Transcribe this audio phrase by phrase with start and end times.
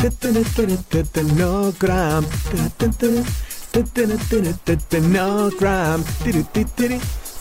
[0.00, 2.24] No gram.
[5.02, 6.04] No gram.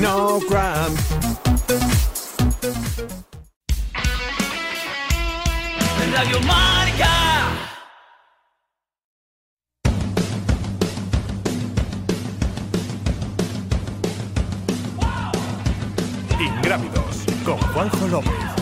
[0.00, 0.98] No cramp.
[6.12, 7.10] Radio Marca.
[16.38, 18.53] Ingrávidos con Juanjo López.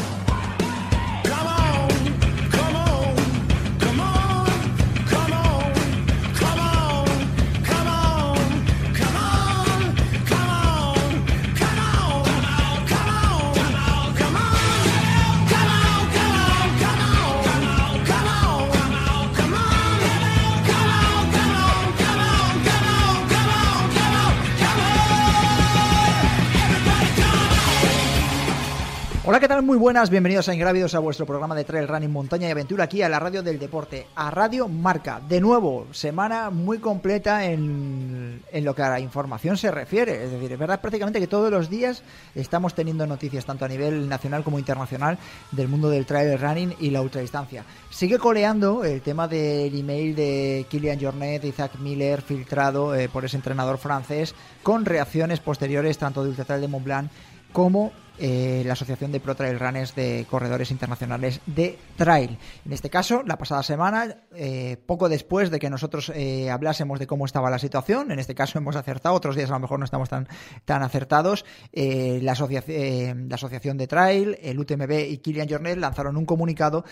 [29.25, 29.62] Hola, ¿qué tal?
[29.62, 33.03] Muy buenas, bienvenidos a Ingrávidos a vuestro programa de Trail Running Montaña y Aventura aquí
[33.03, 35.20] a la Radio del Deporte, a Radio Marca.
[35.29, 40.25] De nuevo, semana muy completa en, en lo que a la información se refiere.
[40.25, 42.03] Es decir, es verdad prácticamente que todos los días
[42.34, 45.17] estamos teniendo noticias, tanto a nivel nacional como internacional,
[45.53, 47.64] del mundo del trail running y la ultradistancia.
[47.91, 53.36] Sigue coleando el tema del email de Kilian Jornet Zach Miller filtrado eh, por ese
[53.36, 57.11] entrenador francés con reacciones posteriores tanto de Ultra Trail de Mont Blanc
[57.53, 62.38] como eh, la Asociación de Pro Trail Runners de Corredores Internacionales de Trail.
[62.64, 67.06] En este caso, la pasada semana, eh, poco después de que nosotros eh, hablásemos de
[67.06, 69.86] cómo estaba la situación, en este caso hemos acertado, otros días a lo mejor no
[69.86, 70.28] estamos tan,
[70.64, 76.27] tan acertados, la, asocia la Asociación de Trail, el UTMB y Kilian Jornet lanzaron un
[76.27, 76.84] comunicado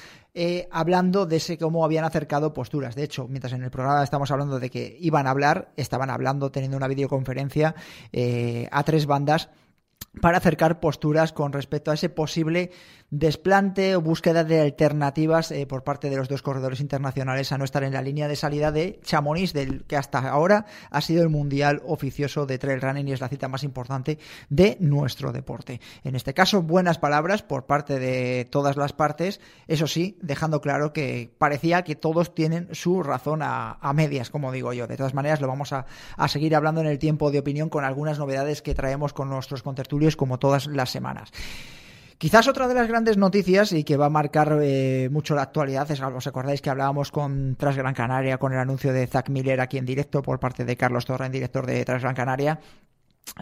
[0.71, 2.95] hablando de ese cómo habían acercado posturas.
[2.95, 6.51] De hecho, mientras en el programa estamos hablando de que iban a hablar, estaban hablando,
[6.51, 7.75] teniendo una videoconferencia
[8.71, 9.51] a tres bandas
[10.21, 12.71] para acercar posturas con respecto a ese posible
[13.11, 17.65] desplante o búsqueda de alternativas eh, por parte de los dos corredores internacionales a no
[17.65, 21.29] estar en la línea de salida de Chamonix, del que hasta ahora ha sido el
[21.29, 25.81] mundial oficioso de trail running y es la cita más importante de nuestro deporte.
[26.05, 30.93] En este caso, buenas palabras por parte de todas las partes, eso sí, dejando claro
[30.93, 34.87] que parecía que todos tienen su razón a, medias, como digo yo.
[34.87, 35.85] De todas maneras, lo vamos a,
[36.17, 39.65] a seguir hablando en el tiempo de opinión con algunas novedades que traemos con nuestros
[39.65, 41.33] contertulios como todas las semanas.
[42.21, 45.91] Quizás otra de las grandes noticias y que va a marcar eh, mucho la actualidad
[45.91, 49.59] es, os acordáis que hablábamos con Tras Gran Canaria con el anuncio de Zach Miller
[49.59, 52.61] aquí en directo por parte de Carlos Torren, director de Tras Gran Canaria,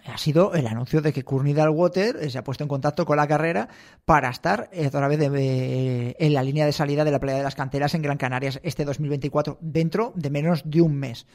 [0.07, 3.17] ha sido el anuncio de que Courtney Dalwater eh, se ha puesto en contacto con
[3.17, 3.69] la carrera
[4.05, 7.57] para estar eh, otra vez en la línea de salida de la playa de las
[7.57, 11.27] canteras en Gran Canarias este 2024 dentro de menos de un mes.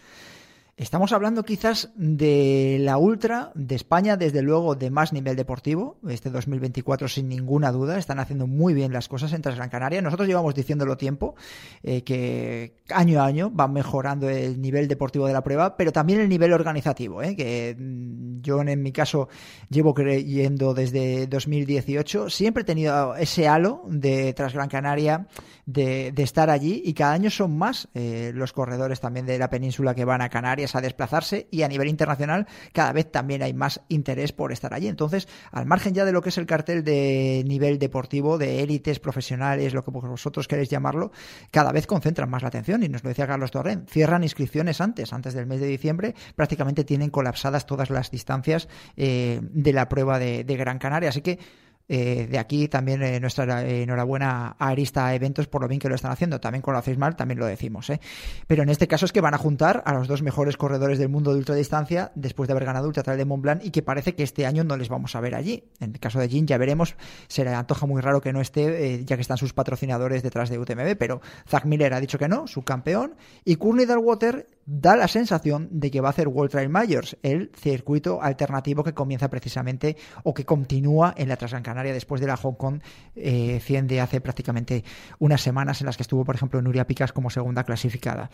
[0.76, 6.32] Estamos hablando quizás de la Ultra de España, desde luego de más nivel deportivo, este
[6.32, 10.02] 2024 sin ninguna duda, están haciendo muy bien las cosas en Gran Canaria.
[10.02, 11.36] Nosotros llevamos diciéndolo tiempo,
[11.84, 16.22] eh, que año a año va mejorando el nivel deportivo de la prueba, pero también
[16.22, 19.30] el nivel organizativo, eh, que mm, yo en mi caso
[19.70, 25.28] llevo creyendo desde 2018, siempre he tenido ese halo de Gran Canaria,
[25.66, 29.50] de, de estar allí y cada año son más eh, los corredores también de la
[29.50, 33.54] península que van a Canarias a desplazarse y a nivel internacional cada vez también hay
[33.54, 34.88] más interés por estar allí.
[34.88, 39.00] Entonces, al margen ya de lo que es el cartel de nivel deportivo, de élites
[39.00, 41.12] profesionales, lo que vosotros queréis llamarlo,
[41.52, 45.14] cada vez concentran más la atención y nos lo decía Carlos Torren, cierran inscripciones antes,
[45.14, 50.20] antes del mes de diciembre, prácticamente tienen colapsadas todas las distancias eh, de la prueba
[50.20, 51.10] de, de Gran Canaria.
[51.10, 51.40] Así que
[51.90, 55.90] eh, de aquí también eh, nuestra eh, enhorabuena a Arista Eventos por lo bien que
[55.90, 56.40] lo están haciendo.
[56.40, 57.90] También con lo hacéis mal, también lo decimos.
[57.90, 58.00] ¿eh?
[58.48, 61.10] Pero en este caso es que van a juntar a los dos mejores corredores del
[61.10, 64.16] mundo de ultradistancia después de haber ganado Ultra Trail de Mont Blanc y que parece
[64.16, 65.64] que este año no les vamos a ver allí.
[65.80, 66.96] En el caso de Jin ya veremos,
[67.28, 70.50] se le antoja muy raro que no esté, eh, ya que están sus patrocinadores detrás
[70.50, 75.08] de UTMB, pero Zach Miller ha dicho que no, subcampeón, y Courtney Dalwater da la
[75.08, 79.98] sensación de que va a hacer World Trail Majors, el circuito alternativo que comienza precisamente
[80.24, 82.82] o que continúa en la Transgran Canaria después de la Hong Kong
[83.16, 84.84] eh, 100 de hace prácticamente
[85.20, 88.30] unas semanas en las que estuvo, por ejemplo, Nuria Picas como segunda clasificada.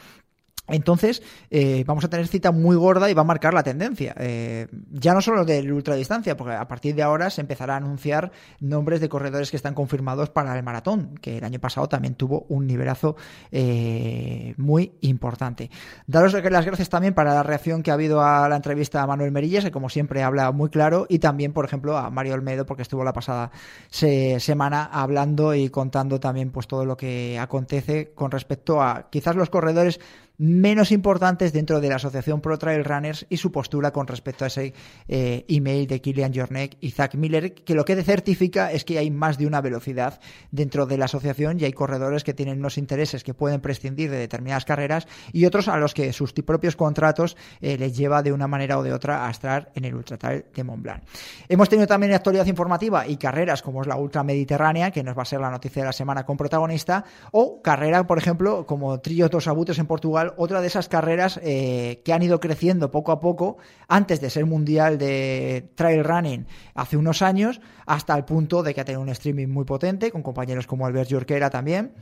[0.70, 4.16] Entonces, eh, vamos a tener cita muy gorda y va a marcar la tendencia.
[4.18, 8.32] Eh, ya no solo de ultradistancia, porque a partir de ahora se empezará a anunciar
[8.60, 12.46] nombres de corredores que están confirmados para el maratón, que el año pasado también tuvo
[12.50, 13.16] un nivelazo
[13.52, 15.70] eh, muy importante.
[16.08, 19.32] Daros las gracias también para la reacción que ha habido a la entrevista a Manuel
[19.32, 22.84] Merillas, que como siempre habla muy claro, y también, por ejemplo, a Mario Olmedo, porque
[22.84, 23.52] estuvo la pasada
[23.90, 29.50] semana hablando y contando también pues todo lo que acontece con respecto a quizás los
[29.50, 30.00] corredores
[30.40, 34.48] menos importantes dentro de la Asociación Pro Trail Runners y su postura con respecto a
[34.48, 34.74] ese
[35.10, 39.12] eh, email de Kilian Jornek y Zach Miller, que lo que certifica es que hay
[39.12, 40.22] más de una velocidad
[40.52, 44.18] dentro de la asociación y hay corredores que tienen unos intereses que pueden prescindir de
[44.18, 48.48] determinadas carreras y otros a los que sus propios contratos eh, les lleva de una
[48.48, 51.04] manera o de otra a estar en el Ultra Trail de Mont Blanc.
[51.50, 55.24] Hemos tenido también actualidad informativa y carreras como es la Ultra Mediterránea, que nos va
[55.24, 59.30] a ser la noticia de la semana con protagonista, o carrera, por ejemplo, como Trillos
[59.30, 63.20] dos Abutres en Portugal otra de esas carreras eh, que han ido creciendo poco a
[63.20, 68.74] poco, antes de ser mundial de trail running hace unos años, hasta el punto de
[68.74, 71.94] que ha tenido un streaming muy potente, con compañeros como Albert Jorquera también,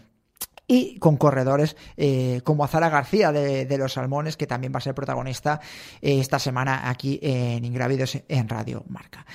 [0.67, 4.93] y con corredores eh, como Azara García de, los Salmones, que también va a ser
[4.93, 5.61] protagonista
[6.01, 9.25] eh, esta semana aquí en Ingrávidos en Radio Marca.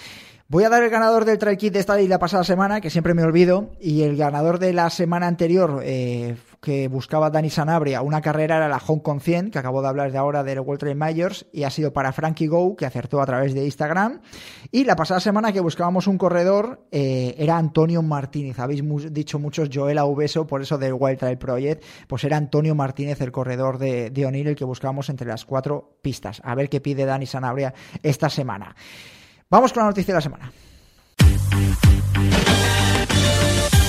[0.53, 2.91] Voy a dar el ganador del trail kit de esta y la pasada semana, que
[2.91, 8.03] siempre me olvido, y el ganador de la semana anterior eh, que buscaba Dani Sanabria,
[8.03, 10.81] una carrera era la Hong Kong 100, que acabo de hablar de ahora del World
[10.81, 14.21] Trail Majors, y ha sido para Frankie Go, que acertó a través de Instagram.
[14.71, 18.59] Y la pasada semana que buscábamos un corredor eh, era Antonio Martínez.
[18.59, 23.23] Habéis dicho muchos Joel Aubeso, por eso del Wild Trail Project, pues era Antonio Martínez,
[23.23, 26.43] el corredor de, de O'Neill, el que buscábamos entre las cuatro pistas.
[26.45, 27.73] A ver qué pide Dani Sanabria
[28.03, 28.77] esta semana.
[29.53, 30.51] Vamos con la noticia de la semana.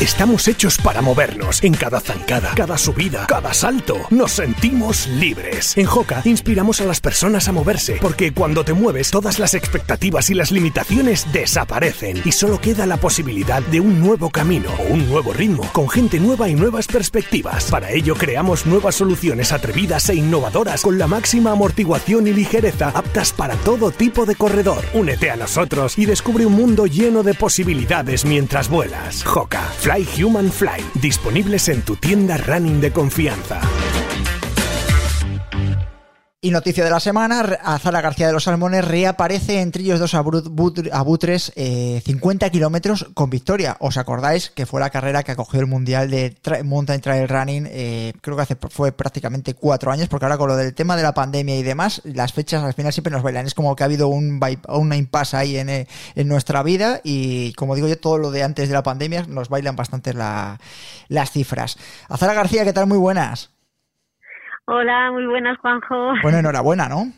[0.03, 1.63] Estamos hechos para movernos.
[1.63, 5.77] En cada zancada, cada subida, cada salto, nos sentimos libres.
[5.77, 10.29] En Joca inspiramos a las personas a moverse, porque cuando te mueves, todas las expectativas
[10.29, 15.07] y las limitaciones desaparecen y solo queda la posibilidad de un nuevo camino o un
[15.07, 17.71] nuevo ritmo, con gente nueva y nuevas perspectivas.
[17.71, 23.31] Para ello creamos nuevas soluciones atrevidas e innovadoras con la máxima amortiguación y ligereza aptas
[23.31, 24.83] para todo tipo de corredor.
[24.93, 29.23] Únete a nosotros y descubre un mundo lleno de posibilidades mientras vuelas.
[29.23, 33.61] Joca, Fly Human Fly, disponibles en tu tienda running de confianza.
[36.45, 40.13] Y noticia de la semana, Azara García de los Salmones reaparece en Trillos 2
[40.91, 43.77] Abutres 50 eh, kilómetros con victoria.
[43.79, 46.35] ¿Os acordáis que fue la carrera que acogió el Mundial de
[46.65, 47.69] Mountain Trail Running?
[47.71, 51.03] Eh, creo que hace, fue prácticamente cuatro años, porque ahora con lo del tema de
[51.03, 53.45] la pandemia y demás, las fechas al final siempre nos bailan.
[53.45, 57.53] Es como que ha habido un una impasse ahí en, eh, en, nuestra vida y
[57.53, 61.77] como digo yo, todo lo de antes de la pandemia nos bailan bastante las cifras.
[62.09, 62.87] Azara García, ¿qué tal?
[62.87, 63.52] Muy buenas.
[64.65, 66.13] Hola, muy buenas, Juanjo.
[66.21, 67.11] Bueno, enhorabuena, ¿no?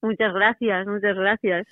[0.00, 1.66] Muchas gracias, muchas gracias.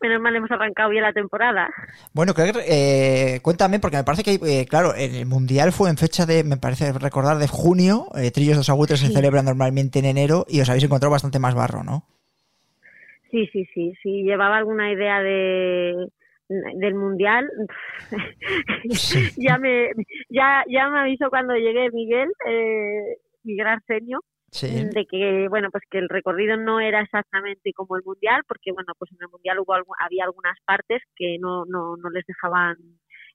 [0.00, 1.68] menos mal hemos arrancado bien la temporada.
[2.12, 6.44] Bueno, eh, cuéntame, porque me parece que, eh, claro, el Mundial fue en fecha de,
[6.44, 8.06] me parece recordar, de junio.
[8.14, 11.54] Eh, Trillos dos Agutres se celebran normalmente en enero y os habéis encontrado bastante más
[11.54, 12.04] barro, ¿no?
[13.32, 13.94] Sí, sí, sí.
[14.00, 16.08] Sí, llevaba alguna idea de,
[16.48, 17.50] del mundial
[19.36, 19.90] ya me
[20.28, 24.20] ya ya me avisó cuando llegué Miguel eh, Miguel Arsenio
[24.60, 28.92] de que bueno pues que el recorrido no era exactamente como el mundial porque bueno
[28.98, 32.76] pues en el mundial hubo había algunas partes que no no, no les dejaban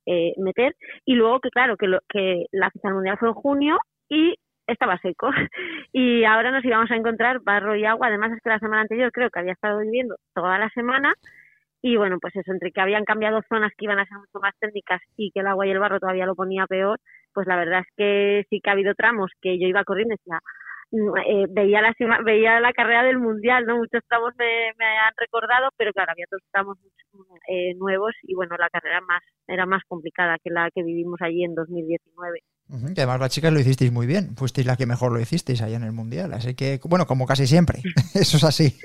[0.05, 0.75] eh, meter
[1.05, 4.35] y luego que claro que lo, que la fiesta mundial fue en junio y
[4.65, 5.29] estaba seco
[5.93, 8.07] y ahora nos íbamos a encontrar barro y agua.
[8.07, 11.13] Además es que la semana anterior creo que había estado viviendo toda la semana
[11.81, 14.53] y bueno, pues eso, entre que habían cambiado zonas que iban a ser mucho más
[14.59, 16.99] técnicas y que el agua y el barro todavía lo ponía peor,
[17.33, 20.17] pues la verdad es que sí que ha habido tramos que yo iba corriendo y
[20.17, 20.39] decía,
[20.91, 21.93] mm, eh, veía la
[22.23, 26.25] veía la carrera del mundial no muchos tramos me, me han recordado pero claro había
[26.31, 26.77] dos tramos
[27.47, 31.43] eh, nuevos y bueno la carrera más era más complicada que la que vivimos allí
[31.43, 35.19] en 2019 que además las chicas lo hicisteis muy bien, fuisteis la que mejor lo
[35.19, 37.81] hicisteis allá en el Mundial, así que, bueno, como casi siempre,
[38.13, 38.77] eso es así.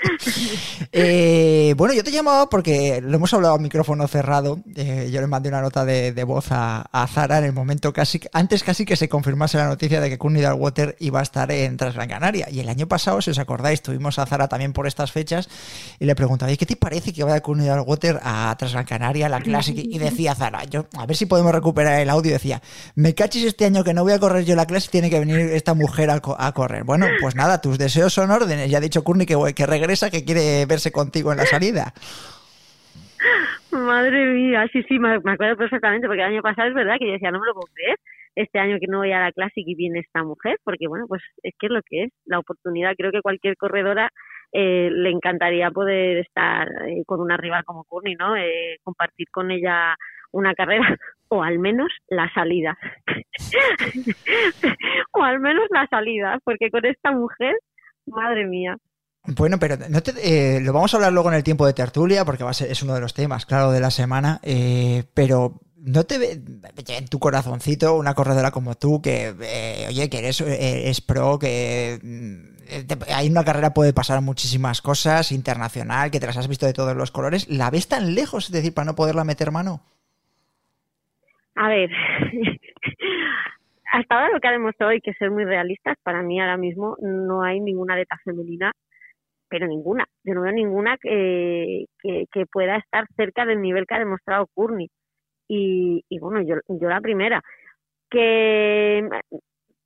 [0.90, 5.26] Eh, bueno, yo te llamaba porque lo hemos hablado a micrófono cerrado, eh, yo le
[5.26, 9.08] mandé una nota de, voz a, Zara en el momento casi, antes casi que se
[9.08, 12.68] confirmase la noticia de que Courtney Water iba a estar en Transgran Canaria, y el
[12.70, 15.50] año pasado, si os acordáis, tuvimos a Zara también por estas fechas,
[15.98, 19.76] y le preguntaba, ¿qué te parece que vaya Courtney Water a Transgran Canaria, la Classic?
[19.76, 22.62] Y decía Zara, yo, a ver si podemos recuperar el audio, decía,
[22.94, 25.38] me cachis este año que no voy a correr yo la clase, tiene que venir
[25.40, 26.20] esta mujer a,
[26.52, 26.84] correr.
[26.84, 28.70] Bueno, pues nada, tus deseos son órdenes.
[28.70, 31.92] Ya ha dicho Courtney que, regresa, que quiere verse contigo en la salida.
[33.72, 37.12] Madre mía, sí, sí, me, acuerdo perfectamente, porque el año pasado es verdad que yo
[37.12, 37.98] decía, no me lo puedo creer.
[38.36, 41.22] este año que no voy a la Classic y viene esta mujer, porque bueno, pues
[41.42, 42.94] es que es lo que es, la oportunidad.
[42.96, 44.10] Creo que cualquier corredora
[44.52, 48.36] eh, le encantaría poder estar eh, con una rival como Courtney, ¿no?
[48.36, 49.96] Eh, compartir con ella
[50.34, 50.96] una carrera
[51.28, 52.76] o al menos la salida.
[55.12, 57.54] o al menos la salida, porque con esta mujer,
[58.06, 58.76] madre mía.
[59.26, 62.44] Bueno, pero no te, lo vamos a hablar luego en el tiempo de tertulia, porque
[62.44, 64.38] va a ser, es uno de los temas, claro, de la semana.
[65.14, 66.40] pero ¿No te ve
[66.88, 72.00] en tu corazoncito una corredora como tú que, eh, oye, que eres eh, pro, que
[72.02, 76.72] mm, hay una carrera puede pasar muchísimas cosas, internacional, que te las has visto de
[76.72, 79.82] todos los colores, ¿la ves tan lejos, es decir, para no poderla meter mano?
[81.56, 81.90] A ver,
[83.92, 85.96] hasta ahora lo que ha demostrado hay que ser muy realistas.
[86.02, 88.72] Para mí ahora mismo no hay ninguna aleta femenina,
[89.48, 93.98] pero ninguna, de no veo ninguna que, que, pueda estar cerca del nivel que ha
[94.00, 94.90] demostrado Courtney
[95.48, 97.40] y, y bueno, yo, yo la primera,
[98.10, 99.08] que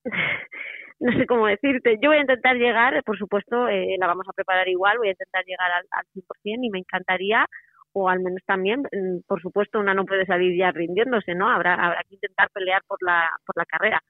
[1.01, 4.33] no sé cómo decirte, yo voy a intentar llegar, por supuesto, eh, la vamos a
[4.33, 7.47] preparar igual, voy a intentar llegar al, al 100% y me encantaría,
[7.93, 11.49] o al menos también, mm, por supuesto, una no puede salir ya rindiéndose, ¿no?
[11.49, 14.03] Habrá, habrá que intentar pelear por la, por la carrera.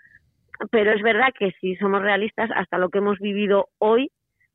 [0.71, 4.11] Pero es verdad que si somos realistas, hasta lo que hemos vivido hoy,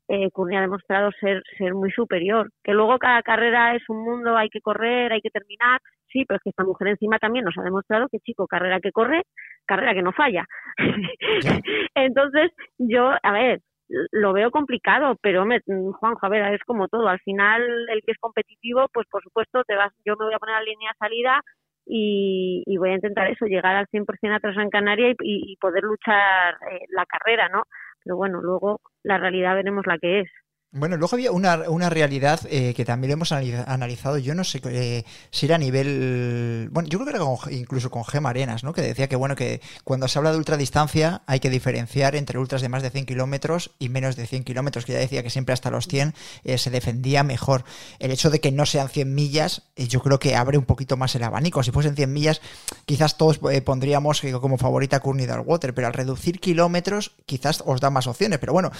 [0.08, 2.50] eh, ha demostrado ser, ser muy superior.
[2.62, 5.80] Que luego cada carrera es un mundo, hay que correr, hay que terminar.
[6.12, 8.92] Sí, pero es que esta mujer encima también nos ha demostrado que, chico, carrera que
[8.92, 9.22] corre,
[9.66, 10.44] carrera que no falla.
[11.94, 15.60] Entonces, yo, a ver, lo veo complicado, pero me,
[16.00, 17.08] Juanjo, a es como todo.
[17.08, 20.38] Al final, el que es competitivo, pues por supuesto, te vas, yo me voy a
[20.38, 21.40] poner a la línea de salida
[21.86, 25.82] y, y, voy a intentar eso, llegar al 100% atrás en Canaria y, y poder
[25.82, 27.64] luchar eh, la carrera, ¿no?
[28.04, 30.30] pero bueno, luego la realidad veremos la que es.
[30.76, 35.04] Bueno, luego había una, una realidad eh, que también hemos analizado, yo no sé eh,
[35.30, 38.72] si era a nivel, bueno, yo creo que era incluso con Gema Arenas, ¿no?
[38.72, 42.60] Que decía que, bueno, que cuando se habla de ultradistancia hay que diferenciar entre ultras
[42.60, 45.52] de más de 100 kilómetros y menos de 100 kilómetros, que ya decía que siempre
[45.52, 46.12] hasta los 100
[46.42, 47.62] eh, se defendía mejor.
[48.00, 51.14] El hecho de que no sean 100 millas, yo creo que abre un poquito más
[51.14, 51.62] el abanico.
[51.62, 52.40] Si fuesen 100 millas,
[52.84, 58.08] quizás todos pondríamos como favorita Courtney Water, pero al reducir kilómetros, quizás os da más
[58.08, 58.40] opciones.
[58.40, 58.72] Pero bueno,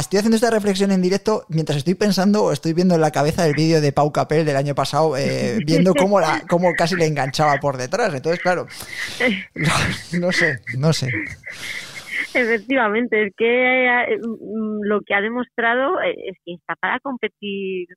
[0.00, 3.54] Estoy haciendo esta reflexión en directo mientras estoy pensando, estoy viendo en la cabeza el
[3.54, 7.56] vídeo de Pau Capel del año pasado, eh, viendo cómo, la, cómo casi le enganchaba
[7.60, 8.14] por detrás.
[8.14, 8.66] Entonces, claro,
[10.20, 11.08] no, sé, no sé.
[12.34, 17.88] Efectivamente, es que eh, mm, lo que ha demostrado eh, es que está para competir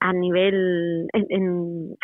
[0.00, 1.94] a, nivel en,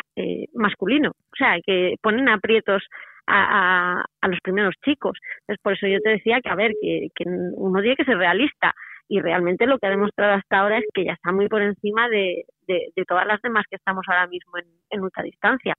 [0.53, 1.09] masculino.
[1.09, 2.83] O sea, que ponen aprietos
[3.27, 5.17] a, a, los primeros chicos.
[5.41, 8.17] Entonces, por eso yo te decía que, a ver, que, que uno tiene que ser
[8.17, 8.73] realista
[9.07, 12.09] y realmente lo que ha demostrado hasta ahora es que ya está muy por encima
[12.09, 15.75] de, de, todas las demás que estamos ahora mismo en, en ultradistancia.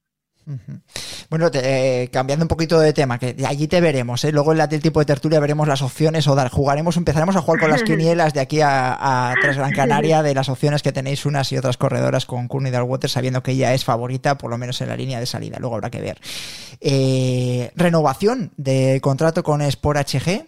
[1.28, 4.30] Bueno, eh, cambiando un poquito de tema, que allí te veremos, ¿eh?
[4.30, 7.40] luego en la del tipo de tertulia veremos las opciones o dar, jugaremos, empezaremos a
[7.40, 8.92] jugar con las quinielas de aquí a,
[9.30, 13.11] a Gran Canaria de las opciones que tenéis unas y otras corredoras con Courtney Dalwater,
[13.11, 15.90] sabiendo que ella es favorita, por lo menos en la línea de salida, luego habrá
[15.90, 16.18] que ver.
[16.80, 20.45] Eh, renovación de contrato con Sport HG,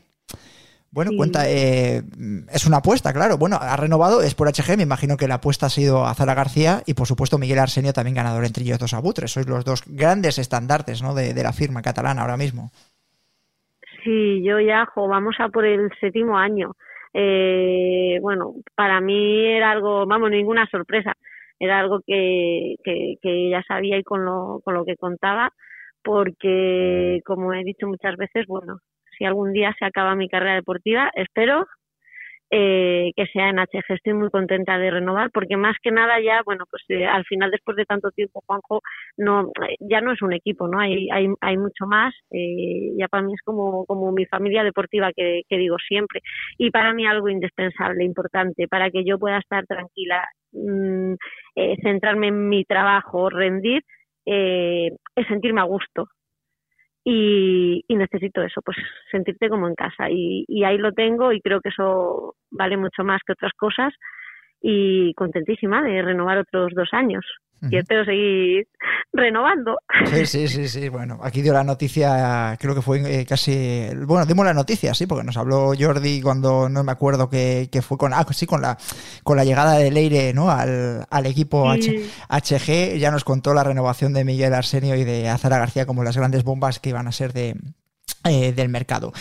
[0.90, 2.02] bueno, cuenta, eh,
[2.50, 3.37] es una apuesta, claro.
[3.37, 6.35] Bueno, ha renovado, es por HG, me imagino que la apuesta ha sido a Zara
[6.35, 9.30] García y por supuesto Miguel Arsenio también ganador entre ellos dos abutres.
[9.30, 11.14] Sois los dos grandes estandartes ¿no?
[11.14, 12.71] de, la firma catalana ahora mismo.
[14.02, 16.73] Sí, yo ya vamos a por el séptimo año.
[17.12, 21.12] Eh, bueno, para mí era algo, vamos, ninguna sorpresa.
[21.61, 25.52] Era algo que, que, que ya sabía y con lo, con lo que contaba,
[26.02, 28.78] porque, como he dicho muchas veces, bueno,
[29.18, 31.66] si algún día se acaba mi carrera deportiva, espero
[32.50, 33.84] eh, que sea en HG.
[33.88, 37.50] Estoy muy contenta de renovar porque más que nada ya, bueno, pues eh, al final
[37.50, 38.80] después de tanto tiempo, Juanjo,
[39.16, 40.80] no, ya no es un equipo, ¿no?
[40.80, 42.14] Hay, hay, hay mucho más.
[42.30, 46.20] Eh, ya para mí es como, mi familia deportiva que, digo siempre.
[46.56, 51.14] Y para mí algo indispensable, importante, para que yo pueda estar tranquila, mm,
[51.56, 53.82] eh, centrarme en mi trabajo, rendir,
[54.26, 56.08] eh, es sentirme a gusto
[57.10, 58.76] y, necesito eso, pues
[59.10, 60.10] sentirte como en casa.
[60.10, 63.94] Y, y ahí lo tengo y creo que eso vale mucho más que otras cosas
[64.60, 67.24] y contentísima de renovar otros dos años.
[67.70, 68.68] Y espero seguir
[69.12, 69.78] renovando.
[70.04, 70.88] Sí, sí, sí, sí.
[70.88, 73.88] Bueno, aquí dio la noticia, creo que fue eh, casi.
[74.06, 77.98] Bueno, dimos la noticia, sí, porque nos habló Jordi cuando no me acuerdo que, fue
[77.98, 78.14] con.
[78.14, 78.78] Ah, sí, con la,
[79.24, 80.50] con la llegada de Leire ¿no?
[80.50, 82.96] al, al equipo HG.
[82.98, 86.44] Ya nos contó la renovación de Miguel Arsenio y de Azara García como las grandes
[86.44, 87.56] bombas que iban a ser de,
[88.24, 89.12] eh, del mercado.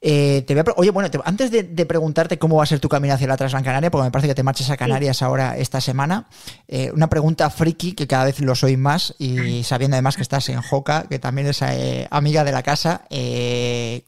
[0.00, 3.26] Eh, te voy Oye, bueno, antes de, preguntarte cómo va a ser tu camino hacia
[3.26, 6.26] la Transgran Canaria, porque me parece que te marchas a Canarias ahora esta semana,
[6.68, 10.48] eh, una pregunta friki que cada vez lo soy más y sabiendo además que estás
[10.48, 13.06] en Joca, que también es eh, amiga de la casa,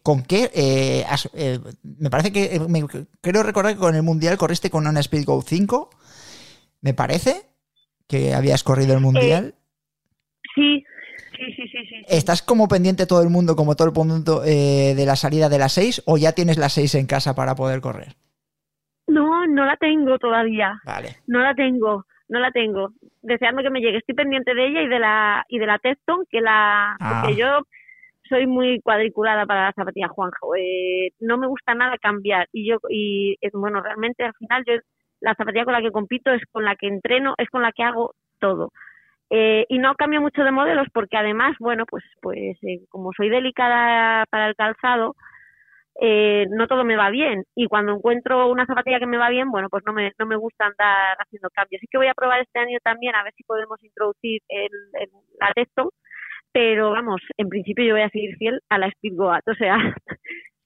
[0.02, 1.04] ¿con qué?
[1.82, 2.84] me parece que, me,
[3.20, 5.90] creo recordar que con el Mundial corriste con una Speedgo 5,
[6.80, 7.46] me parece,
[8.06, 9.54] que habías corrido el Mundial.
[10.54, 10.84] sí,
[11.38, 15.06] Sí, sí, sí, ¿Estás como pendiente todo el mundo, como todo el mundo, eh, de
[15.06, 18.16] la salida de las 6 o ya tienes las 6 en casa para poder correr?
[19.06, 20.80] No, no la tengo todavía.
[20.84, 21.16] Vale.
[21.28, 22.90] No la tengo, no la tengo.
[23.22, 23.98] Deseando que me llegue.
[23.98, 27.22] Estoy pendiente de ella y de la y de la Teston, que la ah.
[27.22, 27.62] porque yo
[28.28, 30.56] soy muy cuadriculada para la zapatilla Juanjo.
[30.56, 34.74] Eh, no me gusta nada cambiar y yo y bueno, realmente al final yo
[35.20, 37.84] la zapatilla con la que compito es con la que entreno, es con la que
[37.84, 38.72] hago todo.
[39.30, 43.28] Eh, y no cambio mucho de modelos porque además, bueno, pues, pues eh, como soy
[43.28, 45.14] delicada para el calzado,
[46.00, 47.44] eh, no todo me va bien.
[47.54, 50.36] Y cuando encuentro una zapatilla que me va bien, bueno, pues no me, no me
[50.36, 51.80] gusta andar haciendo cambios.
[51.80, 54.70] Así que voy a probar este año también a ver si podemos introducir el,
[55.00, 55.92] el, la Testo.
[56.52, 59.76] Pero vamos, en principio yo voy a seguir fiel a la Speed Goat, o sea,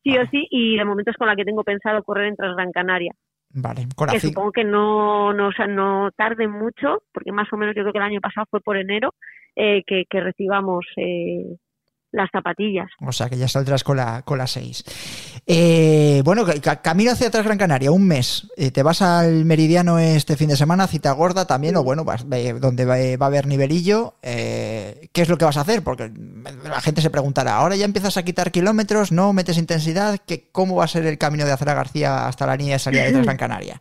[0.04, 2.72] sí o sí, y de momento es con la que tengo pensado correr en Transgran
[2.72, 3.12] Canaria.
[3.54, 7.74] Vale, que supongo que no, no, o sea, no tarde mucho, porque más o menos
[7.76, 9.14] yo creo que el año pasado fue por enero,
[9.54, 11.56] eh, que, que recibamos eh,
[12.12, 12.88] las zapatillas.
[13.00, 15.42] O sea que ya saldrás con la, con la 6.
[15.46, 16.44] Eh, bueno,
[16.82, 18.50] camino hacia atrás Gran Canaria, un mes.
[18.56, 21.76] Eh, ¿Te vas al Meridiano este fin de semana, cita gorda también?
[21.76, 24.14] O bueno, vas, donde va, a haber nivelillo.
[24.22, 25.82] ¿Qué es lo que vas a hacer?
[25.82, 26.10] Porque
[26.42, 29.12] la gente se preguntará, ¿ahora ya empiezas a quitar kilómetros?
[29.12, 30.18] ¿No metes intensidad?
[30.26, 33.04] ¿Qué, ¿Cómo va a ser el camino de Azara García hasta la línea de salida
[33.04, 33.80] de Gran Canaria?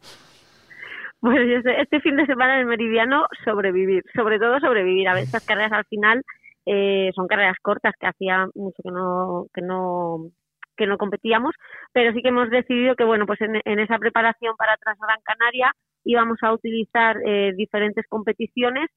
[1.19, 1.37] Pues
[1.77, 4.03] este fin de semana en Meridiano, sobrevivir.
[4.15, 5.07] Sobre todo sobrevivir.
[5.07, 6.23] A ver, estas carreras al final
[6.65, 10.29] eh, son carreras cortas que hacía mucho que no que no
[10.77, 11.55] que no competíamos
[11.91, 16.37] pero sí que hemos decidido que bueno pues en, esa preparación para Gran Canaria íbamos
[16.43, 18.89] a utilizar eh, diferentes competiciones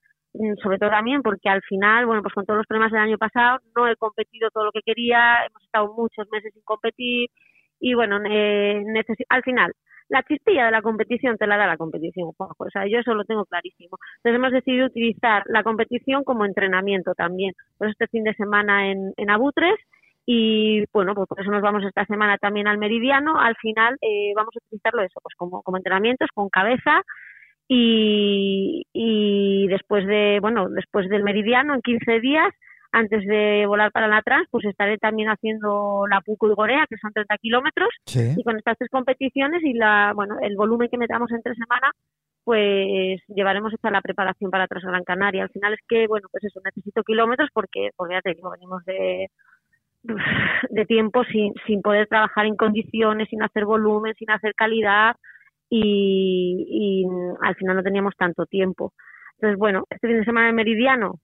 [0.63, 3.61] sobre todo también porque al final bueno pues con todos los problemas del año pasado
[3.77, 7.29] no he competido todo lo que quería hemos estado muchos meses sin competir
[7.81, 8.83] y bueno eh,
[9.29, 9.73] al final
[10.09, 12.65] la chispilla de la competición te la da la competición, Juanjo.
[12.65, 13.97] O sea, yo eso lo tengo clarísimo.
[14.19, 17.55] Entonces hemos decidido utilizar la competición como entrenamiento también.
[17.79, 19.77] Pues este fin de semana en, en Abutres
[20.27, 23.39] y bueno, pues por eso nos vamos esta semana también al Meridiano.
[23.41, 27.03] Al final eh, vamos a utilizarlo eso, pues como, como entrenamientos, con cabeza
[27.69, 32.53] y, y después de, bueno, después del Meridiano en 15 días
[32.93, 36.97] antes de volar para la trans, pues estaré también haciendo la Puco y Gorea, que
[36.97, 41.33] son 30 kilómetros, y con estas tres competiciones y la, bueno, el volumen que metamos
[41.33, 41.91] entre semana,
[42.45, 45.43] pues llevaremos esta la preparación para Gran Canaria.
[45.43, 48.85] Al final es que, bueno, pues eso, necesito kilómetros porque, porque ya te digo, venimos
[48.85, 49.29] de,
[50.71, 55.17] de tiempo sin, sin poder trabajar en condiciones, sin hacer volumen, sin hacer calidad
[55.69, 57.05] y, y
[57.43, 58.93] al final no teníamos tanto tiempo.
[59.39, 61.21] Entonces, bueno, este fin de semana en Meridiano,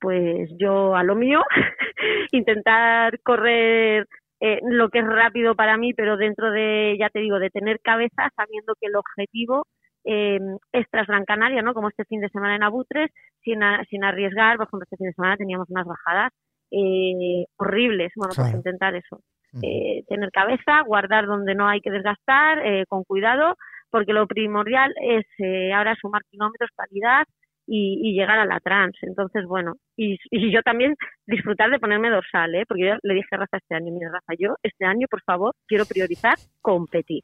[0.00, 1.42] pues yo a lo mío,
[2.32, 4.06] intentar correr
[4.40, 7.80] eh, lo que es rápido para mí, pero dentro de, ya te digo, de tener
[7.80, 9.64] cabeza, sabiendo que el objetivo
[10.04, 10.38] eh,
[10.72, 11.72] es tras Gran Canaria, ¿no?
[11.72, 13.10] Como este fin de semana en Abutres,
[13.42, 16.32] sin, sin arriesgar, por ejemplo, este fin de semana teníamos unas bajadas
[16.70, 19.20] eh, horribles, bueno, pues intentar eso.
[19.62, 23.54] Eh, tener cabeza, guardar donde no hay que desgastar, con cuidado,
[23.94, 25.24] porque lo primordial es
[25.72, 27.24] ahora sumar kilómetros, calidad,
[27.64, 28.96] y, llegar a la trans.
[29.02, 30.18] Entonces, bueno, y,
[30.52, 30.96] yo también
[31.28, 32.64] disfrutar de ponerme dorsal, ¿eh?
[32.66, 35.54] porque yo le dije a Rafa este año, mira Rafa, yo este año, por favor,
[35.68, 37.22] quiero priorizar competir.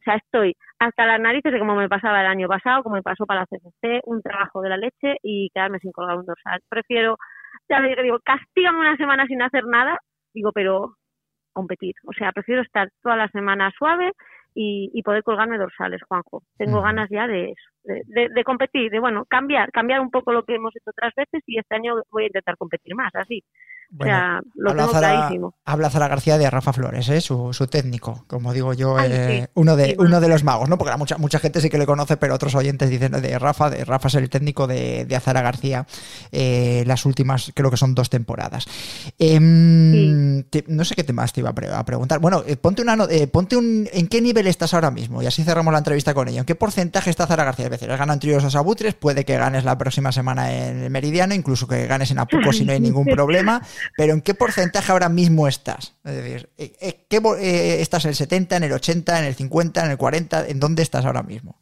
[0.00, 3.02] O sea, estoy hasta las narices de como me pasaba el año pasado, como me
[3.02, 6.60] pasó para la CCC, un trabajo de la leche y quedarme sin colgar un dorsal.
[6.68, 7.16] Prefiero,
[7.66, 9.98] ya digo, digo, castígame una semana sin hacer nada,
[10.34, 10.96] digo, pero
[11.54, 11.94] competir.
[12.06, 14.12] O sea, prefiero estar toda la semana suave
[14.54, 16.42] y, y poder colgarme dorsales, Juanjo.
[16.56, 20.54] Tengo ganas ya de eso de, competir, de bueno, cambiar, cambiar un poco lo que
[20.54, 23.42] hemos hecho otras veces y este año voy a intentar competir más, así.
[23.98, 25.54] o sea, lo tengo clarísimo.
[25.64, 27.20] Habla Zara García de Rafa Flores, ¿eh?
[27.20, 30.76] su, su técnico, como digo yo, eh, uno de uno de los magos, ¿no?
[30.76, 33.84] Porque mucha, mucha gente sí que le conoce, pero otros oyentes dicen de Rafa, de
[33.84, 35.86] Rafa es el técnico de, de Azara García
[36.32, 38.66] eh, las últimas, creo que son dos temporadas.
[39.18, 42.20] Em, no sé qué temas te iba a, preguntar.
[42.20, 42.96] Bueno, ponte una
[43.32, 45.22] ponte un ¿en qué nivel estás ahora mismo?
[45.22, 46.40] Y así cerramos la entrevista con ello.
[46.40, 47.69] ¿En qué porcentaje está Zara García?
[47.70, 50.90] Veces has ganado en tríos a Sabutres, puede que ganes la próxima semana en el
[50.90, 53.60] Meridiano, incluso que ganes en Apuco si no hay ningún problema,
[53.96, 55.98] pero ¿en qué porcentaje ahora mismo estás?
[56.04, 59.34] Es decir, eh, eh, ¿qué, eh, ¿estás en el 70, en el 80, en el
[59.34, 60.48] 50, en el 40?
[60.48, 61.56] ¿En dónde estás ahora mismo?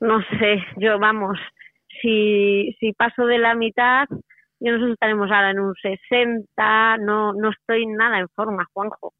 [0.00, 1.38] no sé, yo vamos,
[2.00, 4.06] si, si paso de la mitad,
[4.60, 8.64] yo no sé si estaremos ahora en un 60, no, no estoy nada en forma,
[8.72, 9.12] Juanjo.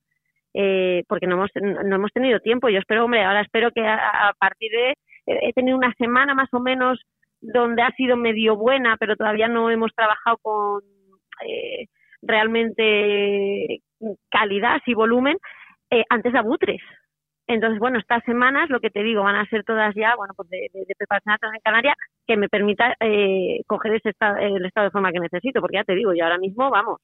[0.55, 2.69] Eh, porque no hemos, no hemos tenido tiempo.
[2.69, 4.95] Yo espero, hombre, ahora espero que a, partir de,
[5.27, 7.01] he tenido una semana más o menos
[7.41, 10.83] donde ha sido medio buena, pero todavía no hemos trabajado con
[11.47, 11.87] eh,
[12.23, 13.83] realmente
[14.31, 15.37] calidad y volumen
[15.91, 16.81] eh, antes de Abutres.
[17.49, 20.49] Entonces, bueno, estas semanas, lo que te digo, van a ser todas ya, bueno, pues
[20.49, 25.11] de, preparación en Canarias, que me permita eh, coger ese estado, el estado de forma
[25.11, 27.01] que necesito, porque ya te digo, yo ahora mismo, vamos,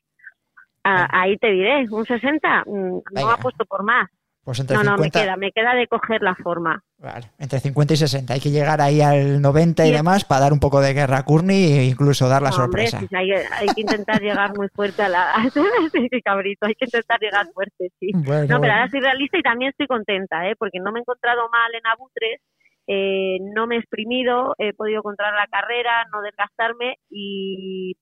[1.11, 4.09] ahí te diré, un 60, mm, no apuesto por más.
[4.48, 4.96] Pues entre no, 50...
[4.96, 6.83] no, me queda, me queda de coger la forma.
[6.96, 8.33] Vale, entre 50 y 60.
[8.33, 11.24] Hay que llegar ahí al 90 y demás para dar un poco de guerra a
[11.27, 12.98] Courtney e incluso dar la sorpresa.
[12.98, 15.35] Hombre, hay, hay, que intentar llegar muy fuerte a la...
[16.24, 18.11] cabrito, hay que intentar llegar fuerte, sí.
[18.12, 20.55] no, pero ahora soy realista y también estoy contenta, ¿eh?
[20.59, 22.40] porque no me he encontrado mal en Abutres,
[22.87, 27.97] eh, no me he exprimido, he podido encontrar la carrera, no desgastarme y,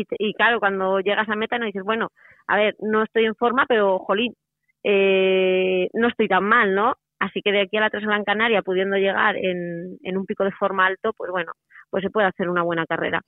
[0.00, 2.08] y, y claro, cuando llegas a meta no dices, bueno,
[2.46, 4.34] a ver, no estoy en forma, pero jolín,
[4.84, 6.94] eh, no estoy tan mal, ¿no?
[7.18, 10.52] Así que de aquí a la Gran Canaria, pudiendo llegar en, en un pico de
[10.52, 11.52] forma alto, pues bueno,
[11.90, 13.20] pues se puede hacer una buena carrera.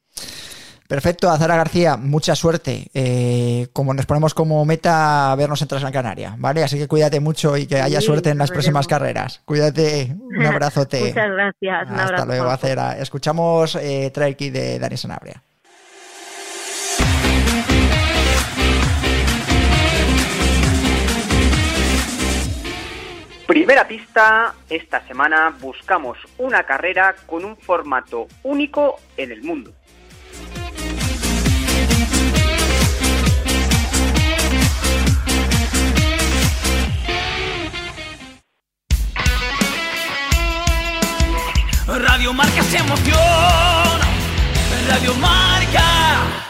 [0.90, 2.90] Perfecto, Azara García, mucha suerte.
[2.94, 6.64] Eh, como nos ponemos como meta vernos en Gran Canaria, ¿vale?
[6.64, 9.40] Así que cuídate mucho y que haya suerte en las próximas carreras.
[9.44, 11.00] Cuídate, un abrazote.
[11.00, 11.90] Muchas gracias.
[11.90, 12.98] Hasta luego, Acera.
[12.98, 15.40] Escuchamos eh, Trail de Dani Sanabria.
[23.50, 29.74] Primera pista, esta semana buscamos una carrera con un formato único en el mundo.
[41.88, 44.06] Radio Marca se emociona.
[44.88, 46.49] Radio Marca.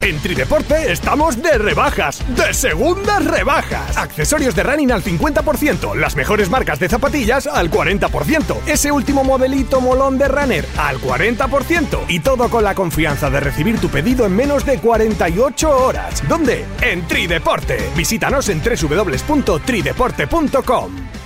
[0.02, 3.98] En Trideporte estamos de rebajas, de segundas rebajas.
[3.98, 9.82] Accesorios de running al 50%, las mejores marcas de zapatillas al 40%, ese último modelito
[9.82, 14.34] molón de runner al 40% y todo con la confianza de recibir tu pedido en
[14.34, 16.26] menos de 48 horas.
[16.26, 16.64] ¿Dónde?
[16.80, 17.90] En Trideporte.
[17.94, 21.19] Visítanos en www.trideporte.com.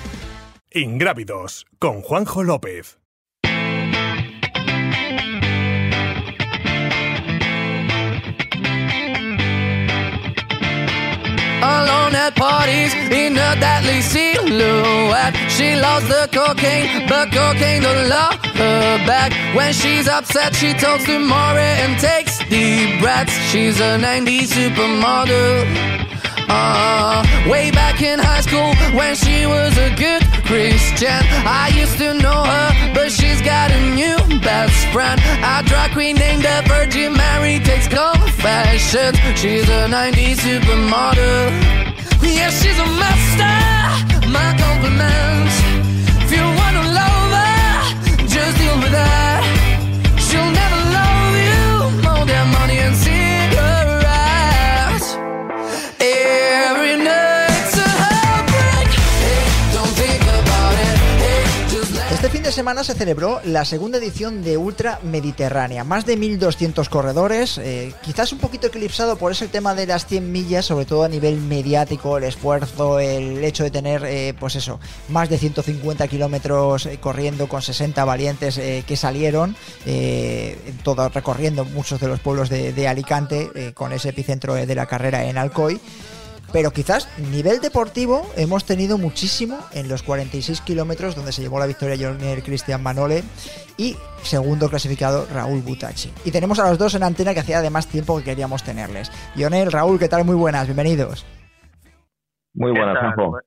[0.76, 2.98] Ingrávidos con Juanjo López.
[11.62, 15.36] Alone at parties in a deadly silhouette.
[15.48, 19.32] She loves the cocaine, but cocaine don't love her back.
[19.54, 23.32] When she's upset, she talks to Maury and takes deep breaths.
[23.52, 26.03] She's a 90s supermodel.
[26.48, 31.20] Uh, way back in high school when she was a good Christian.
[31.46, 35.20] I used to know her, but she's got a new best friend.
[35.42, 39.16] A drag queen named the Virgin Mary takes confessions.
[39.40, 41.50] She's a 90s supermodel.
[42.22, 44.28] Yeah, she's a master.
[44.28, 45.53] My compliments.
[62.44, 65.82] De semana se celebró la segunda edición de Ultra Mediterránea.
[65.82, 70.30] Más de 1.200 corredores, eh, quizás un poquito eclipsado por ese tema de las 100
[70.30, 74.78] millas, sobre todo a nivel mediático, el esfuerzo, el hecho de tener, eh, pues eso,
[75.08, 79.56] más de 150 kilómetros eh, corriendo con 60 valientes que salieron,
[80.82, 85.38] todo recorriendo muchos de los pueblos de, Alicante, con ese epicentro de la carrera en
[85.38, 85.80] Alcoy
[86.54, 91.66] pero quizás nivel deportivo hemos tenido muchísimo en los 46 kilómetros donde se llevó la
[91.66, 93.24] victoria Jorner Cristian Manole
[93.76, 96.12] y segundo clasificado Raúl Butachi.
[96.24, 99.10] Y tenemos a los dos en antena que hacía además tiempo que queríamos tenerles.
[99.34, 100.24] Lionel, Raúl, ¿qué tal?
[100.24, 101.26] Muy buenas, bienvenidos.
[102.54, 103.40] Muy buenas, Juanjo.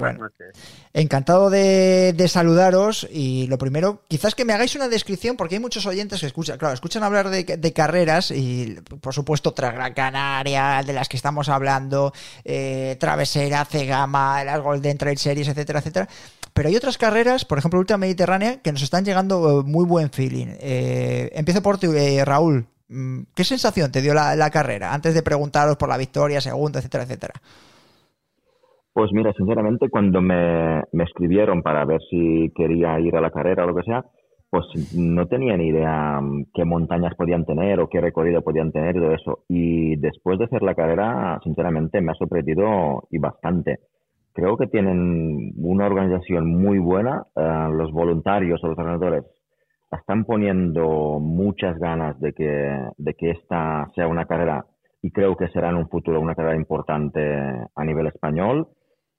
[0.00, 0.24] Buenas Bueno.
[0.24, 0.60] noches.
[0.92, 5.60] Encantado de, de saludaros y lo primero, quizás que me hagáis una descripción porque hay
[5.60, 9.94] muchos oyentes que escuchan, claro, escuchan hablar de, de carreras y por supuesto tras Gran
[9.94, 12.12] Canaria, de las que estamos hablando,
[12.44, 16.08] eh, Travesera, Cegama, las Golden Trail Series, etcétera, etcétera.
[16.52, 20.56] Pero hay otras carreras, por ejemplo, Ultra Mediterránea, que nos están llegando muy buen feeling.
[20.60, 21.86] empiezo por ti,
[22.24, 22.66] Raúl.
[22.88, 26.80] Mm, ¿Qué sensación te dio la, la, carrera antes de preguntaros por la victoria, segunda,
[26.80, 27.34] etcétera, etcétera?
[28.94, 33.64] Pues mira, sinceramente, cuando me, me escribieron para ver si quería ir a la carrera
[33.64, 34.04] o lo que sea,
[34.50, 38.94] pues no tenía ni idea mm, qué montañas podían tener o qué recorrido podían tener
[38.94, 39.38] y todo eso.
[39.48, 43.80] Y después de hacer la carrera, sinceramente, me ha sorprendido y bastante.
[44.32, 47.24] Creo que tienen una organización muy buena.
[47.34, 49.24] Eh, los voluntarios o los ganadores
[49.90, 54.64] están poniendo muchas ganas de que, de que esta sea una carrera
[55.02, 57.20] y creo que será en un futuro una carrera importante
[57.74, 58.68] a nivel español.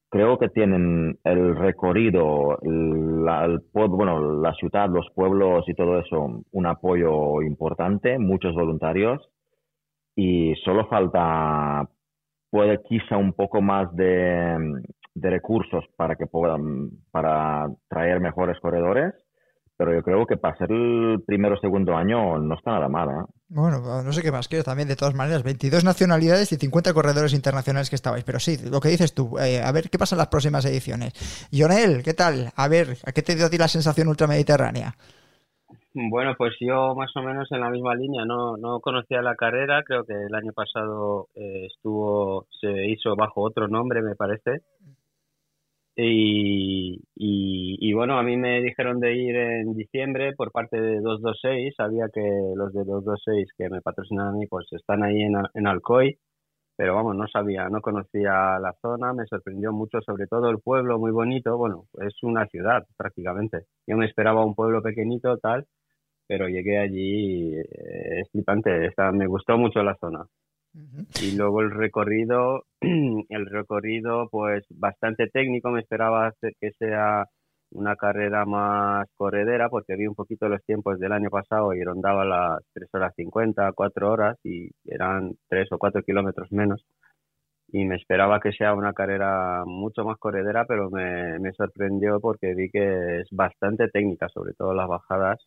[0.10, 6.44] Creo que tienen el recorrido, la, el, bueno, la ciudad, los pueblos y todo eso,
[6.52, 9.30] un apoyo importante, muchos voluntarios.
[10.15, 11.89] Y solo falta,
[12.50, 14.56] puede quizá un poco más de,
[15.15, 19.25] de recursos para que puedan, para traer mejores corredores
[19.78, 23.10] pero yo creo que para ser el primero o segundo año no está nada mal.
[23.10, 23.32] ¿eh?
[23.50, 27.34] Bueno, no sé qué más quiero también, de todas maneras, 22 nacionalidades y 50 corredores
[27.34, 30.20] internacionales que estabais, pero sí, lo que dices tú, eh, a ver qué pasa en
[30.20, 31.14] las próximas ediciones.
[31.52, 32.52] Jonel, ¿qué tal?
[32.56, 34.96] A ver, ¿a qué te dio a ti la sensación ultramediterránea?
[35.98, 39.82] Bueno, pues yo más o menos en la misma línea, no, no conocía la carrera,
[39.84, 44.62] creo que el año pasado eh, estuvo, se hizo bajo otro nombre, me parece,
[45.98, 51.74] y, y, bueno, a mí me dijeron de ir en diciembre por parte de 226.
[51.78, 52.22] Sabía que
[52.56, 56.18] los de 226 que me patrocinan a mí, pues están ahí en, en Alcoy.
[56.78, 59.14] Pero vamos, no sabía, no conocía la zona.
[59.14, 61.58] Me sorprendió mucho, sobre todo el pueblo, muy bonito.
[61.58, 63.66] Bueno, es una ciudad prácticamente.
[63.88, 65.66] Yo me esperaba un pueblo pequeñito, tal.
[66.28, 68.92] Pero llegué allí, eh, es flipante.
[69.14, 70.26] me gustó mucho la zona.
[71.22, 77.26] Y luego el recorrido, el recorrido pues bastante técnico, me esperaba que sea
[77.72, 82.26] una carrera más corredera porque vi un poquito los tiempos del año pasado y rondaba
[82.26, 86.86] las 3 horas 50, 4 horas y eran 3 o 4 kilómetros menos.
[87.68, 92.54] Y me esperaba que sea una carrera mucho más corredera, pero me, me sorprendió porque
[92.54, 95.40] vi que es bastante técnica, sobre todo las bajadas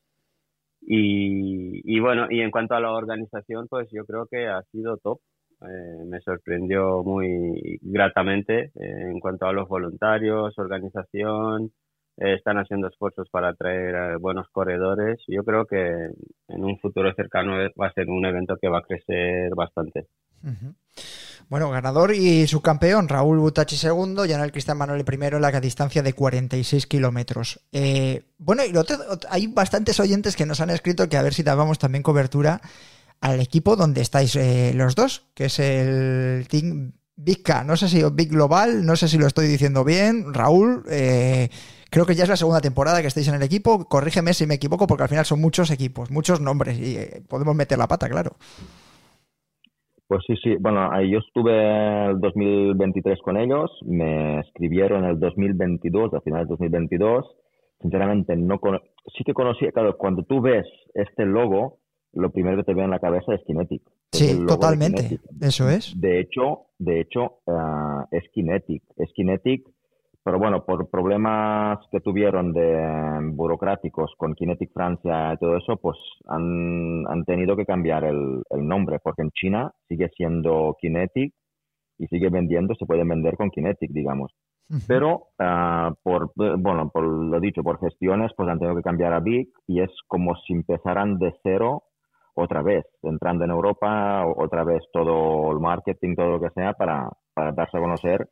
[0.90, 5.20] y, bueno, y en cuanto a la organización, pues yo creo que ha sido top.
[5.60, 11.72] Eh, me sorprendió muy gratamente eh, en cuanto a los voluntarios, organización,
[12.16, 15.20] eh, están haciendo esfuerzos para traer buenos corredores.
[15.26, 16.10] Yo creo que
[16.48, 20.06] en un futuro cercano va a ser un evento que va a crecer bastante.
[21.48, 26.12] Bueno, ganador y subcampeón, Raúl Butachi segundo, el Cristian Manuel primero en la distancia de
[26.12, 27.60] 46 kilómetros.
[27.72, 28.72] Eh, bueno, y
[29.30, 32.60] hay bastantes oyentes que nos han escrito que a ver si dábamos también cobertura
[33.22, 37.42] al equipo donde estáis eh, los dos, que es el Team Big.
[37.64, 40.34] No sé si Big Global, no sé si lo estoy diciendo bien.
[40.34, 41.48] Raúl, eh,
[41.88, 43.88] creo que ya es la segunda temporada que estáis en el equipo.
[43.88, 47.78] Corrígeme si me equivoco, porque al final son muchos equipos, muchos nombres y podemos meter
[47.78, 48.36] la pata, claro.
[50.08, 50.56] Pues sí, sí.
[50.58, 57.26] Bueno, yo estuve el 2023 con ellos, me escribieron el 2022, a finales del 2022.
[57.80, 58.58] Sinceramente, no
[59.16, 61.78] sí que conocía, claro, cuando tú ves este logo,
[62.14, 63.82] lo primero que te ve en la cabeza es Kinetic.
[64.10, 65.20] Sí, totalmente.
[65.40, 65.92] Eso es.
[66.00, 68.82] De hecho, de hecho uh, es Kinetic.
[68.96, 69.68] Es Kinetic
[70.22, 75.96] pero bueno, por problemas que tuvieron de burocráticos con Kinetic Francia y todo eso, pues
[76.26, 81.32] han, han tenido que cambiar el, el, nombre, porque en China sigue siendo Kinetic
[81.98, 84.32] y sigue vendiendo, se puede vender con Kinetic, digamos.
[84.86, 89.20] Pero uh, por, bueno, por lo dicho, por gestiones, pues han tenido que cambiar a
[89.20, 91.84] Big y es como si empezaran de cero
[92.34, 97.08] otra vez, entrando en Europa, otra vez todo el marketing, todo lo que sea, para,
[97.34, 98.28] para darse a conocer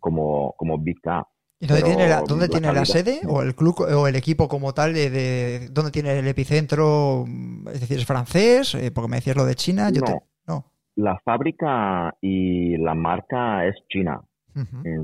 [0.00, 1.26] como, como Big K.
[1.62, 4.72] ¿Y dónde tiene, la, dónde tiene la sede o el club o el equipo como
[4.72, 4.94] tal?
[4.94, 7.26] De, ¿Dónde tiene el epicentro?
[7.66, 8.74] Es decir, ¿es francés?
[8.74, 9.90] Eh, porque me decías lo de China.
[9.92, 10.64] Yo no, no.
[10.96, 14.22] La fábrica y la marca es China,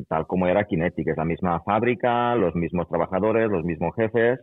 [0.09, 1.09] tal como era Kinetic.
[1.09, 4.41] Es la misma fábrica, los mismos trabajadores, los mismos jefes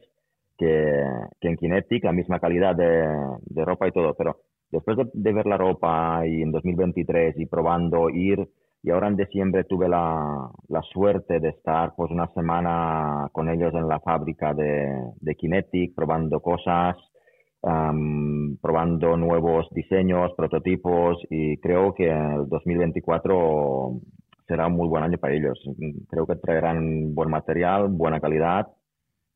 [0.56, 1.04] que,
[1.42, 3.08] que en Kinetic, la misma calidad de,
[3.42, 4.14] de ropa y todo.
[4.14, 8.48] Pero después de, de ver la ropa y en 2023 y probando ir
[8.84, 13.74] y ahora en diciembre tuve la, la, suerte de estar pues una semana con ellos
[13.74, 16.98] en la fábrica de, Kinetic, probando cosas,
[17.62, 24.02] probando nuevos diseños, prototipos y creo que el 2024
[24.46, 25.58] será un muy buen año para ellos.
[26.10, 28.68] Creo que traerán buen material, buena calidad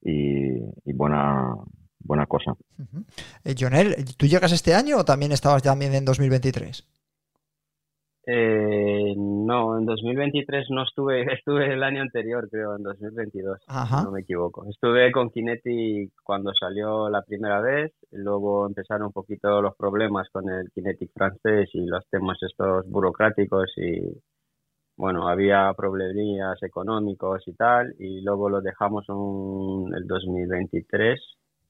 [0.01, 1.55] y, y buena,
[1.99, 2.51] buena cosa.
[2.77, 3.03] Uh
[4.17, 6.96] ¿tú llegas este año o también estabas ya en 2023?
[8.29, 13.59] Eh, no, en 2023 no estuve, estuve el año anterior, creo, en 2022,
[14.03, 14.65] no me equivoco.
[14.69, 20.49] Estuve con Kinetic cuando salió la primera vez, luego empezaron un poquito los problemas con
[20.49, 24.01] el Kinetic francés y los temas estos burocráticos y,
[24.97, 31.17] bueno, había problemillas económicos y tal, y luego lo dejamos en el 2023,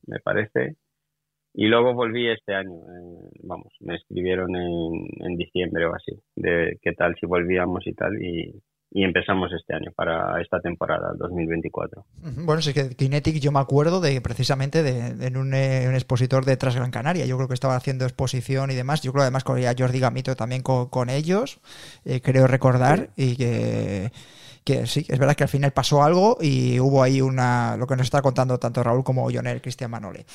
[0.08, 0.76] me parece,
[1.58, 6.78] y luego volví este año, eh, vamos, me escribieron en, en, diciembre o así, de
[6.84, 8.54] qué tal si volvíamos y tal, y,
[8.94, 12.04] empezamos este año para esta temporada 2024.
[12.46, 16.46] Bueno, sí que Kinetic yo me acuerdo de precisamente de, en un, eh, un, expositor
[16.46, 19.68] de Transgran Canaria, yo creo que estaba haciendo exposición y demás, yo creo además que
[19.68, 21.60] a Jordi Gamito también con, ellos,
[22.06, 24.12] eh, creo recordar, y que
[24.68, 27.96] que sí, es verdad que al final pasó algo y hubo ahí una, lo que
[27.96, 30.26] nos está contando tanto Raúl como Jonel, Cristian Manole.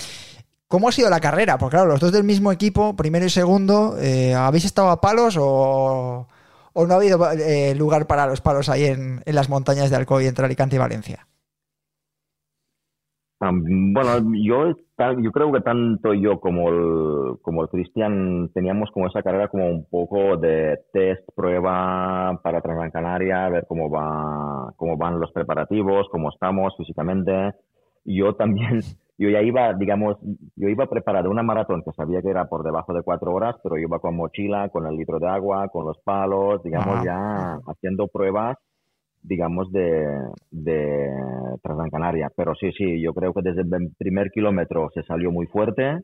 [0.72, 1.58] ¿Cómo ha sido la carrera?
[1.58, 5.36] Porque claro, los dos del mismo equipo, primero y segundo, eh, ¿habéis estado a palos
[5.38, 6.26] o,
[6.74, 10.46] no ha habido eh, lugar para los palos ahí en, las montañas de Alcoy entre
[10.46, 11.26] Alicante y Valencia?
[13.38, 14.74] bueno, yo,
[15.20, 19.68] yo creo que tanto yo como el, como el Cristian teníamos como esa carrera como
[19.68, 26.08] un poco de test, prueba para Transgran Canaria, ver cómo va, cómo van los preparativos,
[26.10, 27.50] cómo estamos físicamente.
[28.06, 28.80] Yo también
[29.18, 30.16] yo ya iba, digamos,
[30.56, 33.76] yo iba preparado una maratón que sabía que era por debajo de cuatro horas, pero
[33.76, 38.08] yo iba con mochila, con el litro de agua, con los palos, digamos, ya haciendo
[38.08, 38.56] pruebas,
[39.22, 40.06] digamos, de,
[40.50, 41.10] de
[41.62, 42.30] Transcanaria.
[42.34, 46.00] Pero sí, sí, yo creo que desde el primer kilómetro se salió muy fuerte.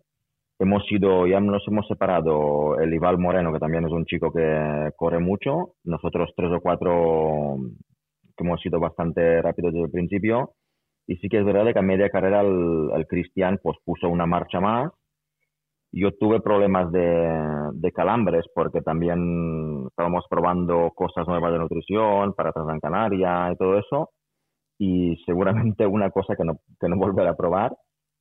[0.60, 4.90] Hemos sido, ya nos hemos separado el Ival Moreno, que también es un chico que
[4.96, 5.74] corre mucho.
[5.84, 7.56] Nosotros tres o cuatro
[8.36, 10.52] que hemos sido bastante rápidos desde el principio
[11.08, 14.60] y sí que es verdad que a media carrera el, Cristian pues puso una marcha
[14.60, 14.92] más.
[15.90, 22.80] Yo tuve problemas de, calambres porque también estábamos probando cosas nuevas de nutrición para Transgran
[22.80, 24.10] Canaria y todo eso.
[24.78, 27.74] Y seguramente una cosa que no, que no volveré a probar,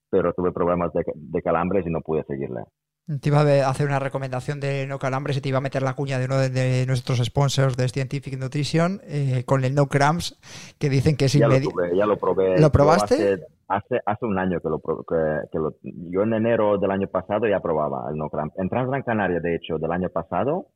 [0.10, 2.62] pero tuve problemas de calambres y no pude seguirle.
[3.08, 5.96] Te iba a hacer una recomendación de no calambres y te iba a meter la
[5.96, 10.38] cuña de uno de, nuestros sponsors de Scientific Nutrition eh, con el no cramps,
[10.78, 11.70] que dicen que es inmediato.
[11.96, 12.60] Ya lo probé.
[12.60, 13.46] ¿Lo probaste?
[13.70, 17.62] Hace, hace, un año que lo, que, lo, Yo en enero del año pasado ya
[17.62, 18.58] probaba el no cramps.
[18.58, 20.68] En Transgran Canaria, de hecho, del año pasado,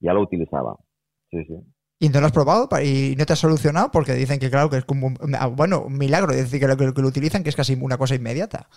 [0.00, 0.76] ya lo utilizaba.
[1.30, 1.54] Sí, sí.
[2.00, 3.90] ¿Y no lo has probado y no te has solucionado?
[3.90, 5.12] Porque dicen que, claro, que es como.
[5.38, 6.32] Ah, bueno, un milagro.
[6.32, 8.68] decir, que lo, que lo utilizan, que es casi una cosa inmediata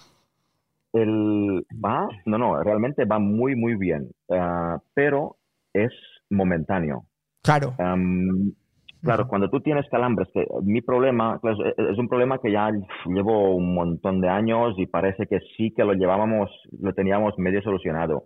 [0.93, 5.37] el va, no, no, realmente va muy, muy bien, ah, pero
[5.73, 5.91] es
[6.29, 7.05] momentáneo.
[7.43, 7.73] Claro.
[9.01, 12.69] claro, cuando tú tienes calambres, que mi problema es un problema que ya
[13.05, 16.49] llevo un montón de años y parece que sí que lo llevábamos,
[16.79, 18.25] lo teníamos medio solucionado.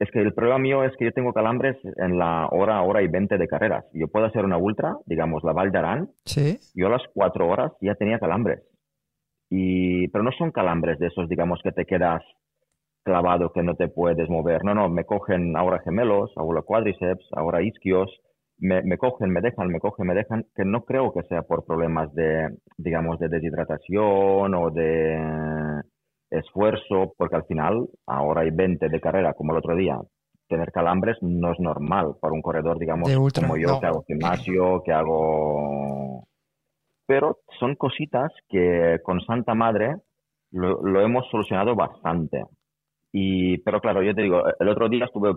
[0.00, 3.08] Es que el problema mío es que yo tengo calambres en la hora, hora y
[3.08, 3.84] veinte de carreras.
[3.92, 6.58] Yo puedo hacer una ultra, digamos, la Val de Sí.
[6.74, 8.60] Yo a las cuatro horas ya tenía calambres
[9.50, 12.22] pero no son calambres de esos, digamos, que te quedas
[13.04, 14.64] clavado, que no te puedes mover.
[14.64, 18.10] No, no, me cogen ahora gemelos, ahora cuádriceps, ahora isquios,
[18.58, 21.64] me, me, cogen, me dejan, me cogen, me dejan, que no creo que sea por
[21.66, 25.82] problemas de, digamos, de deshidratación o de
[26.30, 29.98] esfuerzo, porque al final, ahora hay 20 de carrera, como el otro día,
[30.48, 34.92] tener calambres no es normal para un corredor, digamos, como yo, que hago gimnasio, que
[34.92, 36.26] hago
[37.06, 39.96] pero son cositas que con Santa Madre
[40.50, 42.44] lo, hemos solucionado bastante.
[43.12, 45.32] Y, pero claro, yo te digo, el otro día estuve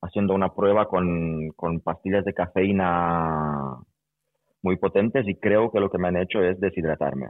[0.00, 3.78] haciendo una prueba con, con pastillas de cafeína
[4.62, 7.28] muy potentes y creo que lo que me han hecho es deshidratarme.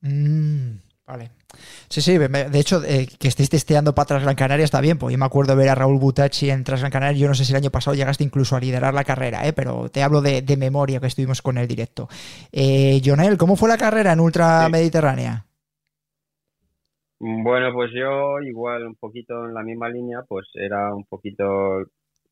[0.00, 0.83] Mm.
[1.06, 1.30] Vale.
[1.88, 5.18] Sí, sí, de hecho, eh, que estéis testeando para Transgran Canaria está bien, porque yo
[5.18, 7.70] me acuerdo ver a Raúl Butacci en Transgran Canaria, yo no sé si el año
[7.70, 9.52] pasado llegaste incluso a liderar la carrera, ¿eh?
[9.52, 12.08] pero te hablo de, memoria que estuvimos con el directo.
[12.50, 15.44] Eh, Jonel, ¿cómo fue la carrera en Ultra Mediterránea?
[17.20, 21.84] Bueno, pues yo igual un poquito en la misma línea, pues era un poquito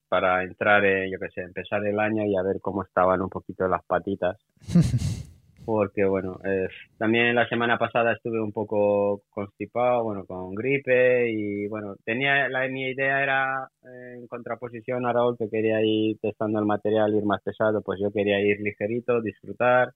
[0.08, 3.68] para entrar, yo qué sé, empezar el año y a ver cómo estaban un poquito
[3.68, 4.38] las patitas.
[5.64, 11.68] porque bueno, eh, también la semana pasada estuve un poco constipado, bueno, con gripe y
[11.68, 16.58] bueno, tenía la mi idea era eh, en contraposición a Raúl que quería ir testando
[16.58, 19.92] el material, ir más pesado, pues yo quería ir ligerito, disfrutar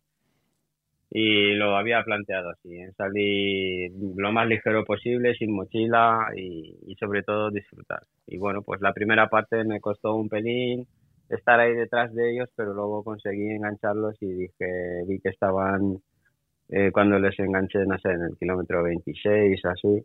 [1.10, 6.94] y lo había planteado así, en salir lo más ligero posible, sin mochila y, y
[6.96, 8.02] sobre todo disfrutar.
[8.26, 10.86] Y bueno, pues la primera parte me costó un pelín,
[11.28, 15.98] estar ahí detrás de ellos, pero luego conseguí engancharlos y dije, vi que estaban,
[16.68, 20.04] eh, cuando les enganché, no sé, en el kilómetro 26, así,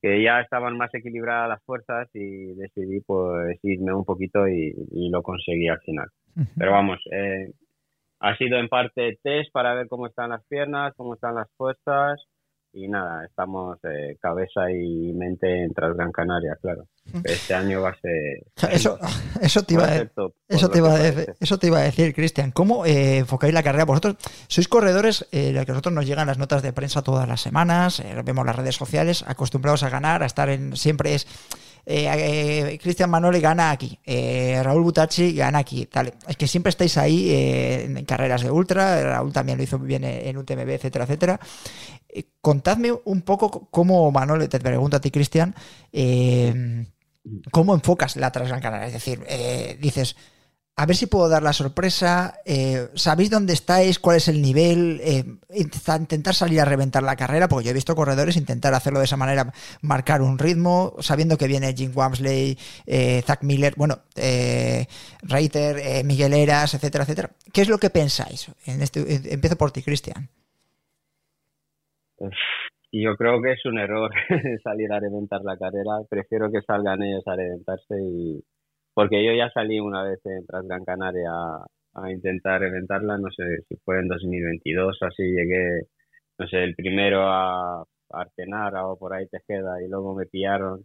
[0.00, 4.74] que ya estaban más equilibradas las fuerzas y decidí pues irme un poquito y,
[5.10, 6.08] lo conseguí al final.
[6.56, 7.52] Pero vamos, eh,
[8.20, 12.24] ha sido en parte test para ver cómo están las piernas, cómo están las fuerzas
[12.72, 16.86] y nada, estamos eh, cabeza y mente en Gran Canaria, claro.
[17.24, 18.72] Este año va a ser...
[18.72, 18.98] Eso,
[19.40, 19.96] eso, te, iba a,
[20.48, 21.08] eso, te iba a,
[21.40, 22.52] eso te iba a decir, Cristian.
[22.52, 23.84] ¿Cómo eh, enfocáis la carrera?
[23.84, 24.16] Vosotros
[24.48, 28.14] sois corredores, eh, que nosotros nos llegan las notas de prensa todas las semanas, eh,
[28.24, 30.76] vemos las redes sociales, acostumbrados a ganar, a estar en...
[30.76, 31.26] Siempre es...
[31.86, 33.98] Eh, Cristian Manoli gana aquí,
[34.62, 35.88] Raúl Butachi gana aquí.
[36.28, 40.04] Es que siempre estáis ahí en carreras de ultra, Raúl también lo hizo muy bien
[40.04, 41.40] en UTMB, etcétera, etcétera.
[42.40, 45.54] contadme un poco cómo, Manoli, te pregunto a ti, Cristian,
[45.92, 46.84] eh,
[47.50, 48.86] ¿Cómo enfocas la Transgran Canaria?
[48.86, 50.16] Es decir, eh, dices,
[50.80, 53.98] a ver si puedo dar la sorpresa, eh, ¿sabéis dónde estáis?
[53.98, 54.98] ¿Cuál es el nivel?
[55.02, 55.24] Eh,
[55.54, 59.18] intentar salir a reventar la carrera, porque yo he visto corredores intentar hacerlo de esa
[59.18, 59.52] manera,
[59.82, 62.56] marcar un ritmo, sabiendo que viene Jim Wamsley,
[63.26, 63.98] Zach Miller, bueno,
[65.20, 67.30] Reiter, Miguel Eras, etcétera, etcétera.
[67.52, 68.50] ¿Qué es lo que pensáis?
[68.64, 70.30] En este, empiezo por ti, Cristian.
[72.90, 74.10] Yo creo que es un error
[74.64, 76.00] salir a reventar la carrera.
[76.08, 78.42] Prefiero que salgan ellos a reventarse y
[79.00, 81.30] porque yo ya salí una vez en Transgran Canaria
[81.94, 85.86] a, intentar reventarla, no sé si fue en 2022 así llegué,
[86.38, 90.84] no sé, el primero a, a Artenara o por ahí Tejeda y luego me pillaron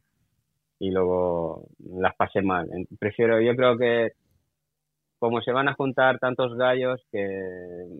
[0.79, 2.69] y luego las pasé mal.
[2.97, 4.11] Prefiero, yo creo que
[5.19, 7.27] como se van a juntar tantos gallos que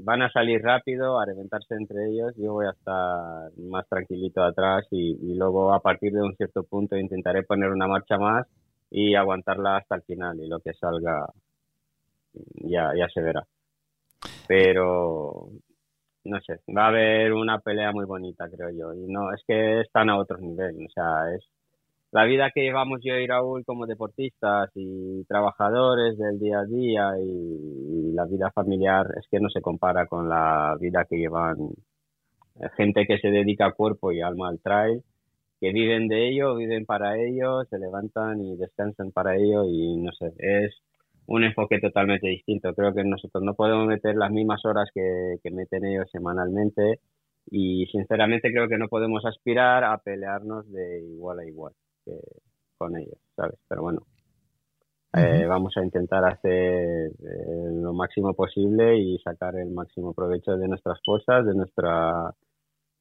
[0.01, 4.87] van a salir rápido a reventarse entre ellos, yo voy a estar más tranquilito atrás
[4.91, 8.47] y, luego a partir de un cierto punto intentaré poner una marcha más
[8.89, 11.27] y aguantarla hasta el final y lo que salga
[12.55, 13.45] ya, ya se verá.
[14.47, 15.49] Pero
[16.25, 18.93] no sé, va a haber una pelea muy bonita, creo yo.
[18.93, 20.87] Y no, es que están a otros niveles.
[20.89, 21.45] O sea, es
[22.11, 27.11] la vida que llevamos yo y Raúl como deportistas y trabajadores del día a día
[27.21, 31.57] y, la vida familiar es que no se compara con la vida que llevan
[32.61, 35.03] eh, gente que se dedica cuerpo y alma al trail,
[35.59, 40.11] que viven de ello, viven para ello, se levantan y descansan para ello y no
[40.13, 40.75] sé, es
[41.27, 42.73] un enfoque totalmente distinto.
[42.73, 46.99] Creo que nosotros no podemos meter las mismas horas que, que meten ellos semanalmente
[47.49, 51.73] y sinceramente creo que no podemos aspirar a pelearnos de igual a igual
[52.77, 53.57] con ellos, ¿sabes?
[53.67, 54.01] Pero bueno,
[55.13, 60.67] eh, vamos a intentar hacer eh, lo máximo posible y sacar el máximo provecho de
[60.67, 62.33] nuestras cosas, de nuestra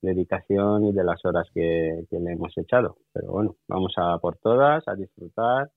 [0.05, 2.96] dedicación y de las horas que, le hemos echado.
[3.12, 5.70] Pero bueno, vamos a por todas, a disfrutar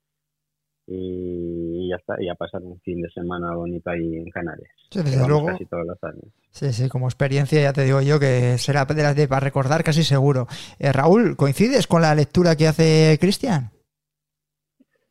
[0.88, 4.72] y ya está, y a pasar un fin de semana bonito ahí en Canarias.
[4.90, 5.48] Sí, desde luego.
[5.48, 6.26] Casi todos los años.
[6.52, 9.84] Sí, sí, como experiencia ya te digo yo que será de las de para recordar
[9.84, 10.48] casi seguro.
[10.80, 13.72] Eh, Raúl, ¿coincides con la lectura que hace Cristian?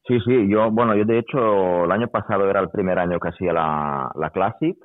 [0.08, 3.28] Sí, sí, yo, bueno, yo de hecho el año pasado era el primer año que
[3.28, 4.76] hacía la, la Classic,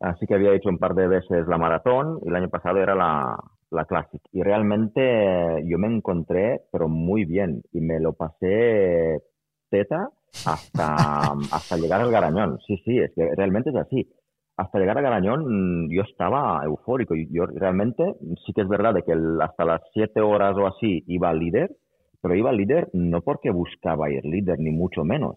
[0.00, 2.96] así que había hecho un par de veces la maratón y el año pasado era
[2.96, 3.36] la,
[3.70, 4.20] la Classic.
[4.32, 9.22] Y realmente yo me encontré, pero muy bien, y me lo pasé
[9.70, 10.10] teta
[10.46, 12.58] hasta, hasta llegar al Garañón.
[12.66, 14.08] Sí, sí, es que realmente es así.
[14.56, 17.14] Hasta llegar al Garañón mm, yo estaba eufórico.
[17.14, 18.14] Yo realmente
[18.44, 21.70] sí que es verdad de que hasta las siete horas o así iba líder,
[22.20, 25.36] pero iba líder no porque buscaba ir líder, ni mucho menos.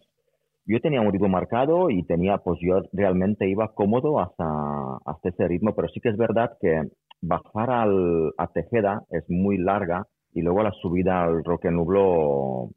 [0.66, 5.48] Yo tenía un ritmo marcado y tenía, pues yo realmente iba cómodo hasta, hasta ese
[5.48, 6.84] ritmo, pero sí que es verdad que
[7.22, 12.70] bajar al, a Tejeda es muy larga y luego la subida al Roque Nublo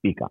[0.00, 0.28] pica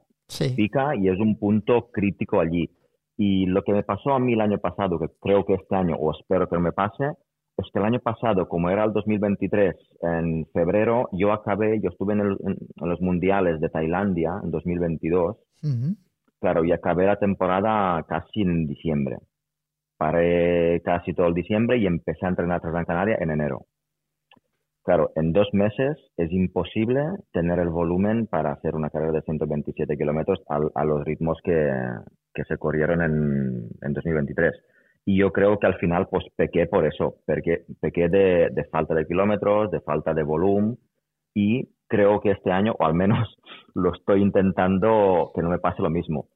[0.55, 2.69] pica y es un punto crítico allí.
[3.17, 5.95] Y lo que me pasó a mí el año pasado, que creo que este año,
[5.95, 7.11] o espero que no me pase,
[7.57, 12.13] es que el año pasado, como era el 2023, en febrero, yo acabé, yo estuve
[12.13, 12.37] en,
[12.77, 15.37] los mundiales de Tailandia en 2022,
[16.39, 19.17] claro, y acabé la temporada casi en diciembre.
[19.97, 23.65] Paré casi todo el diciembre y empecé a entrenar Gran Canaria en enero.
[24.83, 26.99] Claro, en dos meses es imposible
[27.31, 31.71] tener el volumen para hacer una carrera de 127 kilómetros a, los ritmos que,
[32.45, 34.51] se corrieron en, en, 2023.
[35.05, 38.93] Y yo creo que al final pues pequé por eso, pequé, pequé de, de falta
[38.93, 40.77] de kilómetros, de falta de volumen
[41.33, 43.37] y creo que este año, o al menos
[43.75, 46.27] lo estoy intentando, que no me pase lo mismo.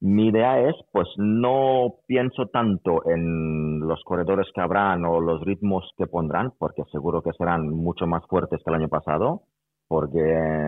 [0.00, 5.90] Mi idea es, pues no pienso tanto en los corredores que habrán o los ritmos
[5.96, 9.42] que pondrán, porque seguro que serán mucho más fuertes que el año pasado,
[9.88, 10.20] porque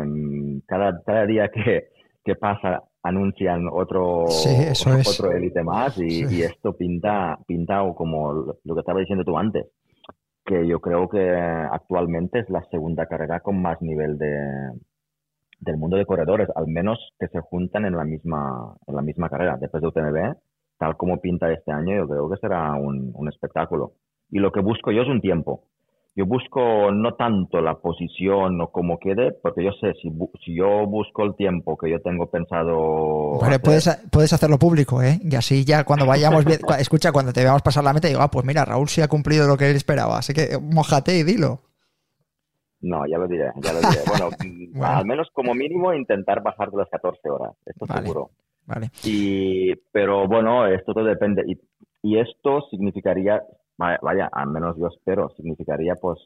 [0.05, 1.91] mm, cada, cada día que,
[2.25, 9.01] que pasa anuncian otro otro élite más y, esto pinta pinta como lo que estaba
[9.01, 9.67] diciendo tú antes
[10.45, 14.73] que yo creo que actualmente es la segunda carrera con más nivel de,
[15.61, 19.29] del mundo de corredores, al menos que se juntan en la misma, en la misma
[19.29, 19.59] carrera.
[19.61, 20.37] Después de UTMB,
[20.79, 23.93] tal como pinta este año, yo creo que será un, un espectáculo.
[24.31, 25.65] Y lo que busco yo es un tiempo.
[26.17, 30.11] Yo busco no tanto la posición o cómo quede, porque yo sé, si,
[30.45, 33.39] si yo busco el tiempo que yo tengo pensado...
[33.63, 35.21] puedes, puedes hacerlo público, ¿eh?
[35.23, 36.45] Y así ya cuando vayamos,
[36.79, 39.47] escucha, cuando te veamos pasar la meta, digo, ah, pues mira, Raúl sí ha cumplido
[39.47, 41.61] lo que él esperaba, así que mojate y dilo.
[42.83, 44.01] No, ya lo diré, ya lo diré.
[44.75, 48.31] Bueno, al menos como mínimo intentar bajar de las 14 horas, esto seguro.
[48.67, 48.91] Vale.
[49.05, 51.43] Y, pero bueno, esto todo depende.
[51.47, 51.61] Y,
[52.03, 53.43] y esto significaría,
[53.77, 56.19] vaya, al menos yo espero, significaría pues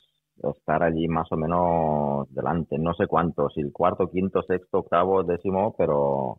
[0.43, 2.79] estar allí más o menos delante.
[2.79, 6.39] No sé cuánto, si el cuarto, quinto, sexto, octavo, décimo, pero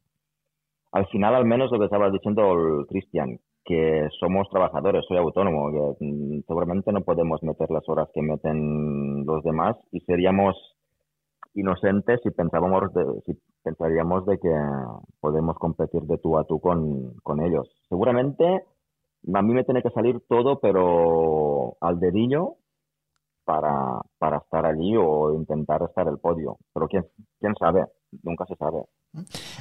[0.91, 5.95] al final al menos lo que estaba diciendo el Cristian, que somos trabajadores, soy autónomo,
[5.99, 10.55] mm, seguramente no podemos meter las horas que meten los demás y seríamos
[11.55, 14.53] inocentes si pensábamos de, si pensaríamos de que
[15.19, 17.67] podemos competir de tú a tú con, con ellos.
[17.89, 18.65] Seguramente
[19.33, 22.57] a mí me tiene que salir todo, pero al dedillo
[23.45, 26.57] para, para estar allí o intentar estar el podio.
[26.73, 27.05] Pero quién,
[27.39, 27.85] quién sabe,
[28.23, 28.83] nunca se sabe.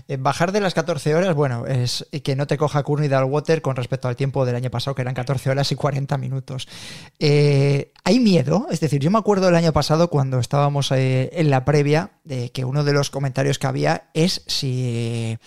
[0.08, 3.76] Eh, bajar de las 14 horas, bueno, es que no te coja Courtney Dalwater con
[3.76, 6.68] respecto al tiempo del año pasado, que eran 14 horas y 40 minutos.
[7.18, 8.66] Eh, ¿Hay miedo?
[8.70, 12.50] Es decir, yo me acuerdo del año pasado cuando estábamos eh, en la previa, de
[12.52, 15.38] que uno de los comentarios que había es si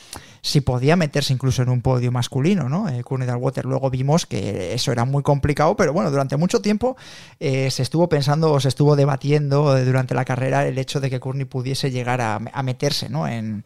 [0.41, 2.87] si podía meterse incluso en un podio masculino, ¿no?
[2.87, 6.95] Eh, Courtney Water luego vimos que eso era muy complicado, pero bueno, durante mucho tiempo
[7.39, 11.45] se estuvo pensando o se estuvo debatiendo durante la carrera el hecho de que Courtney
[11.45, 13.27] pudiese llegar a, meterse, ¿no?
[13.27, 13.63] En,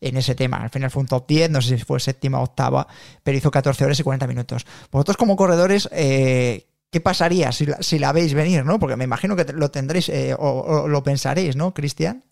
[0.00, 0.58] ese tema.
[0.58, 2.86] Al final fue un top 10, no sé si fue séptima o octava,
[3.22, 4.66] pero hizo 14 horas y 40 minutos.
[4.90, 8.78] Vosotros como corredores, ¿qué pasaría si la, si la veis venir, ¿no?
[8.78, 12.22] Porque me imagino que lo tendréis o, lo pensaréis, ¿no, Cristian?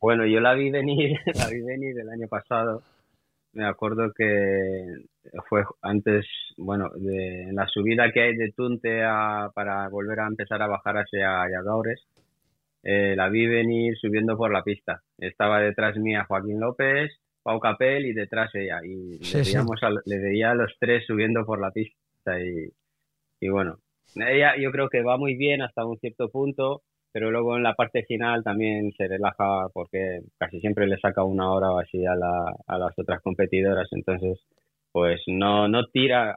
[0.00, 2.82] Bueno, yo la vi venir, la vi venir el año pasado.
[3.52, 4.84] Me acuerdo que
[5.48, 6.26] fue antes,
[6.58, 10.98] bueno, de la subida que hay de Tunte a, para volver a empezar a bajar
[10.98, 12.06] hacia Yadores.
[12.88, 15.02] Eh, la vi venir subiendo por la pista.
[15.18, 18.78] Estaba detrás mía Joaquín López, Pau Capel y detrás ella.
[18.84, 22.40] Y le, veíamos le veía a los tres subiendo por la pista.
[22.40, 22.70] Y,
[23.40, 23.78] y bueno,
[24.14, 26.82] ella yo creo que va muy bien hasta un cierto punto
[27.16, 31.50] pero luego en la parte final también se relaja porque casi siempre le saca una
[31.50, 34.38] hora o así a, la, a las otras competidoras, entonces
[34.96, 36.34] pues no, no tira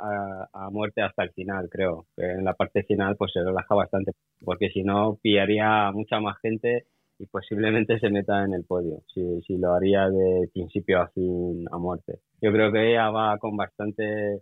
[0.52, 2.08] a, muerte hasta el final, creo.
[2.18, 4.12] En la parte final pues se relaja bastante,
[4.44, 6.84] porque si no pillaría a mucha más gente
[7.20, 11.68] y posiblemente se meta en el podio, si, si lo haría de principio a fin
[11.72, 12.20] a muerte.
[12.42, 14.42] Yo creo que ella va con bastante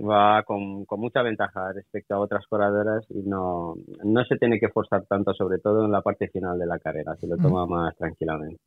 [0.00, 4.70] va con, con, mucha ventaja respecto a otras corredoras y no, no se tiene que
[4.70, 7.94] forzar tanto, sobre todo en la parte final de la carrera, se lo toma más
[7.96, 8.60] tranquilamente.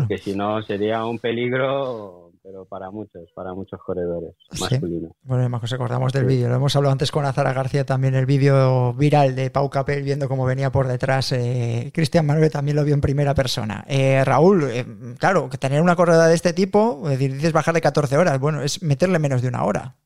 [0.00, 5.12] Porque si no sería un peligro, pero para muchos, para muchos corredores masculinos.
[5.22, 8.26] Bueno, además nos acordamos del vídeo, lo hemos hablado antes con Azara García también, el
[8.26, 11.32] vídeo viral de Pau Capel viendo cómo venía por detrás.
[11.32, 13.84] Eh, Cristian Manuel también lo vio en primera persona.
[13.88, 14.84] Eh, Raúl, eh,
[15.18, 18.82] claro, que tener una corredora de este tipo, dices bajar de 14 horas, bueno, es
[18.82, 19.96] meterle menos de una hora.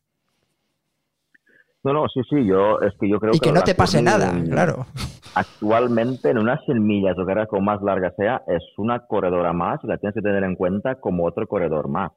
[1.85, 4.33] No, no, sí, sí, yo es que yo creo y que, no te pase nada,
[4.49, 4.87] claro.
[5.35, 9.81] Actualmente en unas 100 millas o carrera con más larga sea, es una corredora más
[9.83, 12.13] y la tienes que tener en cuenta como otro corredor más.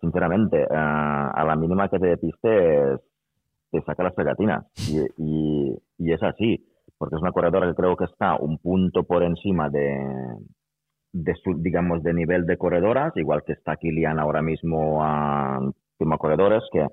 [0.00, 3.00] Sinceramente, eh, a la mínima que te depistes,
[3.70, 4.66] te saca las pegatinas.
[4.88, 6.64] Y, y, es así,
[6.96, 9.98] porque es una corredora que creo que está un punto por encima de,
[11.12, 16.16] de su, digamos, de nivel de corredoras, igual que está Kilian ahora mismo a última
[16.16, 16.86] corredores, que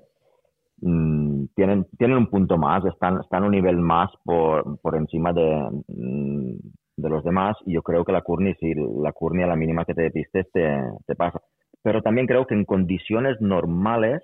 [0.80, 5.70] Mm, tienen, tienen un punto más, están, están un nivel más por, por encima de,
[5.88, 6.52] mm,
[6.96, 9.84] de los demás y yo creo que la Courtney, si la Courtney a la mínima
[9.86, 11.40] que te depistes te, te pasa.
[11.82, 14.22] Pero también creo que en condiciones normales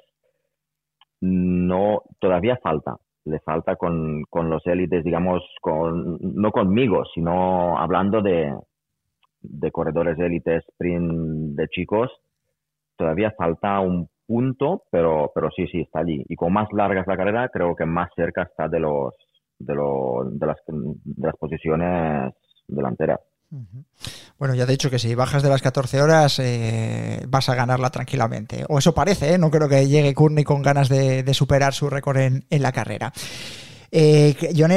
[1.20, 2.96] no todavía falta.
[3.24, 8.53] Le falta con, con los élites, digamos, con, no conmigo, sino hablando de,
[9.40, 12.11] de corredores élites sprint de chicos,
[12.96, 16.24] todavía falta un punto, pero, pero sí, sí, está allí.
[16.28, 19.14] Y con más larga es la carrera, creo que más cerca está de, los,
[19.59, 22.32] de, de, las, de las posiciones
[22.66, 23.20] delanteras.
[24.38, 27.90] Bueno, ya he dicho que si bajas de las 14 horas eh, vas a ganarla
[27.90, 28.64] tranquilamente.
[28.68, 29.38] O eso parece, ¿eh?
[29.38, 33.12] no creo que llegue Courtney con ganas de, superar su récord en, la carrera.
[33.94, 34.34] Eh,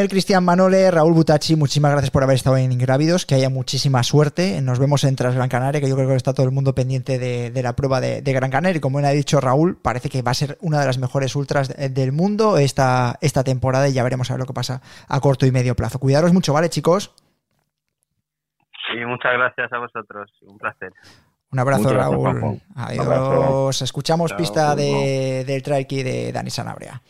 [0.09, 4.61] Cristian Manole, Raúl Butachi, muchísimas gracias por haber estado en Ingrávidos, que haya muchísima suerte.
[4.61, 7.17] Nos vemos en Tras Gran Canaria, que yo creo que está todo el mundo pendiente
[7.17, 8.77] de, la prueba de, Gran Canaria.
[8.77, 11.33] Y como bien ha dicho Raúl, parece que va a ser una de las mejores
[11.37, 15.19] ultras del mundo esta, esta temporada y ya veremos a ver lo que pasa a
[15.21, 15.97] corto y medio plazo.
[15.97, 17.13] Cuidaros mucho, ¿vale, chicos?
[18.95, 20.93] Y muchas gracias a vosotros, un placer.
[21.51, 22.61] Un abrazo, Raúl.
[22.75, 23.81] Adiós.
[23.81, 27.01] Escuchamos pista de, del trike de Dani Sanabria.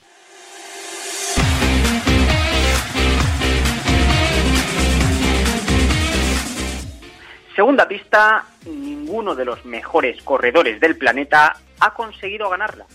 [7.55, 12.85] Segunda pista, ninguno de los mejores corredores del planeta ha conseguido ganarla.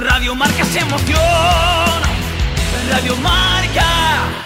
[0.00, 1.20] Radio Marca se emoción.
[2.90, 4.38] Radio Marca.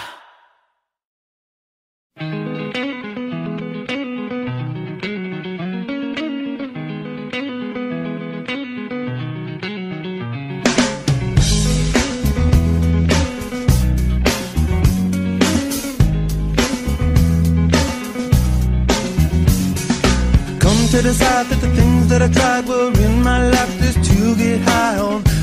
[20.91, 24.61] To decide that the things that I tried were in my life just to get
[24.61, 25.36] high on.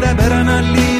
[0.00, 0.95] to believe that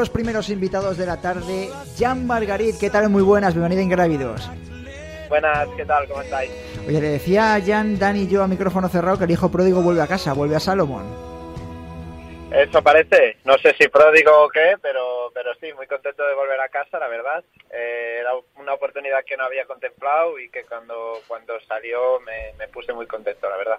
[0.00, 2.78] los primeros invitados de la tarde, Jan Margarit.
[2.80, 3.10] ¿Qué tal?
[3.10, 4.50] Muy buenas, bienvenida a Ingrávidos.
[5.28, 6.08] Buenas, ¿qué tal?
[6.08, 6.50] ¿Cómo estáis?
[6.88, 9.82] Oye, le decía a Jan, Dani y yo a micrófono cerrado que el hijo pródigo
[9.82, 11.04] vuelve a casa, vuelve a Salomón.
[12.50, 16.58] Eso parece, no sé si pródigo o qué, pero, pero sí, muy contento de volver
[16.62, 17.44] a casa, la verdad.
[17.70, 22.68] Eh, era una oportunidad que no había contemplado y que cuando, cuando salió me, me
[22.68, 23.78] puse muy contento, la verdad.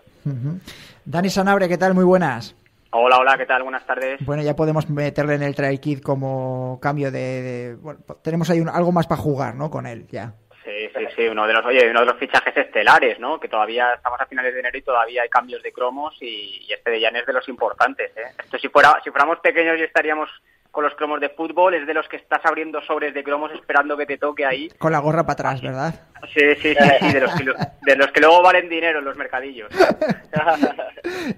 [1.04, 1.96] Dani Sanabria, ¿qué tal?
[1.96, 2.56] Muy buenas.
[2.94, 3.64] Hola, hola, ¿qué tal?
[3.64, 4.20] Buenas tardes.
[4.26, 7.42] Bueno, ya podemos meterle en el Trail Kit como cambio de...
[7.42, 9.70] de- bueno, tenemos ahí un- algo más para jugar, ¿no?
[9.70, 10.34] Con él, ya.
[10.66, 13.40] Sí, sí, sí, uno de los, oye, uno de los fichajes estelares, ¿no?
[13.40, 16.74] Que todavía estamos a finales de enero y todavía hay cambios de cromos y, y
[16.74, 18.34] este de Jan es de los importantes, ¿eh?
[18.44, 20.30] Esto si fuera, si fuéramos pequeños y estaríamos
[20.72, 23.98] con los cromos de fútbol, es de los que estás abriendo sobres de cromos esperando
[23.98, 24.70] que te toque ahí.
[24.78, 25.94] Con la gorra para atrás, ¿verdad?
[26.34, 29.06] Sí, sí, sí, sí, de los que, lo- de los que luego valen dinero en
[29.06, 29.70] los mercadillos.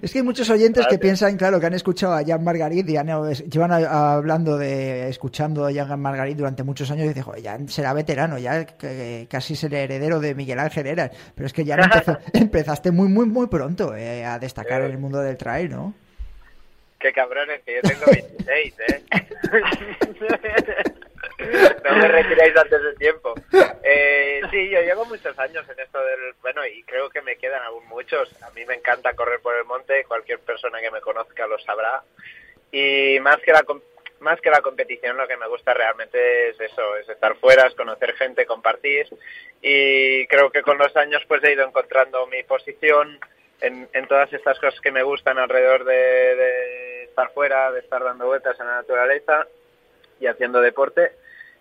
[0.02, 2.96] Es que hay muchos oyentes que piensan, claro, que han escuchado a Jan Margarit y
[2.96, 3.06] han,
[3.50, 7.42] llevan a- a- hablando de, escuchando a Jan Margarit durante muchos años y dicen, joder,
[7.42, 11.10] ya será veterano, ya que- que casi es el heredero de Miguel Ángel Heras.
[11.34, 11.76] Pero es que ya
[12.32, 15.94] empezaste muy, muy, muy pronto eh, a destacar en el mundo del trail, ¿no?
[17.04, 19.02] Qué cabrones, que yo tengo 26, ¿eh?
[21.84, 23.34] no me retiráis antes de tiempo.
[23.82, 26.32] Eh, sí, yo llevo muchos años en esto del...
[26.40, 28.30] Bueno, y creo que me quedan aún muchos.
[28.42, 32.02] A mí me encanta correr por el monte, cualquier persona que me conozca lo sabrá.
[32.72, 33.62] Y más que la...
[34.20, 37.74] Más que la competición, lo que me gusta realmente es eso, es estar fuera, es
[37.74, 39.06] conocer gente, compartir.
[39.60, 43.20] Y creo que con los años pues he ido encontrando mi posición
[43.60, 48.02] en, en todas estas cosas que me gustan alrededor de, de estar fuera, de estar
[48.02, 49.46] dando vueltas en la naturaleza
[50.18, 51.12] y haciendo deporte.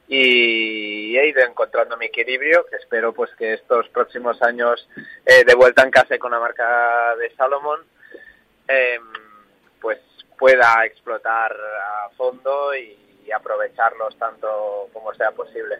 [0.07, 4.87] y he ido encontrando mi equilibrio, que espero pues que estos próximos años
[5.25, 7.79] eh, de vuelta en casa con la marca de Salomon,
[8.67, 8.99] eh,
[9.79, 9.99] pues
[10.37, 12.97] pueda explotar a fondo y,
[13.31, 14.47] aprovecharlos tanto
[14.91, 15.79] como sea posible.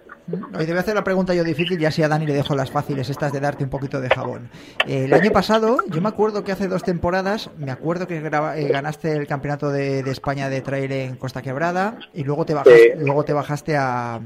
[0.58, 2.56] Hoy te voy a hacer la pregunta yo difícil y así a Dani le dejo
[2.56, 4.50] las fáciles, estas de darte un poquito de jabón.
[4.88, 8.68] Eh, el año pasado, yo me acuerdo que hace dos temporadas, me acuerdo que eh,
[8.70, 13.24] ganaste el campeonato de, España de trail en Costa Quebrada y luego te bajaste, luego
[13.24, 14.22] te bajaste a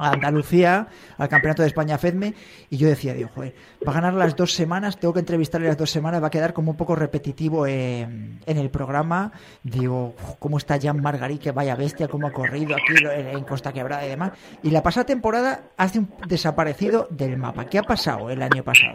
[0.00, 0.88] a Andalucía,
[1.18, 2.34] al Campeonato de España FEDME,
[2.70, 3.54] y yo decía, digo, joder,
[3.86, 6.54] va a ganar las dos semanas, tengo que entrevistarle las dos semanas, va a quedar
[6.54, 9.32] como un poco repetitivo en, el programa.
[9.62, 11.38] Digo, ¿cómo está Jan Margarí?
[11.38, 14.32] Que vaya bestia, cómo ha corrido aquí en Costa Quebrada y demás.
[14.62, 17.66] Y la pasada temporada hace un desaparecido del mapa.
[17.66, 18.94] ¿Qué ha pasado el año pasado?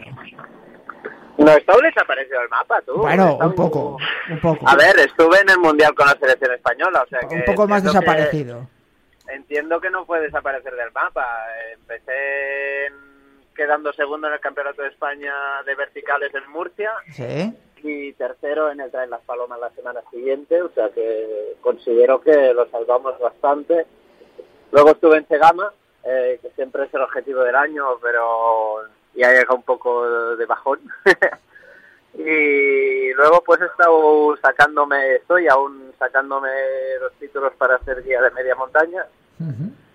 [1.38, 2.96] No, estado desaparecido del mapa, tú.
[2.96, 3.98] Bueno, un poco,
[4.30, 4.68] un poco.
[4.68, 7.34] A ver, estuve en el Mundial con la selección española, o sea que...
[7.36, 8.66] Un poco más desaparecido
[9.28, 11.26] entiendo que no puede desaparecer del mapa.
[11.74, 12.92] Empecé
[13.54, 15.32] quedando segundo en el Campeonato de España
[15.64, 16.92] de verticales en Murcia.
[17.82, 22.52] Y tercero en el Trail Las Palomas la semana siguiente, o sea que considero que
[22.52, 23.86] lo salvamos bastante.
[24.72, 25.72] Luego estuve en Segama,
[26.02, 28.80] eh, que siempre es el objetivo del año, pero
[29.14, 30.80] ya llega un poco de bajón.
[32.18, 36.48] y luego pues he estado sacándome, estoy aún sacándome
[37.00, 39.06] los títulos para ser guía de media montaña,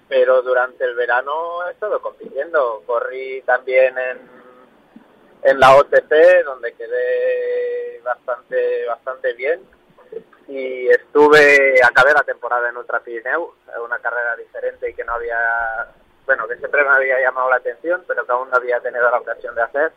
[0.08, 4.20] pero durante el verano he estado compitiendo, corrí también en,
[5.44, 9.62] en la OTC donde quedé bastante bastante bien.
[10.48, 13.54] Y estuve, acabé la temporada en Ultra Pirineu,
[13.84, 15.40] una carrera diferente y que no había,
[16.26, 19.20] bueno, que siempre me había llamado la atención, pero que aún no había tenido la
[19.20, 19.92] ocasión de hacer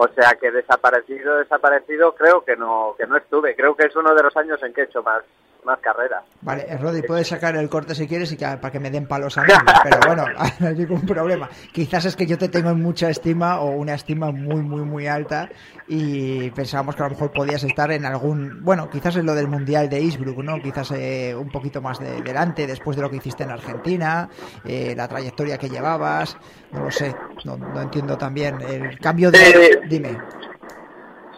[0.00, 3.56] o sea que desaparecido, desaparecido, creo que no, que no estuve.
[3.56, 5.24] Creo que es uno de los años en que he hecho más,
[5.64, 6.24] más carreras.
[6.40, 9.06] Vale, eh, Rodi, puedes sacar el corte si quieres y que, para que me den
[9.06, 9.52] palos a mí,
[9.82, 10.24] pero bueno,
[10.60, 11.48] no hay ningún problema.
[11.72, 15.06] Quizás es que yo te tengo en mucha estima o una estima muy, muy, muy
[15.06, 15.48] alta
[15.86, 19.48] y pensábamos que a lo mejor podías estar en algún, bueno, quizás en lo del
[19.48, 20.60] Mundial de Innsbruck, ¿no?
[20.60, 24.28] Quizás eh, un poquito más de, delante después de lo que hiciste en Argentina,
[24.64, 26.36] eh, la trayectoria que llevabas,
[26.72, 29.80] no lo sé, no, no entiendo también el cambio de...
[29.88, 30.18] Dime.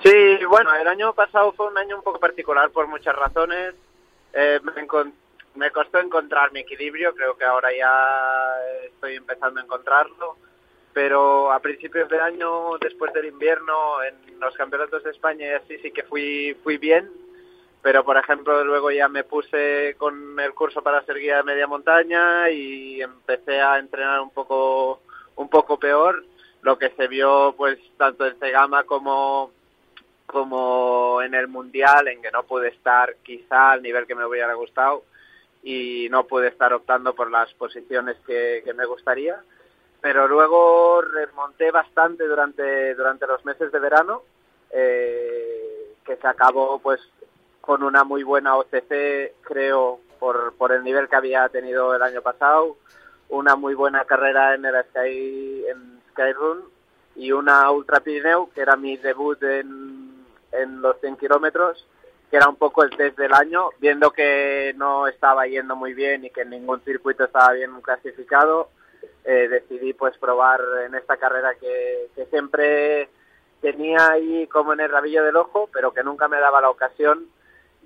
[0.02, 3.74] Sí, bueno, el año pasado fue un año un poco particular por muchas razones.
[4.32, 4.60] Eh,
[5.54, 10.36] me, costó encontrar mi equilibrio, creo que ahora ya estoy empezando a encontrarlo.
[10.92, 15.78] Pero a principios de año, después del invierno, en los campeonatos de España y así
[15.78, 17.08] sí que fui, fui bien.
[17.82, 21.66] Pero, por ejemplo, luego ya me puse con el curso para ser guía de media
[21.66, 25.00] montaña y empecé a entrenar un poco,
[25.36, 26.24] un poco peor
[26.62, 29.50] lo que se vio pues tanto en Cegama como
[30.30, 34.54] como en el mundial en que no pude estar quizá al nivel que me hubiera
[34.54, 35.04] gustado
[35.62, 39.36] y no pude estar optando por las posiciones que, me gustaría.
[40.00, 44.22] Pero luego remonté bastante durante durante los meses de verano
[44.70, 47.00] eh, que se acabó pues
[47.60, 52.22] con una muy buena OCC creo por, por el nivel que había tenido el año
[52.22, 52.76] pasado
[53.28, 56.64] una muy buena carrera en el Sky en Skyrun
[57.16, 60.09] y una Ultra Pirineu, que era mi debut en,
[60.52, 61.86] en los 100 kilómetros,
[62.30, 66.24] que era un poco el test del año, viendo que no estaba yendo muy bien
[66.24, 68.70] y que ningún circuito estaba bien clasificado,
[69.24, 73.08] eh, decidí pues probar en esta carrera que, que siempre
[73.60, 77.26] tenía ahí como en el rabillo del ojo, pero que nunca me daba la ocasión.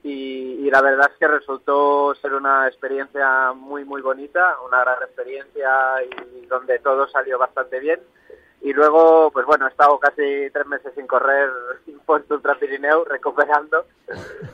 [0.03, 5.03] Y, y, la verdad es que resultó ser una experiencia muy muy bonita, una gran
[5.03, 5.71] experiencia
[6.05, 8.01] y donde todo salió bastante bien
[8.65, 11.51] y luego, pues bueno, he estado casi tres meses sin correr
[12.07, 13.85] post Ultra Pirineo, recuperando,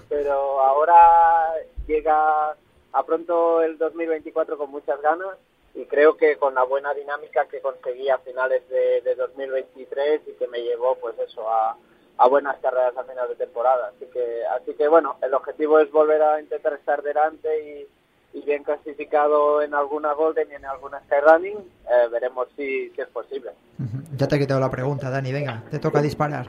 [0.08, 1.54] pero ahora
[1.86, 2.56] llega
[2.92, 5.38] a pronto el 2024 con muchas ganas
[5.76, 10.32] y creo que con la buena dinámica que conseguí a finales de, de 2023 y
[10.32, 11.76] que me llevó, pues eso, a,
[12.18, 13.92] a buenas carreras a final de temporada.
[13.94, 17.99] Así que, así que bueno, el objetivo es volver a intentar estar delante y,
[18.32, 23.08] y bien clasificado en alguna Golden y en alguna Skyrunning, eh, veremos si, si, es
[23.08, 23.50] posible.
[24.16, 26.46] Ya te he quitado la pregunta, Dani, venga, te toca disparar.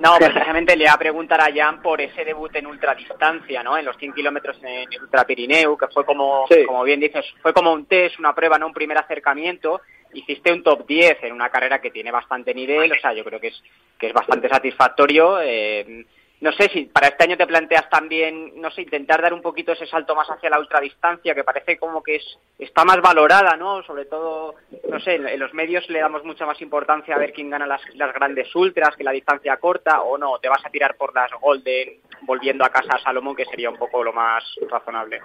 [0.00, 3.78] No, precisamente le voy a preguntar a Jan por ese debut en ultradistancia, ¿no?
[3.78, 7.72] En los 100 kilómetros en Ultra Pirineu, que fue como, como bien dices, fue como
[7.72, 8.66] un test, una prueba, ¿no?
[8.66, 9.80] Un primer acercamiento.
[10.12, 13.40] Hiciste un top 10 en una carrera que tiene bastante nivel, o sea, yo creo
[13.40, 13.62] que es,
[13.98, 15.40] que es bastante satisfactorio.
[15.40, 16.04] Eh,
[16.40, 19.72] no sé si para este año te planteas también, no sé, intentar dar un poquito
[19.72, 23.82] ese salto más hacia la ultradistancia, que parece como que es, está más valorada, ¿no?
[23.84, 24.54] Sobre todo,
[24.88, 27.82] no sé, en, los medios le damos mucha más importancia a ver quién gana las,
[27.94, 31.30] las grandes ultras que la distancia corta, o no, te vas a tirar por las
[31.40, 35.20] Golden volviendo a casa a Salomón, que sería un poco lo más razonable.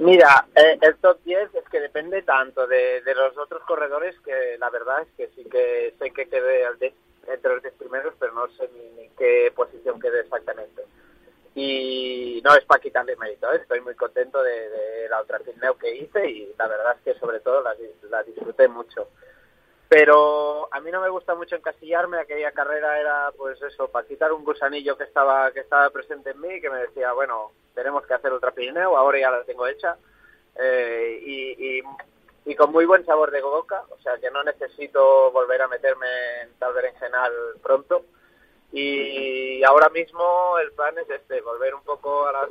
[0.00, 4.70] Mira, eh, el top 10 es que depende tanto de, los otros corredores que la
[4.70, 6.64] verdad es que sí que sé que quedé
[7.26, 10.82] entre los 10 primeros, pero no sé ni, qué posición quedé exactamente.
[11.54, 13.58] Y no es para quitarle mérito, ¿eh?
[13.60, 15.40] estoy muy contento de, la otra
[15.80, 17.74] que hice y la verdad es que sobre todo la,
[18.08, 19.08] la disfruté mucho
[19.90, 24.32] pero a mí no me gusta mucho encasillarme aquella carrera era pues eso para quitar
[24.32, 28.14] un gusanillo que estaba que estaba presente en mí que me decía bueno tenemos que
[28.14, 29.96] hacer otra Pirineo ahora ya la tengo hecha
[30.54, 31.82] eh, y, y,
[32.54, 36.06] con muy buen sabor de boca o sea que no necesito volver a meterme
[36.42, 37.32] en tal berenjenal
[37.62, 38.04] pronto.
[38.72, 42.50] Y ahora mismo el plan es este volver un poco a las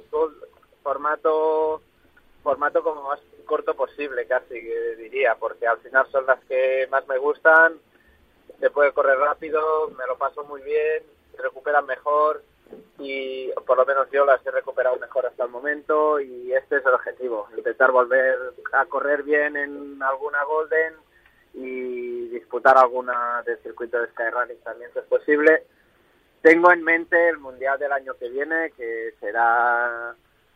[0.84, 1.82] formato
[2.44, 4.60] formato como más corto posible, casi
[4.98, 7.80] diría, porque al final son las que más me gustan,
[8.60, 11.04] se puede correr rápido, me lo paso muy bien,
[11.36, 12.44] se recuperan mejor
[13.00, 13.39] y
[13.70, 16.94] por lo menos yo las he recuperado mejor hasta el momento y este es el
[16.96, 18.36] objetivo, intentar volver
[18.72, 20.96] a correr bien en alguna Golden
[21.54, 25.68] y disputar alguna del circuito de Skyrunning también si es posible.
[26.42, 30.16] Tengo en mente el Mundial del año que viene, que será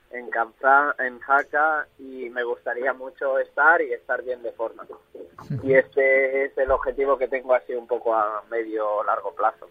[0.09, 4.87] en Canfrán, en Jaca y me gustaría mucho estar y estar bien de forma.
[5.61, 9.69] Y este es el objetivo que tengo así un poco a medio largo plazo.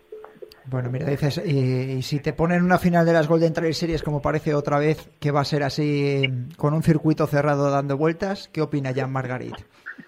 [0.67, 4.23] Bueno, mira, dices, y, si te ponen una final de las Golden Trail Series como
[4.23, 6.23] parece otra vez que va a ser así
[6.57, 9.57] con un circuito cerrado dando vueltas, ¿qué opina Jan Margarit?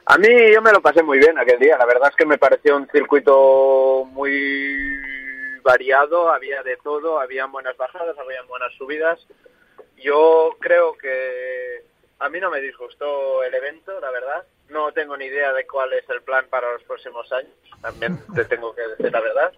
[0.07, 2.39] A mí yo me lo pasé muy bien aquel día, la verdad es que me
[2.39, 4.33] pareció un circuito muy
[5.63, 9.19] variado, había de todo, había buenas bajadas, había buenas subidas,
[9.97, 11.85] yo creo que
[12.19, 14.45] a mí no me disgustó el evento, la verdad.
[14.75, 18.45] No tengo ni idea de cuál es el plan para los próximos años, también te
[18.45, 19.53] tengo que decir la verdad.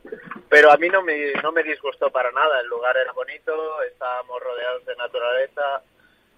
[0.50, 2.60] Pero a mí no me, no me disgustó para nada.
[2.60, 5.82] El lugar era bonito, estábamos rodeados de naturaleza.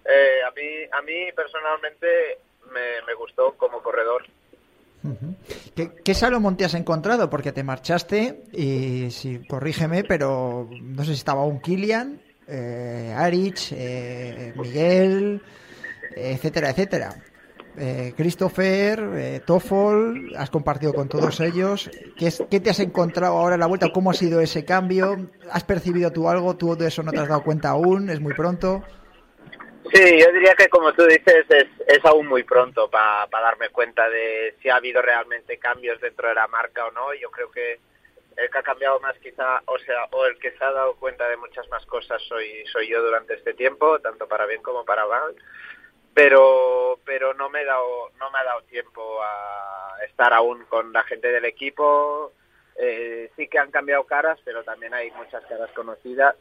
[0.05, 2.39] Eh, a, mí, a mí personalmente
[2.71, 4.23] me, gustó como corredor.
[5.75, 7.29] ¿Qué, ¿Qué Salomón te has encontrado?
[7.29, 13.71] Porque te marchaste y, si corrígeme, pero no sé si estaba un Kilian eh, Arich,
[13.73, 15.41] eh, Miguel,
[16.15, 17.13] etcétera, etcétera.
[17.77, 21.89] Eh, Christopher, eh, Toffol, has compartido con todos ellos.
[22.17, 23.91] ¿Qué, ¿Qué, te has encontrado ahora en la vuelta?
[23.93, 25.29] ¿Cómo ha sido ese cambio?
[25.51, 26.57] ¿Has percibido tú algo?
[26.57, 28.09] ¿Tú de eso no te has dado cuenta aún?
[28.09, 28.83] ¿Es muy pronto?
[29.93, 34.07] Sí, yo diría que como tú dices es, es aún muy pronto para darme cuenta
[34.09, 37.13] de si ha habido realmente cambios dentro de la marca o no.
[37.15, 37.79] Yo creo que
[38.37, 41.27] el que ha cambiado más quizá, o sea, o el que se ha dado cuenta
[41.27, 45.07] de muchas más cosas soy soy yo durante este tiempo, tanto para bien como para
[45.07, 45.35] mal.
[46.13, 50.91] Pero pero no me he dado no me ha dado tiempo a estar aún con
[50.93, 52.31] la gente del equipo.
[52.75, 56.35] Eh, sí que han cambiado caras, pero también hay muchas caras conocidas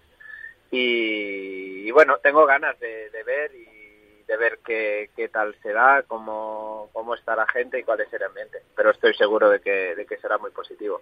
[0.71, 6.91] y, bueno, tengo ganas de, de ver y de ver qué, qué tal será, cómo,
[6.93, 8.59] cómo está la gente y cuál es el ambiente.
[8.77, 11.01] Pero estoy seguro de que, de que será muy positivo.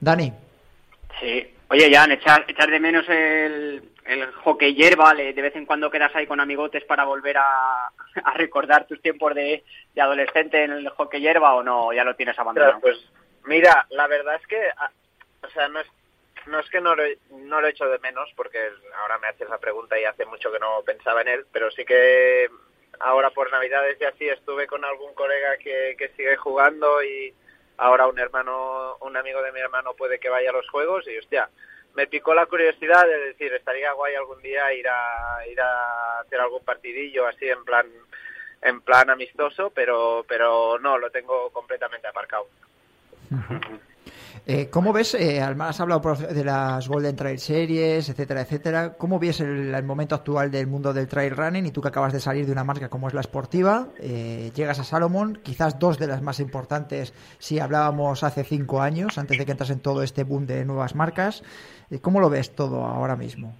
[0.00, 0.32] Dani.
[1.20, 1.54] Sí.
[1.68, 6.14] Oye, Jan, echar, echar de menos el, el hockey hierba, de vez en cuando quedas
[6.14, 7.86] ahí con amigotes para volver a,
[8.24, 12.14] a recordar tus tiempos de, de, adolescente en el hockey hierba o no, ya lo
[12.14, 12.80] tienes abandonado.
[12.80, 12.96] Pues
[13.44, 14.60] mira, la verdad es que,
[15.42, 15.86] o sea, no es
[16.46, 18.58] no es que no lo, no lo echo de menos, porque
[19.00, 21.84] ahora me haces la pregunta y hace mucho que no pensaba en él, pero sí
[21.84, 22.48] que
[23.00, 27.34] ahora por Navidades y así estuve con algún colega que, que sigue jugando y
[27.78, 31.16] ahora un hermano, un amigo de mi hermano puede que vaya a los juegos y
[31.18, 31.48] hostia,
[31.94, 36.40] me picó la curiosidad de decir, estaría guay algún día ir a, ir a hacer
[36.40, 37.86] algún partidillo así en plan
[38.62, 42.46] en plan amistoso, pero pero no, lo tengo completamente aparcado.
[44.48, 49.40] Eh, ¿Cómo ves, eh, has hablado de las Golden Trail Series, etcétera, etcétera, ¿cómo ves
[49.40, 52.52] el, momento actual del mundo del trail running y tú que acabas de salir de
[52.52, 56.38] una marca como es la Sportiva, eh, llegas a Salomon, quizás dos de las más
[56.38, 60.64] importantes si hablábamos hace cinco años, antes de que entras en todo este boom de
[60.64, 61.42] nuevas marcas,
[61.90, 63.52] eh, ¿cómo lo ves todo ahora mismo?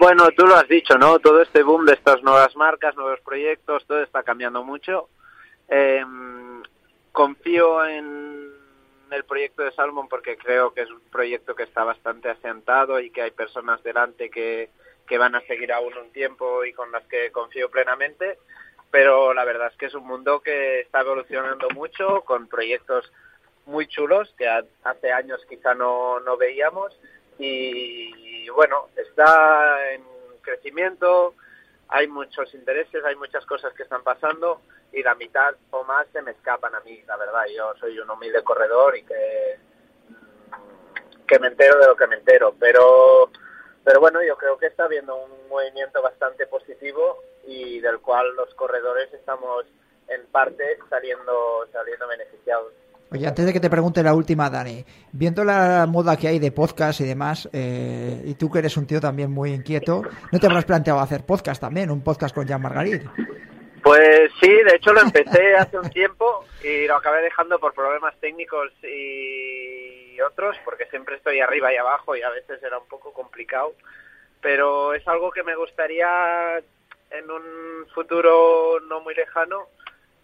[0.00, 1.20] Bueno, tú lo has dicho, ¿no?
[1.20, 5.08] Todo este boom de estas nuevas marcas, nuevos proyectos, todo está cambiando mucho.
[5.68, 6.64] Em,
[7.12, 8.35] confío en
[9.10, 13.10] el proyecto de Salmon porque creo que es un proyecto que está bastante asentado y
[13.10, 14.70] que hay personas delante que,
[15.06, 18.38] que van a seguir aún un tiempo y con las que confío plenamente,
[18.90, 23.12] pero la verdad es que es un mundo que está evolucionando mucho con proyectos
[23.66, 26.98] muy chulos que hace años quizá no, no veíamos.
[27.38, 30.02] Y bueno, está en
[30.40, 31.34] crecimiento,
[31.88, 34.60] hay muchos intereses, hay muchas cosas que están pasando
[34.92, 37.44] y la mitad o más se me escapan a mí, la verdad.
[37.54, 39.58] Yo soy un humilde corredor y que,
[41.26, 43.30] que me entero de lo que me entero, pero,
[43.84, 48.52] pero bueno, yo creo que está habiendo un movimiento bastante positivo y del cual los
[48.54, 49.64] corredores estamos
[50.08, 52.72] en parte saliendo, saliendo beneficiados.
[53.16, 56.52] Oye, antes de que te pregunte la última, Dani, viendo la moda que hay de
[56.52, 60.46] podcast y demás, eh, y tú que eres un tío también muy inquieto, ¿no te
[60.46, 63.04] habrás planteado hacer podcast también, un podcast con Jean Margarit?
[63.82, 68.14] Pues sí, de hecho lo empecé hace un tiempo y lo acabé dejando por problemas
[68.20, 73.14] técnicos y otros, porque siempre estoy arriba y abajo y a veces era un poco
[73.14, 73.72] complicado.
[74.42, 76.58] Pero es algo que me gustaría
[77.12, 79.68] en un futuro no muy lejano,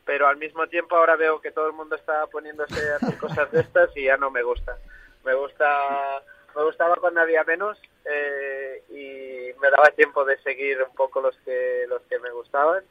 [0.05, 3.51] pero al mismo tiempo ahora veo que todo el mundo está poniéndose a hacer cosas
[3.53, 4.77] de estas y ya no me gusta.
[5.25, 6.23] Me gusta,
[6.57, 11.37] me gustaba cuando había menos eh, y me daba tiempo de seguir un poco los
[11.45, 12.83] que los que me gustaban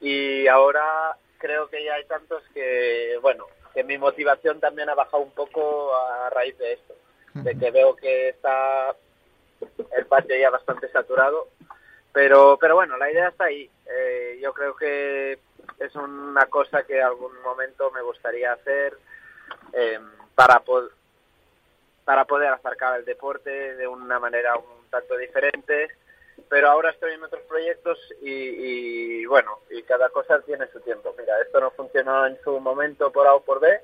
[0.00, 5.22] y ahora creo que ya hay tantos que, bueno, que mi motivación también ha bajado
[5.22, 6.94] un poco a raíz de esto,
[7.34, 8.94] de que veo que está
[9.96, 11.48] el patio ya bastante saturado,
[12.12, 13.70] pero, pero bueno, la idea está ahí.
[13.86, 15.38] Eh, yo creo que
[15.78, 18.96] es una cosa que algún momento me gustaría hacer
[19.72, 19.98] eh,
[20.34, 20.62] para,
[22.04, 25.90] para poder acercar el deporte de una manera un tanto diferente
[26.48, 31.14] pero ahora estoy en otros proyectos y, bueno, y cada cosa tiene su tiempo.
[31.18, 33.80] Mira, esto no funcionó en su momento por A o por B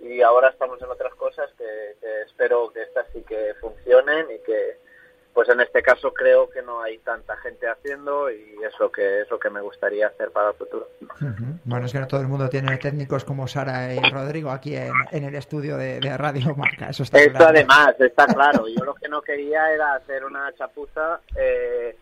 [0.00, 1.96] y ahora estamos en otras cosas que,
[2.26, 4.78] espero que estas sí que funcionen y que,
[5.34, 9.22] pues en este caso creo que no hay tanta gente haciendo y es lo que
[9.22, 10.88] es lo que me gustaría hacer para el futuro.
[11.64, 15.24] Bueno, es que no todo el mundo tiene técnicos como Sara y Rodrigo aquí en,
[15.24, 18.66] el estudio de, Radio Marca, eso está Esto además, está claro.
[18.68, 21.96] Yo lo que no quería era hacer una chapuza, eh,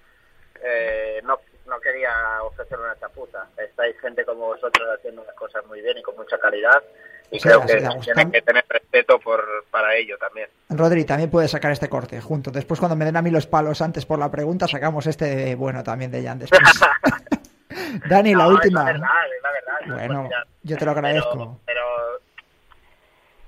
[0.62, 3.46] eh, no, no quería ofrecer una chapuza.
[3.56, 6.82] Estáis gente como vosotros haciendo las cosas muy bien y con mucha calidad
[7.30, 10.48] y creo que tienen que tener respeto por, para ello también.
[10.68, 12.50] Rodri, también puedes sacar este corte junto.
[12.50, 15.82] Después cuando me den a mí los palos antes por la pregunta, sacamos este bueno
[15.82, 16.60] también de Jan después.
[18.08, 18.80] Dani, la última.
[18.80, 19.94] Es la verdad, es la verdad.
[19.94, 20.28] Bueno,
[20.62, 21.60] yo te lo agradezco.
[21.66, 21.82] Pero,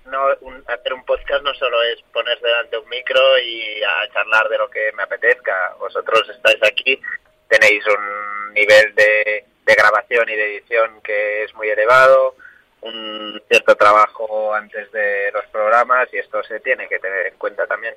[0.06, 0.28] no,
[0.68, 4.70] hacer un podcast no solo es ponerse delante un micro y a charlar de lo
[4.70, 5.74] que me apetezca.
[5.78, 7.00] Vosotros estáis aquí,
[7.48, 12.36] tenéis un nivel de, de grabación y de edición que es muy elevado
[12.82, 17.66] un cierto trabajo antes de los programas y esto se tiene que tener en cuenta
[17.66, 17.94] también.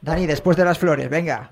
[0.00, 1.48] Dani, después de las flores, venga.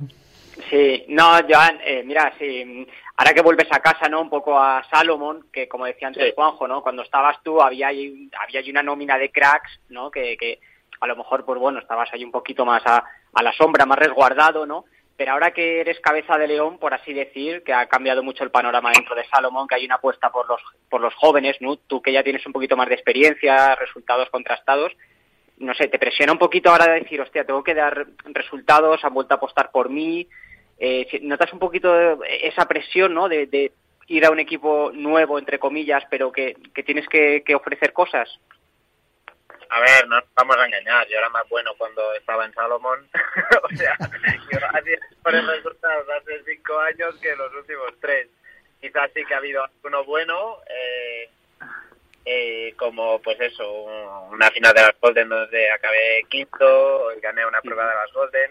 [0.69, 4.21] Sí, no, Joan, eh, mira, sí, ahora que vuelves a casa, ¿no?
[4.21, 6.83] Un poco a Salomón, que como decía antes Juanjo, ¿no?
[6.83, 10.11] Cuando estabas tú había ahí, había una nómina de cracks, ¿no?
[10.11, 10.61] Que, que
[11.01, 13.03] a lo mejor, pues bueno, estabas ahí un poquito más a,
[13.33, 14.85] a la sombra, más resguardado, ¿no?
[15.21, 18.51] Pero ahora que eres cabeza de león, por así decir, que ha cambiado mucho el
[18.51, 21.77] panorama dentro de Salomón, que hay una apuesta por los, por los jóvenes, ¿no?
[21.77, 24.93] Tú que ya tienes un poquito más de experiencia, resultados contrastados,
[25.59, 29.13] no sé, te presiona un poquito ahora de decir, hostia, tengo que dar resultados, han
[29.13, 30.27] vuelto a apostar por mí.
[30.79, 33.29] Eh, ¿Notas un poquito esa presión, ¿no?
[33.29, 33.73] De,
[34.07, 36.57] ir a un equipo nuevo, entre comillas, pero que,
[36.87, 38.41] tienes que ofrecer cosas?
[39.73, 43.09] A ver, no vamos a engañar, yo era más bueno cuando estaba en Salomón.
[43.63, 43.97] o sea,
[44.51, 48.29] yo hacía mejores resultados hace cinco años que los últimos tres.
[48.81, 51.31] Quizás sí que ha habido uno bueno, eh,
[52.25, 53.71] eh, como pues eso,
[54.31, 58.51] una final de las Golden donde acabé quinto, y gané una prueba de las Golden,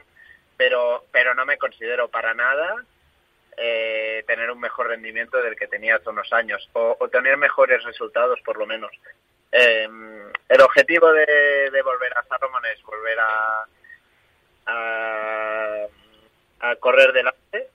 [0.55, 2.85] pero, pero no me considero para nada
[3.57, 7.83] eh, tener un mejor rendimiento del que tenía hace unos años, o, o tener mejores
[7.83, 8.91] resultados por lo menos.
[9.51, 9.87] Eh,
[10.49, 13.65] el objetivo de, volver a Salomon es volver a,
[16.79, 17.69] correr delante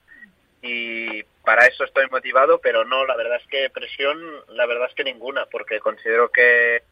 [0.61, 4.19] y para eso estoy motivado, pero no, la verdad es que presión,
[4.49, 6.83] la verdad es que ninguna, porque considero que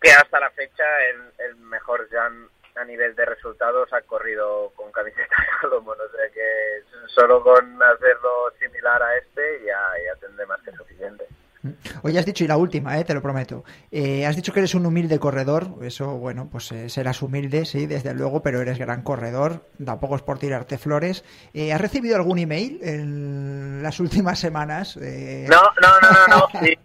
[0.00, 0.84] que hasta la fecha
[1.38, 6.30] el, mejor Jan a nivel de resultados ha corrido con camiseta de Salomon, o sea
[6.30, 11.26] que solo con hacerlo similar a este ya, ya tendré más que suficiente.
[12.02, 14.74] Hoy has dicho, y la última, eh, te lo prometo, eh, has dicho que eres
[14.74, 19.02] un humilde corredor, eso, bueno, pues eh, serás humilde, sí, desde luego, pero eres gran
[19.02, 21.24] corredor, tampoco es por tirarte flores.
[21.72, 24.96] ¿Has recibido algún email en las últimas semanas?
[24.96, 26.78] No, no, no, no, sí.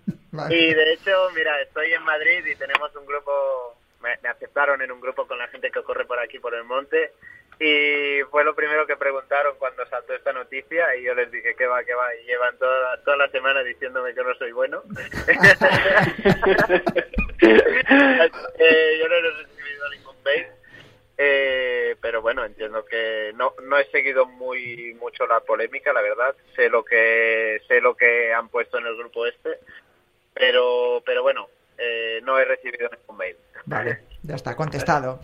[0.49, 3.31] Y de hecho, mira, estoy en Madrid y tenemos un grupo,
[4.01, 7.13] me aceptaron en un grupo con la gente que corre por aquí, por el monte,
[7.63, 11.67] y fue lo primero que preguntaron cuando saltó esta noticia y yo les dije que
[11.67, 14.81] va, que va, y llevan toda, toda la semana diciéndome que no soy bueno.
[18.57, 20.47] eh, yo no he recibido ningún mail,
[21.19, 26.35] eh, pero bueno, entiendo que no, no he seguido muy mucho la polémica, la verdad,
[26.55, 29.59] sé lo que sé lo que han puesto en el grupo este,
[30.33, 31.47] pero pero bueno,
[31.77, 33.37] eh, no he recibido ningún mail.
[33.65, 35.19] Vale, ya está contestado.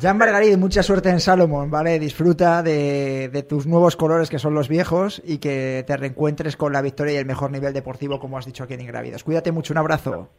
[0.00, 1.98] Jan Margarit, mucha suerte en Salomón, ¿vale?
[1.98, 6.72] Disfruta de, de, tus nuevos colores que son los viejos y que te reencuentres con
[6.72, 9.24] la victoria y el mejor nivel deportivo, como has dicho aquí en Ingrávidos.
[9.24, 10.30] Cuídate mucho, un abrazo.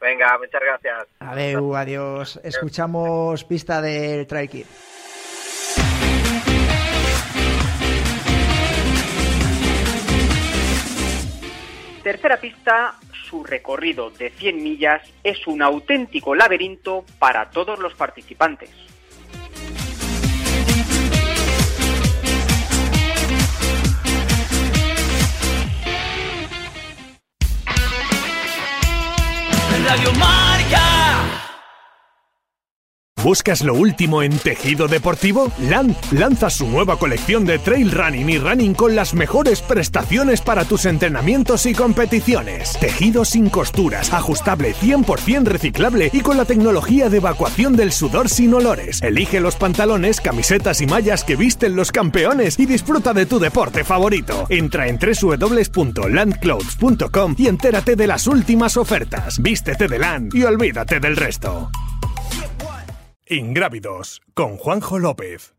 [0.00, 1.08] Venga, muchas gracias.
[1.18, 2.38] Adeu, adiós.
[2.44, 4.66] Escuchamos pista del Trail Kid.
[12.04, 12.94] Tercera pista,
[13.28, 18.70] su recorrido de 100 millas es un auténtico laberinto para todos los participantes.
[29.86, 30.10] Radio.
[33.26, 35.50] ¿Buscas lo último en tejido deportivo?
[35.58, 40.64] LAN lanza su nueva colección de trail running y running con las mejores prestaciones para
[40.64, 42.78] tus entrenamientos y competiciones.
[42.78, 48.54] Tejido sin costuras, ajustable 100% reciclable y con la tecnología de evacuación del sudor sin
[48.54, 49.02] olores.
[49.02, 53.82] Elige los pantalones, camisetas y mallas que visten los campeones y disfruta de tu deporte
[53.82, 54.46] favorito.
[54.50, 59.42] Entra en www.landclothes.com y entérate de las últimas ofertas.
[59.42, 61.72] Vístete de LAN y olvídate del resto.
[63.28, 65.56] Ingrávidos con Juanjo López.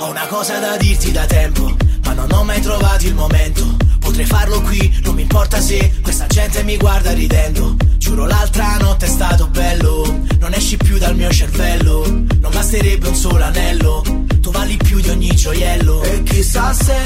[0.00, 1.76] Una cosa da dirti da tempo,
[2.16, 3.76] non ho mai trovato il momento.
[4.00, 7.76] Potrei farlo qui, non mi importa se questa gente mi guarda ridendo.
[7.98, 12.04] Giuro l'altra notte è stato bello, non esci più dal mio cervello.
[12.40, 14.02] Non basterebbe un solo anello,
[14.40, 16.02] tu vali più di ogni gioiello.
[16.02, 16.96] E chissà se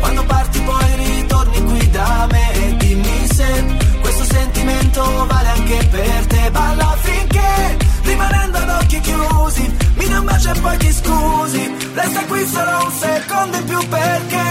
[0.00, 2.52] quando parti poi ritorni qui da me.
[2.54, 3.64] E dimmi se
[4.00, 6.50] questo sentimento vale anche per te.
[6.50, 9.76] Balla finché rimanendo ad occhi chiusi,
[10.16, 11.76] mi dai un bacio e poi ti scusi.
[11.94, 14.44] Resta qui solo un secondo in più perché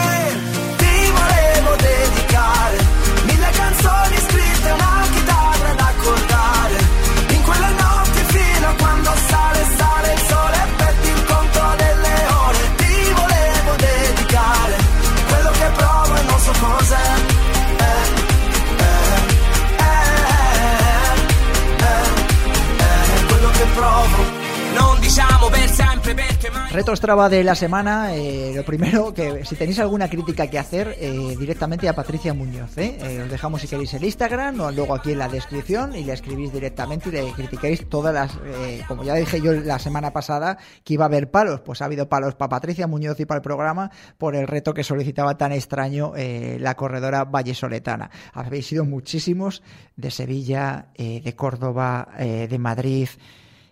[0.77, 2.77] ti volevo dedicare
[3.25, 6.34] mille canzoni scritte, una chitarra da accordare.
[26.05, 26.71] Per sempre perché mai...
[26.71, 30.95] Reto Strava de la semana, eh, lo primero, que si tenéis alguna crítica que hacer,
[30.99, 32.77] eh, directamente a Patricia Muñoz.
[32.77, 33.21] ¿eh?
[33.23, 36.51] Os dejamos si queréis el Instagram o luego aquí en la descripción y le escribís
[36.51, 38.37] directamente y le criticáis todas las...
[38.87, 42.07] como ya dije yo la semana pasada, que iba a haber palos, pues ha habido
[42.07, 46.13] palos para Patricia Muñoz y para el programa por el reto que solicitaba tan extraño
[46.15, 48.11] la corredora vallesoletana.
[48.33, 49.63] Habéis sido muchísimos
[49.95, 53.09] de Sevilla, de Córdoba, de Madrid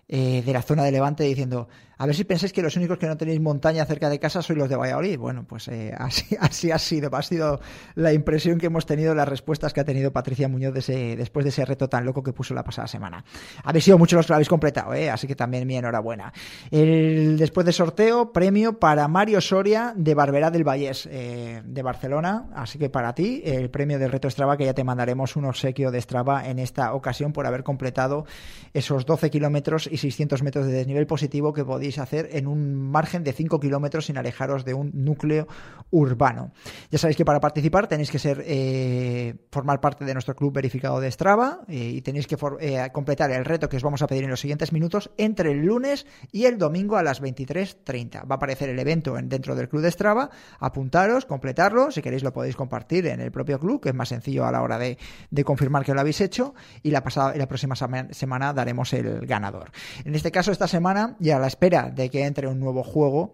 [0.08, 1.68] de la zona de Levante diciendo,
[1.98, 4.58] a ver si pensáis que los únicos que no tenéis montaña cerca de casa sois
[4.58, 5.18] los de Valladolid.
[5.18, 7.10] Bueno, pues eh, así, así ha sido.
[7.14, 7.60] Ha sido
[7.96, 11.50] la impresión que hemos tenido, las respuestas que ha tenido Patricia Muñoz de después de
[11.50, 13.24] ese reto tan loco que puso la pasada semana.
[13.64, 15.10] Habéis sido muchos los que lo habéis completado, ¿eh?
[15.10, 16.34] así que también mi enhorabuena.
[16.72, 22.50] El, después de sorteo, premio para Mario Soria de Barberá del Vallés, eh, de Barcelona.
[22.56, 25.91] Así que para ti, el premio del reto Strava, que ya te mandaremos un obsequio
[25.91, 28.26] de Strava en esta ocasión por haber completado
[28.74, 33.26] esos 12 kilómetros y 600 metros de desnivel positivo que podéis hacer en un margen
[33.26, 35.48] de 5 kilómetros sin alejaros de un núcleo
[35.90, 36.54] urbano.
[36.90, 41.02] Ya sabéis que para participar tenéis que ser eh, formar parte de nuestro club verificado
[41.02, 44.24] de Strava eh, y tenéis que eh, completar el reto que os vamos a pedir
[44.24, 48.22] en los siguientes minutos entre el lunes y el domingo a las 23.30.
[48.22, 50.30] Va a aparecer el evento en- dentro del club de Strava.
[50.60, 51.92] Apuntaros, completarlo.
[51.92, 54.62] Si queréis lo podéis compartir en el propio club, que es más sencillo a la
[54.62, 54.98] hora de,
[55.44, 56.56] confirmar que lo habéis hecho.
[56.82, 59.70] Y la, pasada, la próxima sema- semana daremos el ganador.
[60.06, 63.34] En este caso, esta semana, y a la espera de que entre un nuevo juego,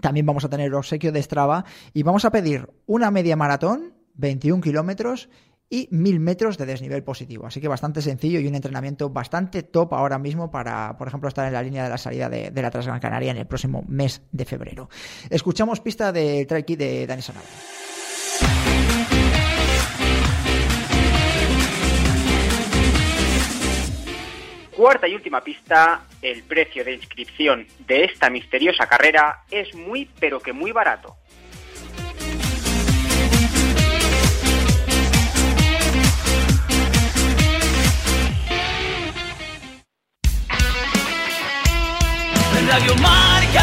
[0.00, 3.94] también vamos a tener el obsequio de Strava y vamos a pedir una media maratón,
[4.14, 5.28] 21 kilómetros
[5.68, 7.46] y 1000 metros de desnivel positivo.
[7.46, 11.46] Así que bastante sencillo y un entrenamiento bastante top ahora mismo para, por ejemplo, estar
[11.46, 14.44] en la línea de la salida de, la Transgran Canaria en el próximo mes de
[14.44, 14.90] febrero.
[15.30, 17.50] Escuchamos pista de Trail de Dani Sanabria.
[24.82, 30.40] Cuarta y última pista, el precio de inscripción de esta misteriosa carrera es muy pero
[30.40, 31.18] que muy barato.
[42.68, 43.62] Radio Marca.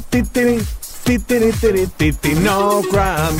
[2.41, 3.39] No cramp.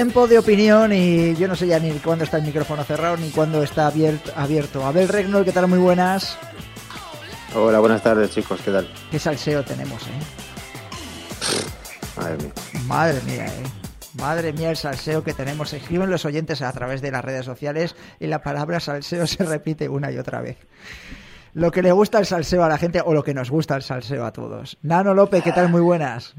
[0.00, 3.28] Tiempo de opinión y yo no sé ya ni cuándo está el micrófono cerrado ni
[3.28, 4.32] cuándo está abierto.
[4.34, 4.86] abierto.
[4.86, 5.68] Abel Regnol, ¿qué tal?
[5.68, 6.38] Muy buenas.
[7.54, 8.90] Hola, buenas tardes chicos, ¿qué tal?
[9.10, 10.10] Qué salseo tenemos, ¿eh?
[12.16, 12.52] Madre mía.
[12.86, 13.62] Madre mía, ¿eh?
[14.14, 15.70] Madre mía el salseo que tenemos.
[15.74, 19.90] Escriben los oyentes a través de las redes sociales y la palabra salseo se repite
[19.90, 20.56] una y otra vez.
[21.52, 23.82] Lo que le gusta el salseo a la gente o lo que nos gusta el
[23.82, 24.78] salseo a todos.
[24.80, 25.68] Nano López, ¿qué tal?
[25.68, 26.34] Muy buenas.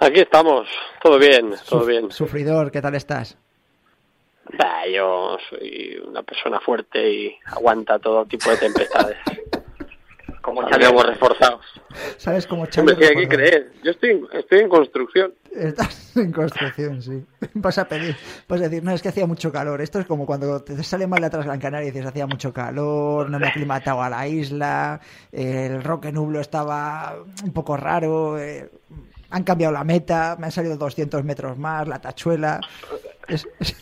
[0.00, 0.68] Aquí estamos,
[1.02, 2.10] todo bien, todo bien.
[2.10, 3.36] Sufridor, ¿qué tal estás?
[4.56, 9.18] Bah, yo soy una persona fuerte y aguanta todo tipo de tempestades.
[10.40, 11.62] Como Salemos reforzados.
[12.16, 13.72] ¿Sabes cómo Hombre, Charlie sí, hay que creer.
[13.82, 15.34] Yo estoy, en- estoy en construcción.
[15.54, 17.22] Estás en construcción, sí.
[17.54, 18.16] Vas a pedir,
[18.48, 19.82] vas a decir, no, es que hacía mucho calor.
[19.82, 22.52] Esto es como cuando te sale mal de atrás Gran Canaria y dices, hacía mucho
[22.52, 25.00] calor, no me he aclimatado a la isla,
[25.32, 28.70] el roque nublo estaba un poco raro, eh,
[29.30, 32.60] han cambiado la meta, me han salido 200 metros más, la tachuela.
[33.26, 33.76] Es, es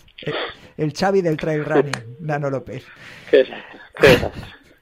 [0.77, 2.87] el Xavi del trail running, Nano López.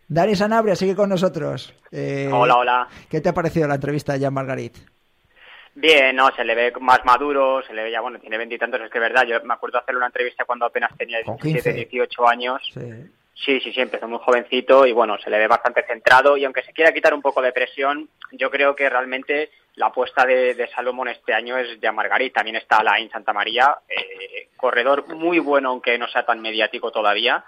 [0.08, 1.74] Dani Sanabria sigue con nosotros.
[1.90, 2.88] Eh, Hola, hola.
[3.08, 4.76] ¿Qué te ha parecido la entrevista de Jan Margarit?
[5.76, 8.90] Bien, no, se le ve más maduro, se le ve ya, bueno, tiene veintitantos, es
[8.90, 11.90] que es verdad, yo me acuerdo hacerle una entrevista cuando apenas tenía Con 17, 15.
[11.90, 12.62] 18 años.
[12.72, 12.80] Sí.
[13.34, 16.62] Sí, sí, sí, empezó muy jovencito y bueno, se le ve bastante centrado y aunque
[16.62, 20.68] se quiera quitar un poco de presión, yo creo que realmente la apuesta de, de
[20.68, 22.34] Salomón este año es de Margarit.
[22.34, 27.44] También está Alain Santa María, eh, corredor muy bueno aunque no sea tan mediático todavía,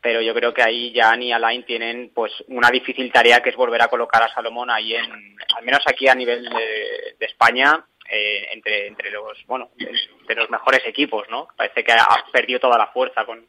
[0.00, 3.56] pero yo creo que ahí Jan y Alain tienen pues una difícil tarea que es
[3.56, 7.84] volver a colocar a Salomón ahí en, al menos aquí a nivel de, de España,
[8.10, 11.48] eh, entre, entre los, bueno, entre los mejores equipos, ¿no?
[11.56, 13.46] Parece que ha perdido toda la fuerza con,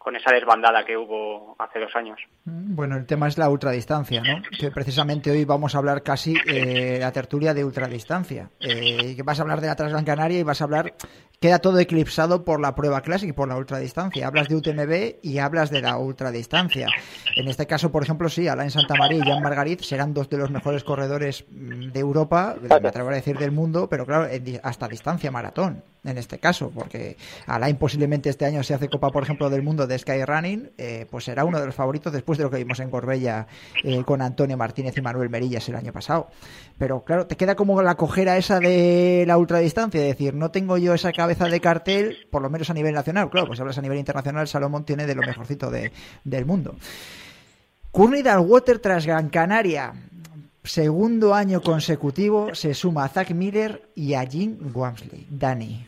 [0.00, 2.18] con esa desbandada que hubo hace dos años.
[2.46, 4.40] Mm, bueno, el tema es la ultradistancia, ¿no?
[4.58, 8.48] Que precisamente hoy vamos a hablar casi eh, la tertulia de ultradistancia.
[8.60, 10.94] Eh, que vas a hablar de la Transgran Canaria y vas a hablar
[11.40, 14.26] queda todo eclipsado por la prueba clásica y por la ultradistancia.
[14.26, 16.88] Hablas de UTMB y hablas de la ultradistancia.
[17.34, 20.50] En este caso, por ejemplo, sí, Alain Santamaría y Jean Margarit serán dos de los
[20.50, 24.28] mejores corredores mm, de Europa, me atrevo a decir del mundo, pero claro,
[24.62, 29.22] hasta distancia maratón en este caso, porque Alain posiblemente este año se hace Copa, por
[29.22, 32.50] ejemplo, del mundo de Skyrunning, eh, pues será uno de los favoritos después de lo
[32.50, 33.46] que vimos en Corbella
[33.84, 36.28] eh, con Antonio Martínez y Manuel Merillas el año pasado.
[36.78, 40.78] Pero claro, te queda como la cojera esa de la ultradistancia, es decir, no tengo
[40.78, 43.82] yo esa cabeza de cartel, por lo menos a nivel nacional, claro, pues hablas a
[43.82, 45.92] nivel internacional, Salomón tiene de lo mejorcito de,
[46.24, 46.74] del mundo.
[47.90, 49.92] Courtney Water tras Gran Canaria,
[50.62, 55.26] segundo año consecutivo, se suma a Zach Miller y a Jim Wamsley.
[55.28, 55.86] Dani.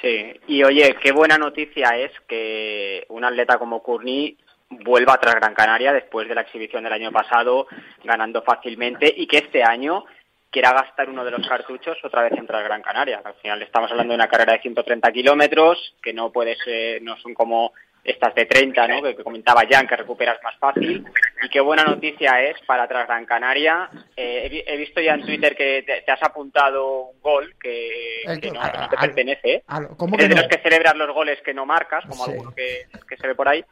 [0.00, 4.38] Sí, y oye, qué buena noticia es que un atleta como Courtney
[4.70, 7.66] vuelva tras Gran Canaria después de la exhibición del año pasado,
[8.04, 10.04] ganando fácilmente, y que este año
[10.50, 13.20] quiera gastar uno de los cartuchos otra vez en tras Gran Canaria.
[13.24, 17.16] Al final estamos hablando de una carrera de 130 kilómetros, que no puede ser, no
[17.18, 17.72] son como
[18.04, 19.02] estas de 30, ¿no?
[19.02, 21.04] que, comentaba Jan, que recuperas más fácil.
[21.42, 23.90] Y qué buena noticia es para Tras Gran Canaria.
[24.16, 28.96] Eh, he, visto ya en Twitter que te, has apuntado un gol que, no, te
[28.96, 29.62] pertenece.
[29.96, 33.34] ¿Cómo de los que celebras los goles que no marcas, como alguno que, se ve
[33.34, 33.64] por ahí.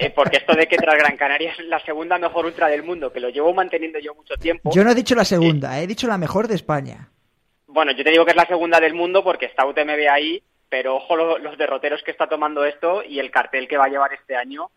[0.00, 3.12] Eh, porque esto de que Tras Gran Canaria es la segunda mejor ultra del mundo,
[3.12, 4.70] que lo llevo manteniendo yo mucho tiempo.
[4.74, 7.10] Yo no he dicho la segunda, he dicho la mejor de España.
[7.66, 10.96] Bueno, yo te digo que es la segunda del mundo porque está UTMB ahí pero
[10.96, 14.36] ojo los derroteros que está tomando esto y el cartel que va a llevar este
[14.36, 14.70] año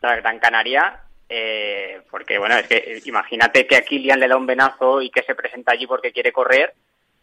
[0.00, 4.36] la Gran Canaria, eh, porque bueno, es que eh, imagínate que a Kilian le da
[4.36, 6.74] un venazo y que se presenta allí porque quiere correr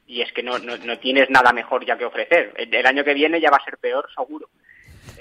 [0.08, 2.54] y es que no, no, tienes nada mejor ya que ofrecer.
[2.56, 4.50] el, año que viene ya va a ser peor, seguro.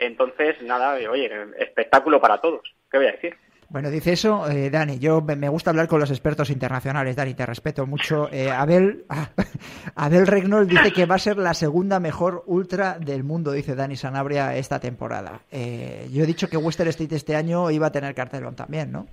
[0.00, 2.62] Entonces, nada, oye, espectáculo para todos.
[2.90, 3.36] ¿Qué voy a decir?
[3.68, 4.98] Bueno, dice eso, eh, Dani.
[4.98, 8.28] Yo me gusta hablar con los expertos internacionales, Dani, te respeto mucho.
[8.40, 9.04] Eh, Abel,
[9.94, 13.96] Abel Regnol dice que va a ser la segunda mejor ultra del mundo, dice Dani
[13.96, 15.42] Sanabria, esta temporada.
[15.50, 19.06] Eh, yo he dicho que Western State este año iba a tener cartelón también, ¿no?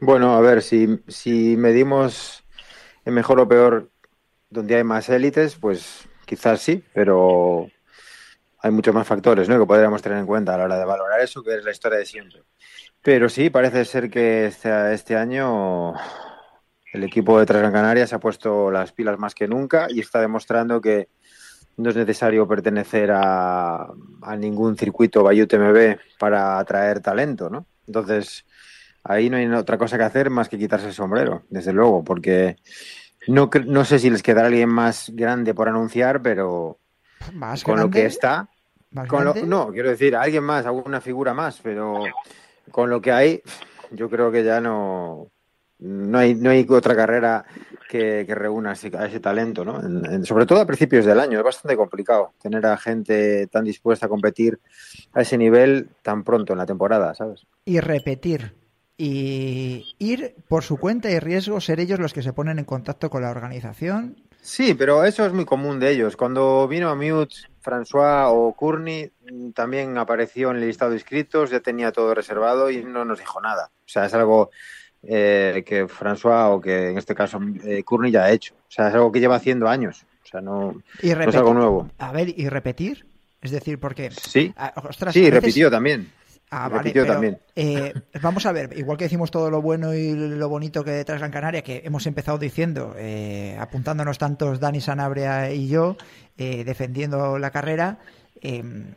[0.00, 2.44] Bueno, a ver, si, si medimos
[3.04, 3.90] en mejor o peor
[4.48, 7.68] donde hay más élites, pues quizás sí, pero
[8.62, 9.58] hay muchos más factores ¿no?
[9.58, 11.98] que podríamos tener en cuenta a la hora de valorar eso, que es la historia
[11.98, 12.42] de siempre.
[13.02, 15.94] Pero sí, parece ser que este, este año
[16.92, 20.20] el equipo de Gran Canaria se ha puesto las pilas más que nunca y está
[20.20, 21.08] demostrando que
[21.76, 23.86] no es necesario pertenecer a,
[24.22, 27.66] a ningún circuito Bayou TMB para atraer talento, ¿no?
[27.86, 28.44] Entonces,
[29.04, 32.56] ahí no hay otra cosa que hacer más que quitarse el sombrero, desde luego, porque
[33.28, 36.78] no, no sé si les quedará alguien más grande por anunciar, pero
[37.64, 38.48] con lo que está.
[38.92, 42.04] no, quiero decir, alguien más, alguna figura más, pero
[42.70, 43.42] con lo que hay,
[43.90, 45.28] yo creo que ya no.
[45.82, 47.42] No hay, no hay otra carrera
[47.88, 49.80] que, reúna ese, a ese talento, ¿no?
[50.26, 51.38] sobre todo a principios del año.
[51.38, 54.60] Es bastante complicado tener a gente tan dispuesta a competir
[55.14, 57.46] a ese nivel tan pronto en la temporada, ¿sabes?
[57.64, 58.54] Y repetir.
[58.98, 63.08] Y ir por su cuenta y riesgo, ser ellos los que se ponen en contacto
[63.08, 66.16] con la organización Sí, pero eso es muy común de ellos.
[66.16, 71.60] Cuando vino Mute, François o Courtney mm, también apareció en el listado de inscritos, ya
[71.60, 73.70] tenía todo reservado y no nos dijo nada.
[73.80, 74.50] O sea, es algo
[75.02, 78.54] eh, que François o que en este caso eh, Courtney ya ha hecho.
[78.54, 80.04] O sea, es algo que lleva haciendo años.
[80.24, 81.90] O sea, no, es algo nuevo.
[81.98, 83.06] A ver, ¿y repetir?
[83.42, 84.10] Es decir, porque...
[84.10, 84.72] Sí, ah,
[85.10, 86.10] sí repitió también.
[86.52, 87.38] Ah, vale, también.
[87.54, 91.20] Eh, vamos a ver, igual que decimos todo lo bueno y lo bonito que detrás
[91.20, 95.96] Gran Canaria, que hemos empezado diciendo, eh, apuntándonos tantos Dani Sanabria y yo,
[96.38, 97.98] eh, defendiendo la carrera,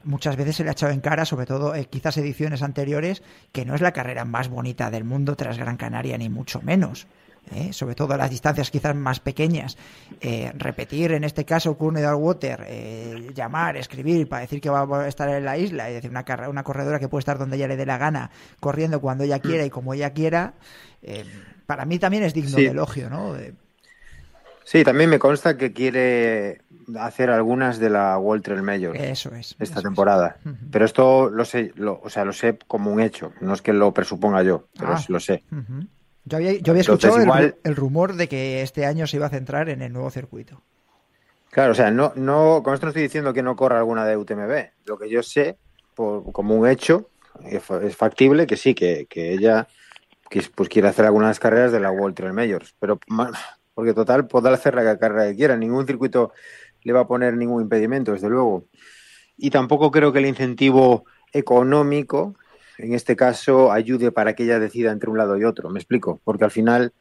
[0.03, 3.21] muchas veces se le ha echado en cara, sobre todo quizás ediciones anteriores,
[3.51, 7.07] que no es la carrera más bonita del mundo tras Gran Canaria, ni mucho menos.
[7.51, 7.73] ¿Eh?
[7.73, 9.77] sobre todo a las distancias quizás más pequeñas,
[10.21, 15.07] eh, repetir en este caso Courtney Water, eh, llamar, escribir para decir que va a
[15.07, 17.77] estar en la isla, es decir, una, una corredora que puede estar donde ella le
[17.77, 20.53] dé la gana, corriendo cuando ella quiera y como ella quiera,
[21.65, 23.35] para mí también es digno de elogio, ¿no?
[24.65, 26.61] Sí, también me consta que quiere
[26.99, 28.95] hacer algunas de la World Trail Major.
[28.95, 29.55] Eso es.
[29.59, 30.37] Esta temporada.
[30.71, 33.33] Pero esto lo sé, o sea, lo sé como un hecho.
[33.41, 35.03] No es que lo presuponga yo, pero ah.
[35.07, 35.43] lo sé.
[36.25, 39.69] Yo había, yo había escuchado el, rumor de que este año se iba a centrar
[39.69, 40.61] en el nuevo circuito.
[41.49, 44.17] Claro, o sea, no, no, con esto no estoy diciendo que no corra alguna de
[44.17, 44.71] UTMB.
[44.85, 45.57] Lo que yo sé,
[45.95, 47.09] como un hecho,
[47.49, 49.67] es factible que sí, que, ella
[50.55, 52.73] pues quiere hacer algunas carreras de la World Trail Majors.
[52.79, 52.99] Pero,
[53.73, 55.57] porque total, podrá hacer la carrera que quiera.
[55.57, 56.31] Ningún circuito
[56.81, 58.67] le va a poner ningún impedimento, desde luego.
[59.37, 62.35] y tampoco creo que el incentivo económico,
[62.77, 65.69] en este caso, ayude para que ella decida entre un lado y otro.
[65.69, 66.19] ¿Me explico?
[66.23, 66.93] Porque al final,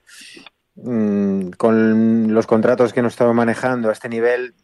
[0.77, 4.55] mm, con los contratos que nos estamos manejando a este nivel,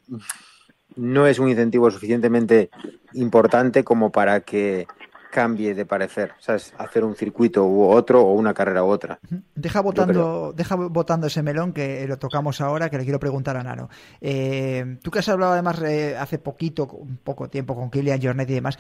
[0.97, 2.71] no es un incentivo suficientemente
[3.13, 4.87] importante como para que
[5.31, 6.73] cambie de parecer, ¿sabes?
[6.79, 9.19] Hacer un circuito u otro o una carrera u otra.
[9.55, 13.63] Deja votando, deja votando ese melón que lo tocamos ahora, que le quiero preguntar a
[13.63, 13.89] Nano.
[14.21, 18.49] Eh, tú que has hablado además eh, hace poquito, un poco tiempo con Kilian Jornet
[18.51, 18.79] y demás,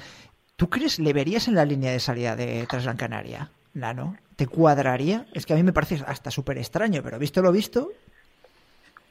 [0.58, 4.18] ¿tú crees, le verías en la línea de salida de Transgran Canaria, Nano?
[4.36, 5.26] ¿Te cuadraría?
[5.32, 7.92] Es que a mí me parece hasta súper extraño, pero visto lo visto...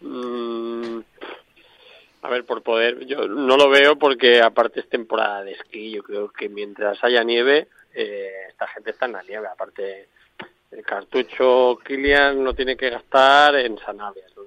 [0.01, 0.99] Mm,
[2.21, 5.91] a ver, por poder, yo no lo veo porque aparte es temporada de esquí.
[5.91, 9.47] Yo creo que mientras haya nieve, eh, esta gente está en la nieve.
[9.47, 10.09] Aparte,
[10.71, 14.45] el cartucho Kilian no tiene que gastar en Sanabria, su,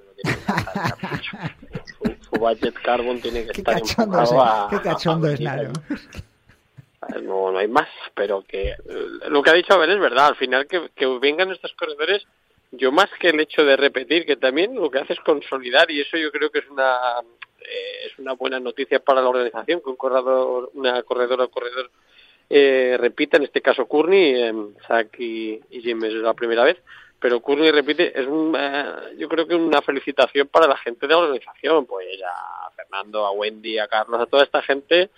[2.38, 5.72] budget carbon tiene que estar enfocado a, Qué cachondo es Naro.
[7.22, 8.74] No, no hay más, pero que
[9.28, 10.28] lo que ha dicho Abel es verdad.
[10.28, 12.26] Al final que, vengan estos corredores
[12.72, 16.00] yo más que el hecho de repetir, que también lo que hace es consolidar y
[16.00, 16.96] eso yo creo que es una
[17.60, 21.90] eh, es una buena noticia para la organización que un corredor, una corredora o corredor
[22.52, 24.52] eh, repita, en este caso Courtney, eh,
[24.84, 26.78] Zach y, Jim es la primera vez,
[27.20, 28.84] pero Courtney repite, es un, eh,
[29.18, 33.30] yo creo que una felicitación para la gente de la organización, pues a Fernando, a
[33.30, 35.10] Wendy, a Carlos, a toda esta gente,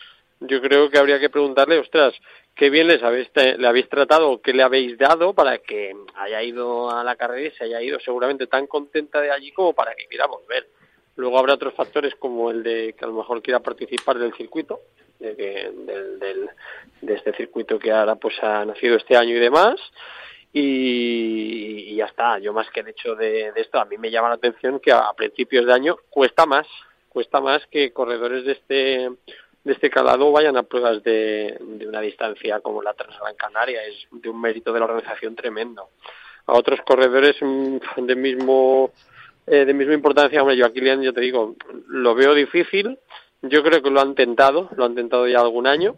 [0.48, 2.14] yo creo que habría que preguntarle, ostras,
[2.54, 6.90] qué bien les habéis, le habéis tratado, qué le habéis dado para que haya ido
[6.90, 10.06] a la carrera y se haya ido seguramente tan contenta de allí como para que
[10.06, 10.66] quiera volver.
[11.16, 14.80] Luego habrá otros factores como el de que a lo mejor quiera participar del circuito,
[15.18, 16.50] de, que, del,
[17.00, 19.76] de este circuito que ahora pues ha nacido este año y demás.
[20.54, 22.38] Y, ya está.
[22.38, 25.12] Yo más que el hecho de, esto, a mí me llama la atención que a,
[25.14, 26.66] principios de año cuesta más,
[27.08, 29.10] cuesta más que corredores de este
[29.64, 33.84] de este calado vayan a pruebas de, de una distancia como la Transgran Canaria.
[33.84, 35.90] Es de un mérito de la organización tremendo.
[36.46, 38.92] A otros corredores mm, de mismo
[39.46, 41.56] eh, de misma importancia, hombre, yo aquí Kilian, yo te digo,
[41.88, 42.98] lo veo difícil,
[43.42, 45.96] yo creo que lo han tentado, lo han tentado ya algún año,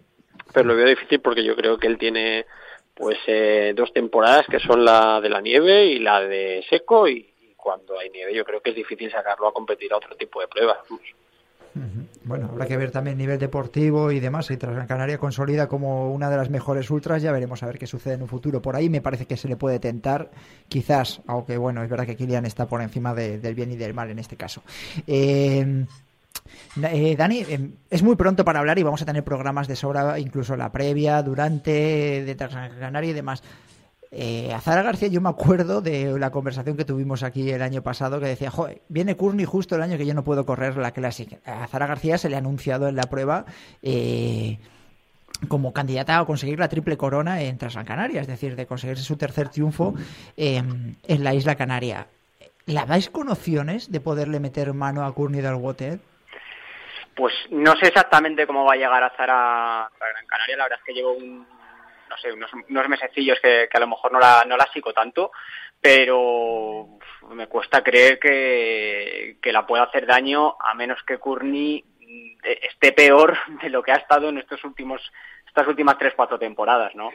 [0.55, 2.47] pero lo veo difícil porque yo creo que él tiene
[2.95, 7.31] pues eh, dos temporadas que son la de la nieve y la de seco y,
[7.57, 10.49] cuando hay nieve yo creo que es difícil sacarlo a competir a otro tipo de
[10.49, 10.79] pruebas.
[12.25, 14.47] Bueno, habrá que ver también nivel deportivo y demás.
[14.47, 17.87] Si Transgran Canaria consolida como una de las mejores ultras, ya veremos a ver qué
[17.87, 18.63] sucede en un futuro.
[18.63, 20.31] Por ahí me parece que se le puede tentar,
[20.69, 24.11] quizás, aunque bueno, es verdad que Kilian está por encima del bien y del mal
[24.11, 24.63] en este caso.
[25.07, 25.85] Eh,
[26.83, 30.19] eh, Dani, eh, es muy pronto para hablar y vamos a tener programas de sobra,
[30.19, 33.43] incluso la previa, durante, de Transgran Canaria y demás.
[34.17, 37.83] Eh, a Zara García yo me acuerdo de la conversación que tuvimos aquí el año
[37.83, 40.93] pasado que decía, joder, viene Courtney justo el año que yo no puedo correr la
[40.93, 41.41] Classic.
[41.45, 43.45] A Zara García se le ha anunciado en la prueba
[43.83, 44.59] eh,
[45.49, 49.17] como candidata a conseguir la triple corona en Translan Canaria, es decir, de conseguirse su
[49.17, 49.95] tercer triunfo
[50.37, 52.07] en la isla Canaria.
[52.67, 55.99] ¿La dais con opciones de poderle meter mano a Courtney Water?
[57.17, 60.79] Pues no sé exactamente cómo va a llegar a Zara, a Gran Canaria, la verdad
[60.81, 61.54] es que llevo un
[62.15, 65.33] no sé, unos, unos mesecillos que, a lo mejor no la, no la sigo tanto,
[65.81, 66.99] pero
[67.31, 71.85] me cuesta creer que, que la pueda hacer daño a menos que Courtney
[72.45, 75.01] esté peor de lo que ha estado en estos últimos,
[75.47, 77.11] estas últimas tres, cuatro temporadas, ¿no?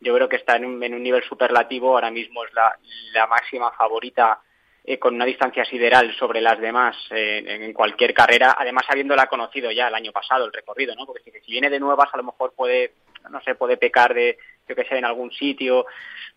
[0.00, 2.76] Yo creo que está en un, en un nivel superlativo, ahora mismo es la,
[3.12, 4.40] la máxima favorita
[4.84, 9.70] eh, con una distancia sideral sobre las demás eh, en cualquier carrera, además habiéndola conocido
[9.70, 11.06] ya el año pasado el recorrido, ¿no?
[11.06, 12.92] Porque si, si viene de nuevas a lo mejor puede
[13.30, 14.38] no sé, puede pecar de,
[14.68, 15.86] yo que sé, en algún sitio,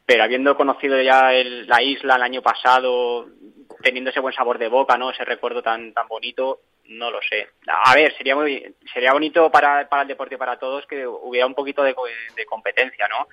[0.05, 3.27] pero habiendo conocido ya la isla el año pasado,
[3.81, 5.11] teniendo ese buen sabor de boca, ¿no?
[5.11, 7.49] Ese recuerdo tan, tan bonito, no lo sé.
[7.67, 11.53] A ver, sería muy, sería bonito para, para el deporte para todos que hubiera un
[11.53, 11.95] poquito de,
[12.45, 13.27] competencia, ¿no?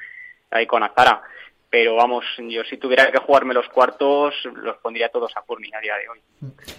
[0.50, 1.22] Ahí con Azara.
[1.70, 5.80] Pero vamos, yo si tuviera que jugarme los cuartos, los pondría todos a Courtney a
[5.80, 6.20] día de hoy.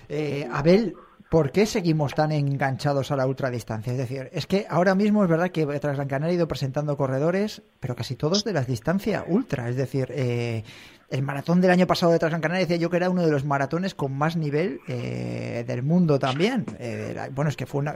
[0.08, 0.94] Eh, Abel,
[1.30, 3.92] ¿Por qué seguimos tan enganchados a la ultradistancia?
[3.92, 7.64] Es decir, es que ahora mismo es verdad que tras Canaria ha ido presentando corredores,
[7.80, 9.68] pero casi todos de la distancia ultra.
[9.68, 10.64] Es decir, eh,
[11.10, 13.44] el maratón del año pasado de Transgran Canaria decía yo que era uno de los
[13.44, 16.66] maratones con más nivel eh, del mundo también.
[16.78, 17.96] Eh, bueno, es que fue, una,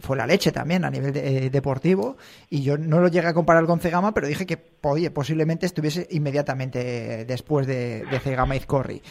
[0.00, 2.16] fue la leche también a nivel deportivo
[2.48, 6.06] y yo no lo llegué a comparar con Cegama, pero dije que oye, posiblemente estuviese
[6.10, 9.02] inmediatamente después de, de Cegama Izcorri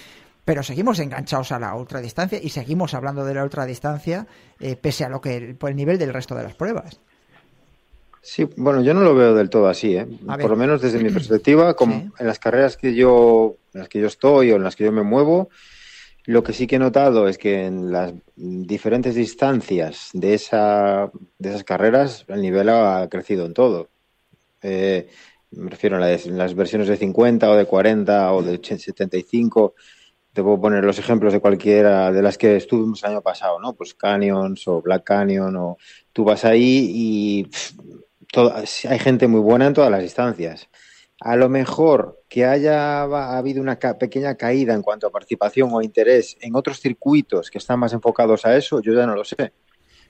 [0.45, 4.25] pero seguimos enganchados a la ultradistancia y seguimos hablando de la ultradistancia
[4.59, 6.99] eh, pese a lo que por el nivel del resto de las pruebas.
[8.23, 10.07] Sí, bueno, yo no lo veo del todo así, ¿eh?
[10.25, 13.99] por lo menos desde mi perspectiva, como en las carreras que yo, en las que
[13.99, 15.49] yo estoy o en las que yo me muevo,
[16.25, 21.09] Lo que sí que he notado es que en las diferentes distancias de, esa,
[21.39, 23.89] de esas carreras el nivel ha crecido en todo.
[24.61, 25.07] Eh,
[25.49, 29.73] me refiero a las, las, versiones de 50 o de 40 o de 75.
[30.33, 33.73] Te puedo poner los ejemplos de cualquiera de las que estuvimos el año pasado, ¿no?
[33.73, 35.77] Pues Canyons o Black Canyon o
[36.13, 37.49] tú vas ahí y
[38.87, 40.69] hay gente muy buena en todas las distancias.
[41.19, 43.03] A lo mejor que haya
[43.37, 47.79] habido una pequeña caída en cuanto a participación o interés en otros circuitos que están
[47.79, 49.51] más enfocados a eso, yo ya no lo sé.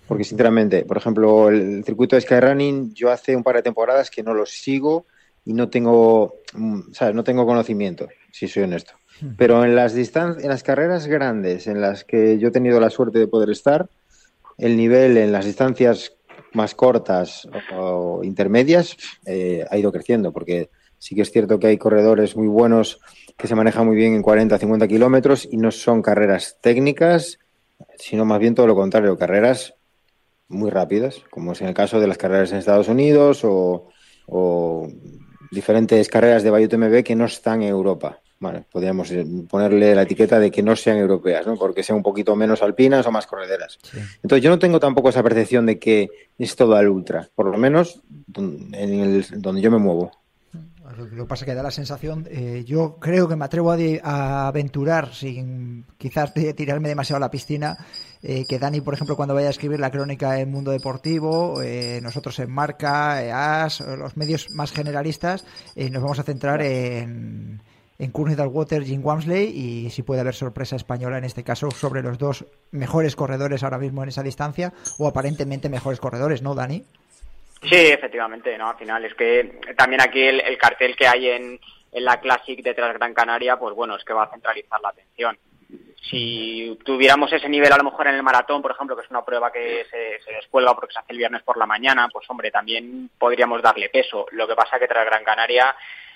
[0.07, 4.23] Porque sinceramente, por ejemplo, el circuito de Skyrunning, yo hace un par de temporadas que
[4.23, 5.05] no lo sigo
[5.45, 6.81] y no tengo, mm.
[7.13, 8.93] No tengo conocimiento, si soy honesto.
[9.37, 13.19] Pero en las en las carreras grandes en las que yo he tenido la suerte
[13.19, 13.89] de poder estar,
[14.57, 16.13] el nivel en las distancias
[16.53, 21.77] más cortas o intermedias eh, ha ido creciendo, porque sí que es cierto que hay
[21.77, 22.99] corredores muy buenos
[23.37, 27.39] que se manejan muy bien en 40, 50 kilómetros y no son carreras técnicas,
[27.97, 29.73] sino más bien todo lo contrario, carreras
[30.47, 33.87] muy rápidas, como es en el caso de las carreras en Estados Unidos o,
[35.51, 38.20] diferentes carreras de BioTMB que no están en Europa.
[38.41, 41.55] Bueno, podríamos eh, ponerle la etiqueta de que no sean europeas, ¿no?
[41.55, 43.77] Porque sean un poquito menos alpinas o más correderas.
[44.23, 46.09] Entonces yo no tengo tampoco esa percepción de que
[46.39, 48.01] es todo al ultra, por lo menos
[48.35, 50.11] en el, donde yo me muevo.
[50.97, 54.47] Lo que pasa es que da la sensación, eh, yo creo que me atrevo a,
[54.47, 57.77] aventurar sin quizás tirarme demasiado a la piscina,
[58.23, 61.99] eh, que Dani, por ejemplo, cuando vaya a escribir la crónica en Mundo Deportivo, eh,
[62.01, 65.45] nosotros en Marca, AS, los medios más generalistas,
[65.75, 67.61] nos vamos a centrar en
[68.01, 72.01] en Courtney Water, Jim Wamsley y si puede haber sorpresa española en este caso sobre
[72.01, 76.83] los dos mejores corredores ahora mismo en esa distancia o aparentemente mejores corredores, ¿no, Dani?
[77.61, 81.59] Sí, efectivamente, no, al final es que también aquí el, cartel que hay en,
[81.91, 85.37] en la Classic de Gran Canaria, pues bueno, es que va a centralizar la atención.
[86.09, 89.23] Si tuviéramos ese nivel a lo mejor en el maratón, por ejemplo, que es una
[89.23, 92.49] prueba que se, se descuelga porque se hace el viernes por la mañana, pues hombre,
[92.49, 94.25] también podríamos darle peso.
[94.31, 95.75] Lo que pasa que tras Gran Canaria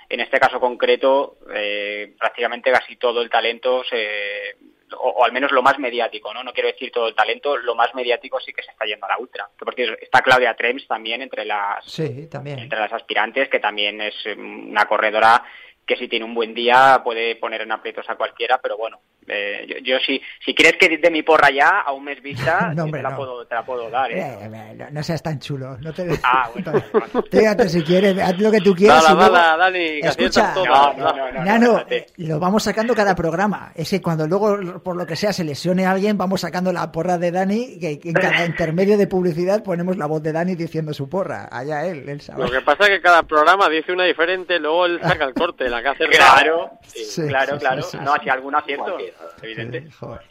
[0.10, 4.56] en este caso concreto, eh, prácticamente casi todo el talento, se,
[4.98, 6.44] o, al menos lo más mediático, ¿no?
[6.44, 9.10] No quiero decir todo el talento, lo más mediático sí que se está yendo a
[9.10, 9.50] la ultra.
[9.58, 12.60] Porque está Claudia Trems también entre las, sí, también.
[12.60, 15.44] entre las aspirantes, que también es una corredora
[15.86, 19.66] que si tiene un buen día puede poner en aprietos a cualquiera, pero bueno, eh,
[19.68, 23.02] yo, yo si, si quieres que de mi porra ya a un mes vista, te,
[23.02, 24.12] la puedo, te la puedo dar.
[24.12, 24.38] ¿eh?
[24.42, 25.78] Eh, no, seas tan chulo.
[25.80, 26.08] No te...
[26.24, 26.84] Ah, bueno.
[27.32, 29.04] Fíjate si quieres, haz lo que tú quieras.
[29.04, 31.86] Dale, Dani, Escucha, no, no, Nano,
[32.18, 33.72] lo vamos sacando cada programa.
[33.76, 36.92] Es que cuando luego, por lo que sea, se lesione a alguien, vamos sacando la
[36.92, 40.94] porra de Dani, que, en cada intermedio de publicidad ponemos la voz de Dani diciendo
[40.94, 41.50] su porra.
[41.52, 42.44] Allá él, él sabe.
[42.44, 45.70] Lo que pasa es que cada programa dice una diferente, luego él saca el corte,
[45.70, 46.72] la que hace Claro,
[47.28, 47.82] claro, claro.
[48.02, 48.98] no, si algún acierto
[49.42, 49.88] evidente.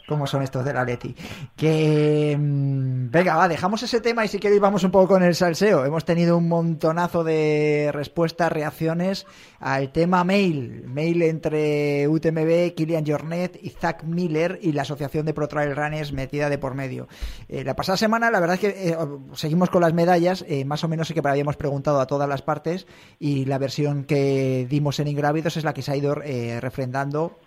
[0.07, 1.15] ¿Cómo son estos de la Leti?
[1.55, 2.35] Que.
[2.37, 5.85] Mm, venga, va, dejamos ese tema y si queréis vamos un poco con el salseo.
[5.85, 9.25] Hemos tenido un montonazo de respuestas, reacciones
[9.59, 10.83] al tema mail.
[10.87, 16.11] Mail entre UTMB, Kilian Jornet y Zach Miller y la Asociación de Pro Trail Runners
[16.11, 17.07] metida de por medio.
[17.49, 18.97] Eh, la pasada semana, la verdad es que eh,
[19.33, 20.45] seguimos con las medallas.
[20.47, 22.87] Eh, más o menos sí que habíamos preguntado a todas las partes
[23.19, 27.39] y la versión que dimos en Ingrávidos es la que se ha ido refrendando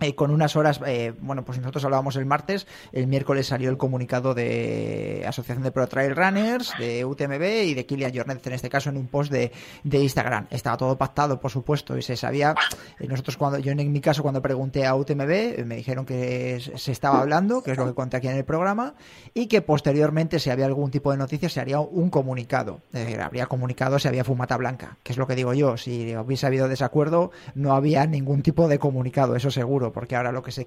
[0.00, 3.76] eh, con unas horas, eh, bueno, pues nosotros hablábamos el martes, el miércoles salió el
[3.76, 8.70] comunicado de Asociación de Pro Trail Runners, de UTMB y de Kilian Jornet, en este
[8.70, 9.50] caso en un post de,
[9.82, 10.46] de Instagram.
[10.50, 12.54] Estaba todo pactado, por supuesto, y se sabía,
[13.00, 16.92] eh, nosotros cuando, yo en mi caso cuando pregunté a UTMB, me dijeron que se
[16.92, 18.94] estaba hablando, que es lo que conté aquí en el programa,
[19.34, 22.82] y que posteriormente, si había algún tipo de noticia, se haría un comunicado.
[23.20, 26.68] habría comunicado si había fumata blanca, que es lo que digo yo, si hubiese habido
[26.68, 30.66] desacuerdo, no había ningún tipo de comunicado, eso seguro porque ahora lo que se,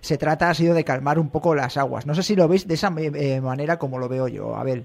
[0.00, 2.06] se trata ha sido de calmar un poco las aguas.
[2.06, 4.84] No sé si lo veis de esa eh, manera como lo veo yo, Abel.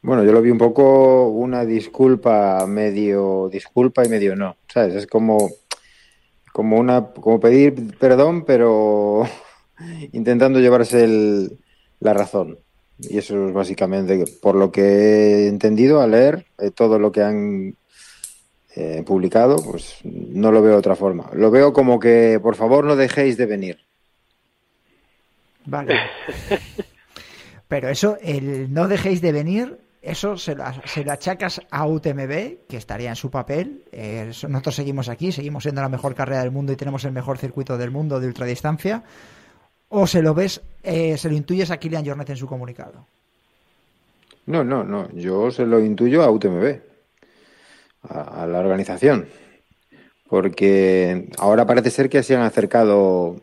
[0.00, 4.94] Bueno, yo lo vi un poco una disculpa, medio disculpa y medio no, ¿sabes?
[4.94, 5.50] Es como,
[6.52, 9.24] como una, como pedir perdón, pero
[10.12, 11.48] intentando llevarse
[12.00, 12.58] la razón.
[13.00, 17.22] Y eso es básicamente, por lo que he entendido al leer eh, todo lo que
[17.22, 17.76] han
[18.80, 21.28] eh, publicado, pues no lo veo de otra forma.
[21.32, 23.78] Lo veo como que, por favor, no dejéis de venir.
[25.64, 25.98] Vale.
[27.68, 32.76] Pero eso, el no dejéis de venir, eso se lo, se achacas a UTMB, que
[32.76, 33.82] estaría en su papel.
[33.90, 37.36] Eh, nosotros seguimos aquí, seguimos siendo la mejor carrera del mundo y tenemos el mejor
[37.36, 39.02] circuito del mundo de ultradistancia.
[39.88, 43.06] ¿O se lo ves, eh, se lo intuyes a Kilian Jornet en su comunicado?
[44.46, 45.10] No, no, no.
[45.14, 46.87] Yo se lo intuyo a UTMB
[48.02, 49.26] a, la organización.
[50.28, 53.40] porque ahora parece ser que se han acercado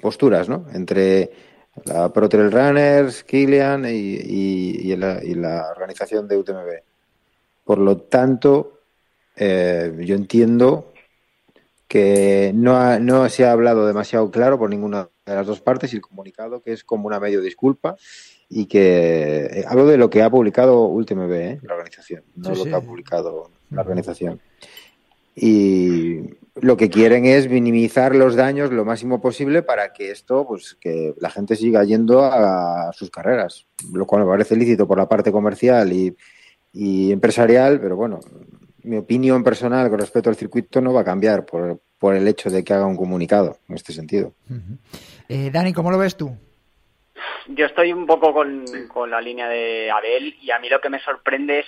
[0.00, 0.66] posturas, ¿no?
[0.74, 1.30] Entre
[1.84, 6.82] la Pro Trail Runners, Kilian y, la, organización de UTMB.
[7.64, 8.80] Por lo tanto,
[9.34, 10.92] eh, yo entiendo
[11.88, 15.96] que no, no se ha hablado demasiado claro por ninguna de las dos partes y
[15.96, 17.96] el comunicado que es como una medio disculpa
[18.48, 21.60] y que eh, hablo de lo que ha publicado UTMB, ¿eh?
[21.62, 24.40] la organización, no lo que ha publicado la organización.
[25.34, 26.20] Y
[26.60, 31.14] lo que quieren es minimizar los daños lo máximo posible para que esto, pues que
[31.20, 35.30] la gente siga yendo a sus carreras, lo cual me parece lícito por la parte
[35.30, 36.16] comercial y,
[36.72, 38.20] y empresarial, pero bueno,
[38.82, 42.50] mi opinión personal con respecto al circuito no va a cambiar por, por el hecho
[42.50, 44.32] de que haga un comunicado en este sentido.
[45.28, 46.30] eh, Dani, ¿cómo lo ves tú?
[47.48, 50.90] Yo estoy un poco con, con, la línea de Abel y a mí lo que
[50.90, 51.66] me sorprende es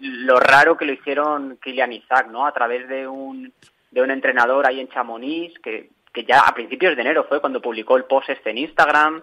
[0.00, 2.46] lo raro que lo hicieron Kilian Isaac, ¿no?
[2.46, 3.52] A través de un,
[3.90, 7.60] de un entrenador ahí en Chamonix, que, que ya a principios de enero fue cuando
[7.60, 9.22] publicó el post este en Instagram.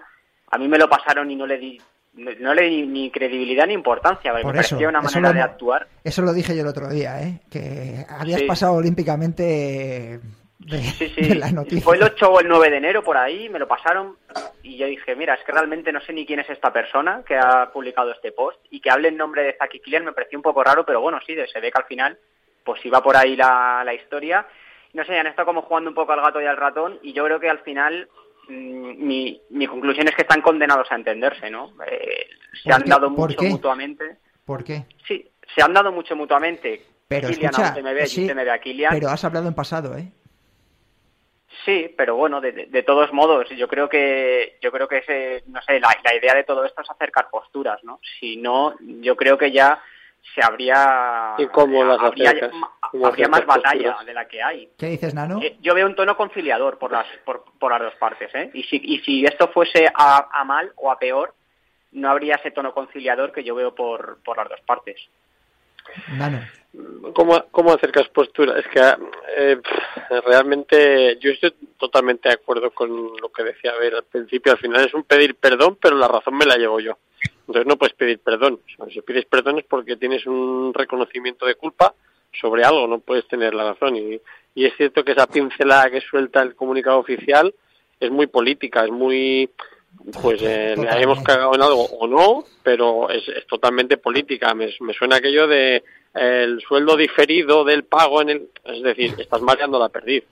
[0.52, 1.82] A mí me lo pasaron y no le di
[2.16, 5.88] no le di ni credibilidad ni importancia, me parecía una manera de actuar.
[6.04, 7.40] Eso lo dije yo el otro día, ¿eh?
[7.50, 10.20] que habías pasado olímpicamente
[10.66, 11.82] de, la noticia.
[11.82, 14.18] Fue el 8 o el 9 de enero por ahí, me lo pasaron
[14.62, 17.36] y yo dije, mira, es que realmente no sé ni quién es esta persona que
[17.36, 20.44] ha publicado este post y que hable en nombre de Zaki Kilian me pareció un
[20.44, 22.18] poco raro, pero bueno, sí, se ve que al final
[22.64, 24.48] pues iba por ahí la, la historia.
[24.94, 27.26] No sé, han estado como jugando un poco al gato y al ratón y yo
[27.26, 28.08] creo que al final
[28.48, 31.74] mm, mi, mi conclusión es que están condenados a entenderse, ¿no?
[31.90, 32.28] Eh,
[32.64, 34.18] se han dado mucho mutuamente.
[34.46, 34.86] ¿Por qué?
[35.08, 36.86] Sí, se han dado mucho mutuamente.
[37.08, 38.94] Pero Kilian escucha, a UTMB, sí, UTMB a Kilian.
[38.94, 40.12] Pero has hablado en pasado, ¿eh?
[41.66, 45.62] Sí, pero bueno, de, de, todos modos, yo creo que yo creo que ese, no
[45.62, 48.00] sé, la, la, idea de todo esto es acercar posturas, ¿no?
[48.20, 49.82] Si no, yo creo que ya
[50.34, 52.34] se habría ¿Y cómo las habría,
[53.04, 54.70] habría más batalla de la que hay.
[54.78, 55.40] ¿Qué dices, Nano?
[55.42, 58.50] Eh, yo veo un tono conciliador por las por, por las dos partes, ¿eh?
[58.54, 61.34] Y si y si esto fuese a, a, mal o a peor,
[61.92, 65.00] no habría ese tono conciliador que yo veo por por las dos partes.
[66.18, 66.40] Nano.
[67.14, 68.58] ¿Cómo, ¿Cómo acercas postura?
[68.58, 68.80] Es que
[69.38, 69.62] eh,
[70.26, 74.52] realmente yo estoy totalmente de acuerdo con lo que decía a ver al principio.
[74.52, 76.98] Al final es un pedir perdón, pero la razón me la llevo yo.
[77.48, 78.60] Entonces no puedes pedir perdón.
[78.66, 81.94] O sea, si pides perdón es porque tienes un reconocimiento de culpa
[82.32, 83.96] sobre algo, no puedes tener la razón.
[83.96, 84.20] Y,
[84.56, 87.54] y es cierto que esa pincelada que suelta el comunicado oficial
[88.00, 89.50] es muy política, es muy
[90.22, 94.54] pues eh, le hayamos cagado en algo o no, pero es, es totalmente política.
[94.54, 95.84] Me, me, suena aquello de
[96.14, 98.50] el sueldo diferido del pago en el...
[98.64, 100.24] Es decir, estás mareando la perdiz.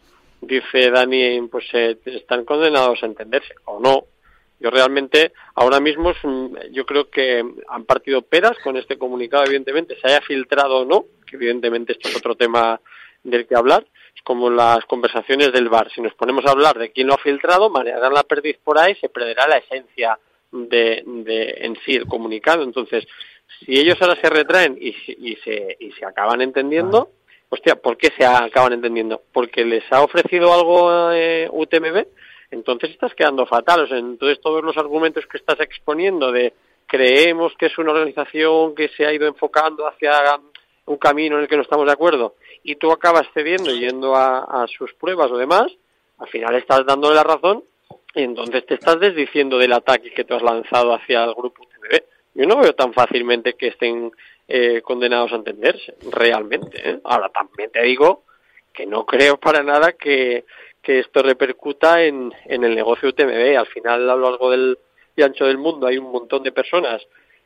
[0.41, 4.05] Dice Dani, pues eh, están condenados a entenderse o no.
[4.59, 6.13] Yo realmente, ahora mismo,
[6.71, 11.05] yo creo que han partido peras con este comunicado, evidentemente, se haya filtrado o no,
[11.31, 12.79] evidentemente esto es otro tema
[13.23, 13.85] del que hablar,
[14.15, 15.91] es como las conversaciones del bar.
[15.91, 18.93] Si nos ponemos a hablar de quién lo ha filtrado, marearán la perdiz por ahí,
[18.95, 20.19] se perderá la esencia
[20.51, 22.61] de, de en sí el comunicado.
[22.61, 23.07] Entonces,
[23.59, 27.09] si ellos ahora se retraen y, y, se, y se acaban entendiendo,
[27.49, 29.21] hostia, ¿por qué se acaban entendiendo?
[29.31, 32.05] ¿Porque les ha ofrecido algo eh, UTMB?
[32.51, 33.81] Entonces estás quedando fatal.
[33.83, 36.53] O sea, entonces todos los argumentos que estás exponiendo de
[36.87, 40.11] creemos que es una organización que se ha ido enfocando hacia
[40.85, 44.63] un camino en el que no estamos de acuerdo y tú acabas cediendo yendo a,
[44.63, 45.71] a sus pruebas o demás,
[46.19, 47.63] al final estás dándole la razón
[48.13, 52.01] y entonces te estás desdiciendo del ataque que tú has lanzado hacia el grupo UTMB.
[52.33, 54.11] Yo no veo tan fácilmente que estén
[54.47, 56.89] eh, condenados a entenderse, realmente.
[56.89, 56.99] ¿eh?
[57.03, 58.23] Ahora también te digo
[58.73, 60.45] que no creo para nada que,
[60.81, 63.57] que esto repercuta en, en el negocio UTMB.
[63.57, 64.77] Al final, a lo largo del
[65.15, 67.01] y ancho del mundo hay un montón de personas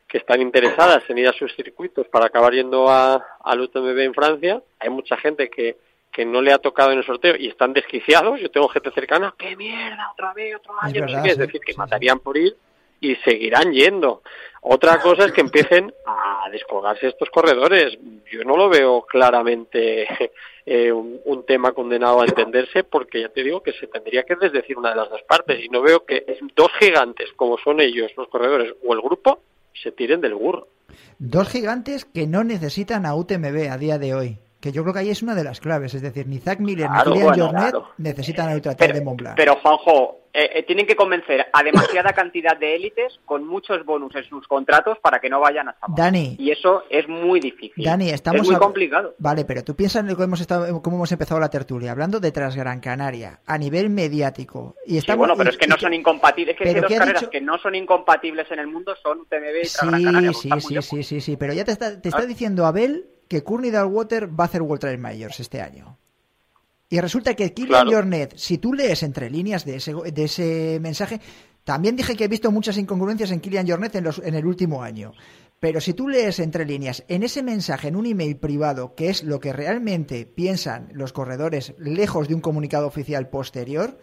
[0.08, 4.14] que están interesadas en ir a sus circuitos para acabar yendo a, al UTMB en
[4.14, 4.62] Francia.
[4.78, 5.76] Hay mucha gente que,
[6.12, 8.40] que no le ha tocado en el sorteo y están desquiciados.
[8.40, 10.12] Yo tengo gente cercana, ¡qué mierda!
[10.12, 11.32] Otra vez, otro año, es, verdad, no sé qué.
[11.32, 12.56] es decir, que matarían por ir
[13.00, 14.22] y seguirán yendo.
[14.62, 17.96] Otra cosa es que empiecen a descolgarse estos corredores.
[18.32, 20.08] Yo no lo veo claramente
[20.66, 24.34] eh, un, un, tema condenado a entenderse porque ya te digo que se tendría que
[24.34, 26.24] desdecir una de las dos partes y no veo que
[26.56, 29.40] dos gigantes como son ellos, los corredores o el grupo,
[29.72, 30.66] se tiren del burro.
[31.18, 34.38] Dos gigantes que no necesitan a UTMB a día de hoy.
[34.60, 35.94] Que yo creo que ahí es una de las claves.
[35.94, 37.88] Es decir, ni Zach Miller claro, ni Julian bueno, Jornet claro.
[37.98, 39.36] necesitan a Ultratrail de Montblanc.
[39.36, 44.14] Pero, Juanjo, eh, eh, tienen que convencer a demasiada cantidad de élites con muchos bonus
[44.16, 45.96] en sus contratos para que no vayan a Chamonix.
[45.96, 46.36] Dani.
[46.38, 47.82] Y eso es muy difícil.
[47.82, 48.58] Dani, estamos es muy a...
[48.58, 49.14] complicado.
[49.16, 52.32] Vale, pero tú piensas en cómo hemos, estado, cómo hemos empezado la tertulia, hablando de
[52.32, 54.74] Transgran Canaria, a nivel mediático.
[54.84, 56.54] Y estamos, sí, bueno, pero y, es que no son incompatibles.
[56.60, 57.30] Es que dos carreras dicho...
[57.30, 60.32] que no son incompatibles en el mundo son UTMB y sí, Transgran Canaria.
[60.34, 63.70] Sí, sí, sí, sí, sí, pero ya te está, te está diciendo Abel que Courtney
[63.70, 65.98] Dalwater va a hacer World Trail Majors este año.
[66.88, 71.20] Y resulta que Kilian Jornet, si tú lees entre líneas de ese, de ese mensaje,
[71.64, 74.84] también dije que he visto muchas incongruencias en Kilian Jornet en, los, en el último
[74.84, 75.12] año.
[75.58, 79.24] Pero si tú lees entre líneas en ese mensaje, en un email privado, que es
[79.24, 83.98] lo que realmente piensan los corredores lejos de un comunicado oficial posterior,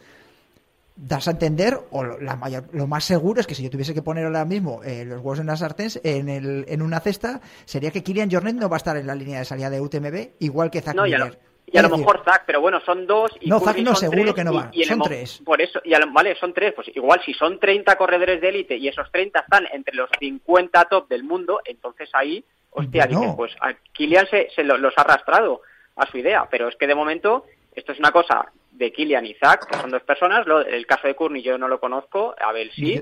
[0.95, 4.01] das a entender, o la mayor, lo más seguro es que si yo tuviese que
[4.01, 7.91] poner ahora mismo eh, los huevos en las sartén, en, el, en una cesta, sería
[7.91, 10.69] que Kilian Jornet no va a estar en la línea de salida de UTMB, igual
[10.69, 11.39] que Zach Miller.
[11.65, 13.31] Y a lo mejor Zach, pero bueno, son dos.
[13.41, 14.69] Y no, Zach no, seguro que no va.
[14.87, 15.41] son tres.
[15.43, 16.73] Por eso, y vale, son tres.
[16.75, 20.85] Pues igual si son 30 corredores de élite y esos 30 están entre los 50
[20.85, 25.61] top del mundo, entonces ahí, hostia, pues a Kilian se, se los ha arrastrado
[25.95, 26.47] a su idea.
[26.51, 29.91] Pero es que de momento, esto es una cosa de Kilian y Zach, que son
[29.91, 30.45] dos personas.
[30.67, 33.01] el caso de Courtney yo no lo conozco, Abel sí.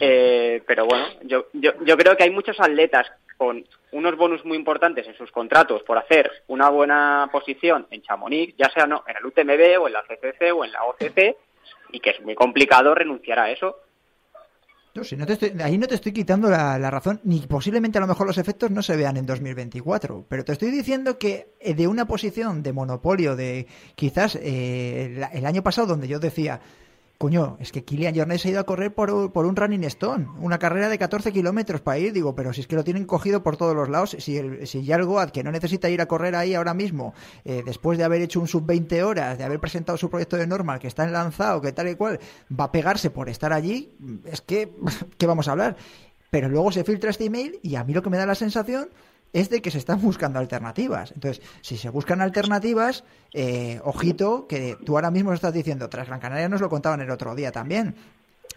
[0.00, 3.06] Eh, pero bueno, yo, yo, yo creo que hay muchos atletas
[3.36, 8.54] con unos bonus muy importantes en sus contratos por hacer una buena posición en Chamonix,
[8.56, 11.36] ya sea no en el UTMB o en la CCC o en la OCC,
[11.92, 13.80] y que es muy complicado renunciar a eso.
[14.96, 18.00] No, si no te estoy, ahí no te estoy quitando la, razón, ni posiblemente a
[18.00, 21.74] lo mejor los efectos no se vean en 2024, pero te estoy diciendo que eh,
[21.74, 26.60] de una posición de monopolio de quizás eh, el año pasado donde yo decía,
[27.18, 30.58] Coño, es que Kilian Jornet se ha ido a correr por, un Running Stone, una
[30.58, 32.12] carrera de 14 kilómetros para ir.
[32.12, 34.84] Digo, pero si es que lo tienen cogido por todos los lados, si, el, si
[34.84, 37.14] ya el Goad, que no necesita ir a correr ahí ahora mismo,
[37.46, 40.46] eh, después de haber hecho un sub 20 horas, de haber presentado su proyecto de
[40.46, 42.20] normal, que está en lanzado, que tal y cual,
[42.52, 44.74] va a pegarse por estar allí, es que,
[45.16, 45.76] ¿qué vamos a hablar?
[46.28, 48.90] Pero luego se filtra este email y a mí lo que me da la sensación
[49.36, 51.12] es de que se están buscando alternativas.
[51.12, 53.04] Entonces, si se buscan alternativas,
[53.34, 57.10] eh, ojito, que tú ahora mismo estás diciendo, tras Gran Canaria nos lo contaban el
[57.10, 57.94] otro día también.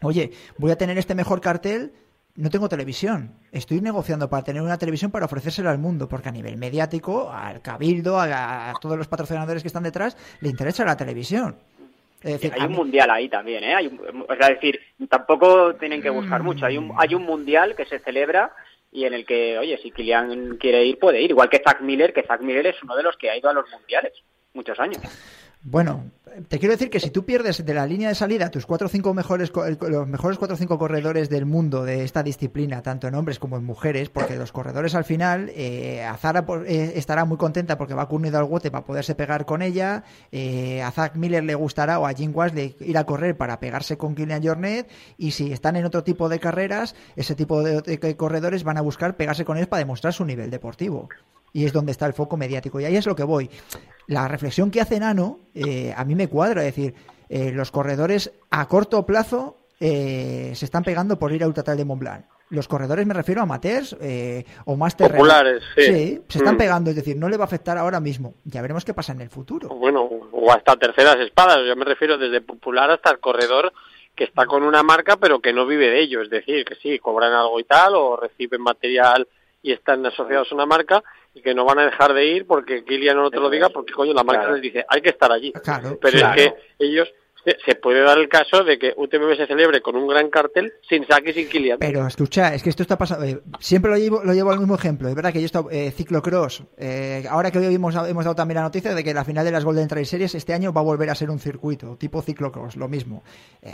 [0.01, 1.91] Oye, voy a tener este mejor cartel,
[2.37, 3.33] no tengo televisión.
[3.51, 7.61] Estoy negociando para tener una televisión para ofrecérsela al mundo, porque a nivel mediático, al
[7.61, 11.57] cabildo, a, todos los patrocinadores que están detrás, le interesa la televisión.
[12.23, 13.75] hay un mundial ahí también, ¿eh?
[13.75, 14.79] Hay es decir,
[15.09, 16.65] tampoco tienen que buscar mucho.
[16.65, 18.53] Hay un, hay un mundial que se celebra
[18.91, 21.31] y en el que, oye, si Kilian quiere ir, puede ir.
[21.31, 23.53] Igual que Zach Miller, que Zach Miller es uno de los que ha ido a
[23.53, 24.13] los mundiales
[24.53, 25.01] muchos años.
[25.61, 26.09] Bueno,
[26.47, 28.89] te quiero decir que si tú pierdes de la línea de salida tus cuatro o
[28.89, 33.15] cinco mejores los mejores cuatro o cinco corredores del mundo de esta disciplina, tanto en
[33.15, 37.77] hombres como en mujeres, porque los corredores al final, eh, Azara eh, estará muy contenta
[37.77, 41.55] porque va a Courtney Dalwote para poderse pegar con ella, eh, a Zach Miller le
[41.55, 45.51] gustará o a Jim Wesley ir a correr para pegarse con Kilian Jornet y si
[45.51, 49.57] están en otro tipo de carreras, ese tipo de corredores van a buscar pegarse con
[49.57, 51.09] él para demostrar su nivel deportivo
[51.53, 52.79] y es donde está el foco mediático.
[52.79, 53.49] Y ahí es lo que voy.
[54.07, 56.95] La reflexión que hace Nano eh, a mí me cuadra, es decir,
[57.29, 61.85] eh, los corredores a corto plazo eh, se están pegando por ir a Ultratal de
[61.85, 62.25] Montblanc.
[62.49, 63.95] Los corredores me refiero a amateurs
[64.65, 65.83] o más Populares, sí.
[65.83, 66.57] sí se están mm.
[66.57, 68.33] pegando, es decir, no le va a afectar ahora mismo.
[68.43, 69.69] Ya veremos qué pasa en el futuro.
[69.69, 71.59] Bueno, o hasta terceras espadas.
[71.67, 73.71] Yo me refiero desde popular hasta el corredor
[74.15, 76.23] que está con una marca pero que no vive de ello.
[76.23, 79.27] Es decir, que sí, cobran algo y tal o reciben material
[79.61, 81.03] y están asociados a una marca
[81.39, 83.93] y que no van a dejar de ir porque Kilian no te lo diga porque
[83.93, 85.53] coño la marca les dice hay que estar allí.
[86.01, 87.11] Pero es que ellos
[87.43, 91.05] se puede dar el caso de que UTMB se celebre con un gran cartel sin
[91.07, 91.79] saque y sin Kilian.
[91.79, 93.25] Pero escucha, es que esto está pasando.
[93.25, 95.07] Eh, siempre lo llevo, lo llevo al mismo ejemplo.
[95.07, 96.63] Es verdad que yo estoy eh, ciclocross.
[96.77, 99.51] Eh, ahora que hoy hemos, hemos dado también la noticia de que la final de
[99.51, 102.75] las Golden Trail Series este año va a volver a ser un circuito tipo ciclocross,
[102.75, 103.23] lo mismo.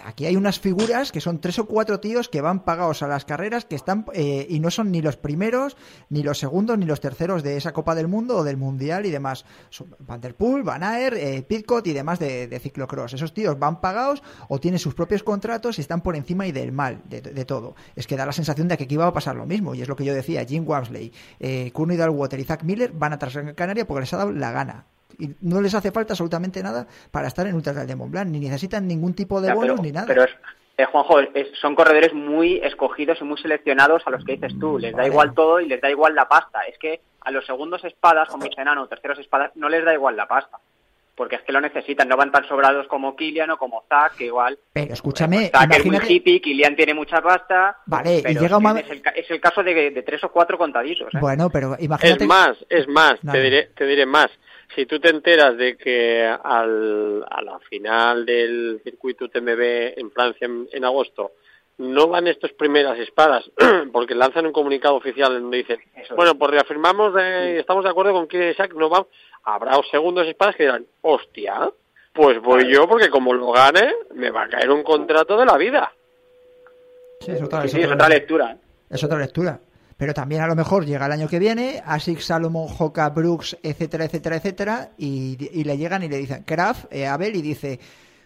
[0.04, 3.26] aquí hay unas figuras que son tres o cuatro tíos que van pagados a las
[3.26, 5.78] carreras que están y no son ni los primeros,
[6.10, 9.12] ni los segundos, ni los terceros de esa Copa del Mundo o del Mundial y
[9.12, 9.46] demás.
[9.70, 10.82] Son Van der Poel, Van
[11.48, 13.14] Pitcott y demás de, de ciclocross.
[13.14, 16.72] Esos tíos van pagados o tienen sus propios contratos y están por encima y del
[16.72, 17.76] mal de, todo.
[17.96, 19.88] Es que da la sensación de que aquí va a pasar lo mismo, y es
[19.88, 23.38] lo que yo decía, Jim Wamsley, eh, Courtney Dalwater y Zach Miller van a tras
[23.56, 24.86] Canaria porque les ha dado la gana.
[25.18, 28.40] Y no les hace falta absolutamente nada para estar en Ultra de Mont Blanc, ni
[28.40, 30.08] necesitan ningún tipo de bonus ni nada.
[30.08, 30.32] Pero es,
[30.78, 31.20] eh, Juanjo,
[31.62, 34.78] son corredores muy escogidos y muy seleccionados a los que dices tú.
[34.78, 36.62] Les da igual todo y les da igual la pasta.
[36.68, 40.18] Es que a los segundos espadas, como dice Nano, terceros espadas, no les da igual
[40.18, 40.60] la pasta
[41.16, 44.26] porque es que lo necesitan, no van tan sobrados como Kilian o como Zach, que
[44.26, 44.60] igual...
[44.74, 47.78] Pero escúchame, Zach es muy hippie, Kilian tiene mucha pasta...
[47.86, 51.14] Vale, y llega es, el, es, el, caso de, tres o cuatro contaditos.
[51.14, 51.20] ¿eh?
[51.22, 52.24] Bueno, pero imagínate...
[52.24, 54.30] Es más, es más, te, diré, te diré más.
[54.76, 60.50] Si tú te enteras de que al, a la final del circuito TMB en Francia
[60.72, 61.34] en, agosto
[61.78, 63.50] no van estas primeras espadas
[63.94, 65.80] porque lanzan un comunicado oficial donde dicen,
[66.16, 69.06] bueno, pues reafirmamos, de, estamos de acuerdo con que Isaac no va,
[69.46, 71.70] habrá segundos espadas que dirán, hostia,
[72.14, 75.58] pues voy yo porque como lo gane, me va a caer un contrato de la
[75.58, 75.92] vida.
[77.22, 77.64] Sí, es otra,
[78.10, 78.58] lectura.
[78.90, 79.60] Es otra lectura.
[79.98, 84.06] Pero también a lo mejor llega el año que viene, Asics, Salomon, Hoka, Brooks, etcétera,
[84.06, 87.80] etcétera, etcétera, y, y le llegan y le dicen, Kraft, eh, Abel, y dice,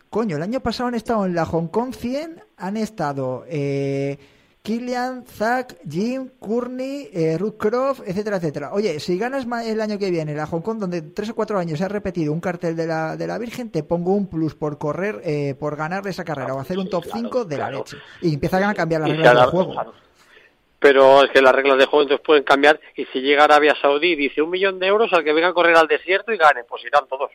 [0.10, 4.18] coño, el año pasado han estado en la Hong Kong 100, han estado eh,
[4.62, 8.72] Killian, Zack, Jim, Courtney, eh, Ruth Croft, etcétera, etcétera.
[8.74, 11.80] Oye, si ganas el año que viene la Hong Kong, donde tres o cuatro años
[11.80, 14.78] se ha repetido un cartel de la, de la Virgen, te pongo un plus por
[14.78, 17.98] correr, eh, por ganar esa carrera o hacer un top 5 de la leche.
[18.22, 19.94] Y empiezan a cambiar las Y reglas cada- del juego.
[20.80, 24.14] Pero es que las reglas de juego entonces pueden cambiar y si llega Arabia Saudí
[24.14, 26.64] y dice un millón de euros al que venga a correr al desierto y gane,
[26.64, 27.32] pues irán todos.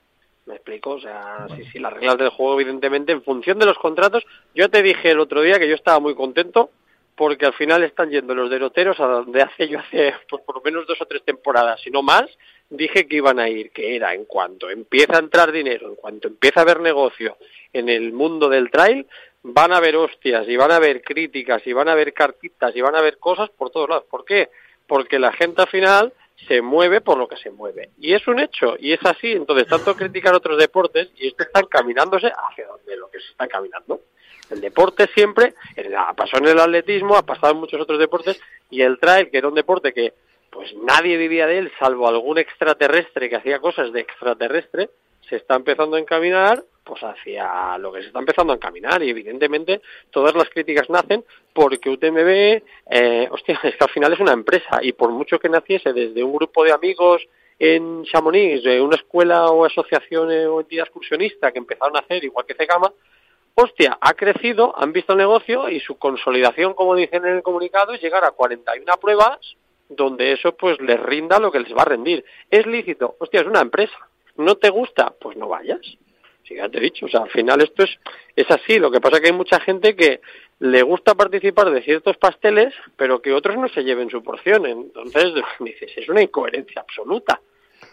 [0.46, 0.90] ¿Me explico?
[0.92, 4.24] O sea, sí, sí, las reglas del juego evidentemente en función de los contratos.
[4.54, 6.70] Yo te dije el otro día que yo estaba muy contento
[7.16, 10.62] porque al final están yendo los deroteros a donde hace yo hace pues, por lo
[10.62, 12.26] menos dos o tres temporadas, si no más,
[12.70, 16.28] dije que iban a ir, que era en cuanto empieza a entrar dinero, en cuanto
[16.28, 17.36] empieza a haber negocio
[17.72, 19.06] en el mundo del trail,
[19.42, 22.80] van a haber hostias y van a haber críticas y van a haber cartitas y
[22.80, 24.04] van a haber cosas por todos lados.
[24.10, 24.48] ¿Por qué?
[24.86, 26.12] Porque la gente al final
[26.48, 27.90] se mueve por lo que se mueve.
[27.98, 29.32] Y es un hecho, y es así.
[29.32, 33.46] Entonces, tanto criticar otros deportes, y esto está encaminándose hacia donde lo que se está
[33.46, 34.00] caminando.
[34.50, 35.54] El deporte siempre,
[36.16, 38.40] pasó en el atletismo, ha pasado en muchos otros deportes,
[38.70, 40.12] y el trail, que era un deporte que
[40.50, 44.90] pues nadie vivía de él, salvo algún extraterrestre que hacía cosas de extraterrestre,
[45.28, 49.02] se está empezando a encaminar pues hacia lo que se está empezando a encaminar.
[49.02, 49.80] Y evidentemente
[50.10, 54.78] todas las críticas nacen porque UTMB, eh, hostia, es que al final es una empresa
[54.82, 57.26] y por mucho que naciese desde un grupo de amigos
[57.58, 62.22] en Chamonix, de una escuela o asociación eh, o entidad excursionista que empezaron a hacer
[62.24, 62.92] igual que Cegama,
[63.54, 67.92] hostia, ha crecido, han visto el negocio y su consolidación, como dicen en el comunicado,
[67.92, 69.38] es llegar a 41 pruebas
[69.88, 72.24] donde eso pues les rinda lo que les va a rendir.
[72.50, 73.16] ¿Es lícito?
[73.18, 73.96] Hostia, es una empresa.
[74.36, 75.14] ¿No te gusta?
[75.20, 75.80] Pues no vayas.
[76.46, 77.98] Sí, ya te he dicho, o sea, al final esto es,
[78.36, 78.78] es así.
[78.78, 80.20] Lo que pasa es que hay mucha gente que
[80.58, 84.66] le gusta participar de ciertos pasteles, pero que otros no se lleven su porción.
[84.66, 87.40] Entonces, dices, es una incoherencia absoluta.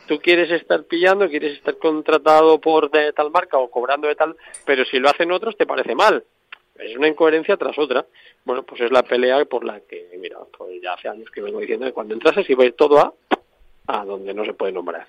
[0.07, 4.84] Tú quieres estar pillando, quieres estar contratado por tal marca o cobrando de tal, pero
[4.86, 6.23] si lo hacen otros te parece mal.
[6.76, 8.06] Es una incoherencia tras otra.
[8.44, 11.60] Bueno, pues es la pelea por la que, mira, pues ya hace años que vengo
[11.60, 13.14] diciendo que cuando entras se va a todo a,
[13.88, 15.06] a donde no se puede nombrar.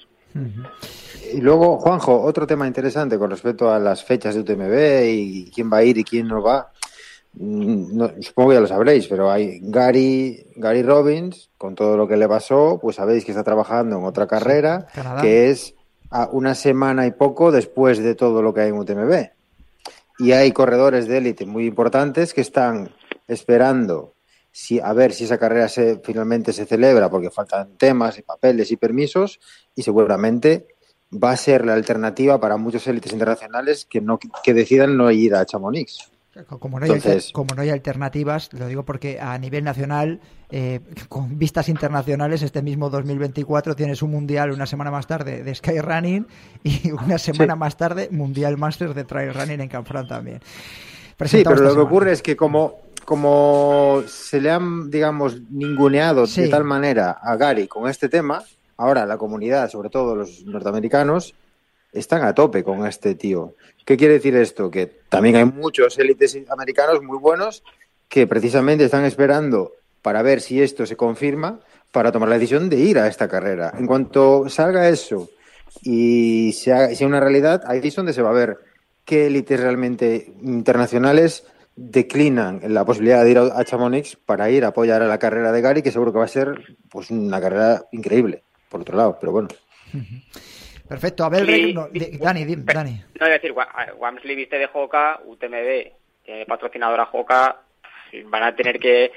[1.32, 5.72] Y luego, Juanjo, otro tema interesante con respecto a las fechas de UTMB y quién
[5.72, 6.72] va a ir y quién no va.
[7.34, 12.06] Mm, no- supongo que ya lo sabréis, pero hay Gary, Gary Robbins, con todo lo
[12.06, 15.22] que le pasó, pues sabéis que está trabajando en otra carrera, Canadá.
[15.22, 15.74] que es
[16.10, 19.30] a una semana y poco después de todo lo que hay en UTMB.
[20.18, 22.90] Y hay corredores de élite muy importantes que están
[23.26, 24.14] esperando
[24.50, 28.70] si, a ver si esa carrera se, finalmente se celebra, porque faltan temas y papeles
[28.70, 29.40] y permisos,
[29.74, 30.66] y seguramente
[31.12, 35.34] va a ser la alternativa para muchos élites internacionales que no que decidan no ir
[35.34, 36.11] a Chamonix.
[36.58, 40.18] Como no, hay, Entonces- alter- como no hay alternativas, lo digo porque a nivel nacional,
[40.50, 40.80] eh,
[41.10, 46.26] con vistas internacionales, este mismo 2024 tienes un mundial una semana más tarde de Skyrunning
[46.64, 47.58] y una semana Sí.
[47.58, 50.40] más tarde Mundial Masters de Trail Running en Canfrán también.
[51.26, 56.42] Sí, pero lo que ocurre es que como, como se le han, digamos, ninguneado Sí.
[56.42, 58.42] de tal manera a Gary con este tema,
[58.78, 61.34] ahora la comunidad, sobre todo los norteamericanos,
[61.92, 63.54] están a tope con este tío.
[63.84, 64.70] ¿Qué quiere decir esto?
[64.70, 67.62] Que también hay muchos élites americanos muy buenos
[68.08, 71.60] que precisamente están esperando para ver si esto se confirma
[71.92, 73.72] para tomar la decisión de ir a esta carrera.
[73.78, 75.28] En cuanto salga eso
[75.82, 78.58] y sea, sea una realidad, ahí es donde se va a ver
[79.04, 81.44] qué élites realmente internacionales
[81.76, 85.60] declinan la posibilidad de ir a Chamonix para ir a apoyar a la carrera de
[85.60, 89.32] Gary, que seguro que va a ser pues una carrera increíble, por otro lado, pero
[89.32, 89.48] bueno.
[90.92, 91.50] Perfecto, Abel Sí.
[91.52, 93.02] Rey- no, de- Dani, dim- Dani.
[93.18, 95.90] No, es decir, Wa- Wamsley viste de Joca, UTMB,
[96.22, 97.56] tiene patrocinadora Joca,
[98.26, 99.10] van a tener que,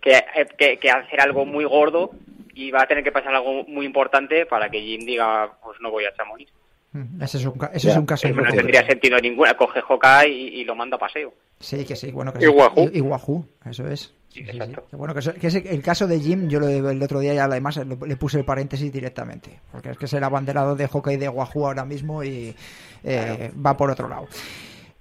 [0.00, 0.22] que,
[0.56, 2.10] que- que hacer algo muy gordo
[2.54, 5.90] y va a tener que pasar algo muy importante para que Jim diga, pues no
[5.90, 6.52] voy a Chamonix.
[6.92, 9.54] Mm, Ese es un, ese es un caso no tendría sentido ninguna.
[9.54, 11.34] Coge Joca y, y lo manda a paseo.
[11.58, 12.48] Sí, que sí, bueno que Y sí.
[12.48, 12.88] Wahoo.
[12.92, 14.14] Y, y Wahoo, eso es.
[14.36, 14.72] Sí, sí, sí.
[14.90, 18.16] Que Bueno, que, el caso de Jim, yo lo, el otro día ya además le
[18.16, 21.86] puse el paréntesis directamente, porque es que es el abanderado de hockey de Wahoo ahora
[21.86, 22.54] mismo y
[23.02, 24.28] eh, va por otro lado.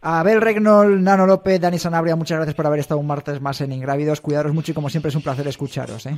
[0.01, 3.73] Abel Regnol, Nano López, Dani Sanabria, muchas gracias por haber estado un martes más en
[3.73, 4.21] Ingrávidos.
[4.21, 6.05] Cuidaros mucho y como siempre es un placer escucharos.
[6.05, 6.17] ¿eh?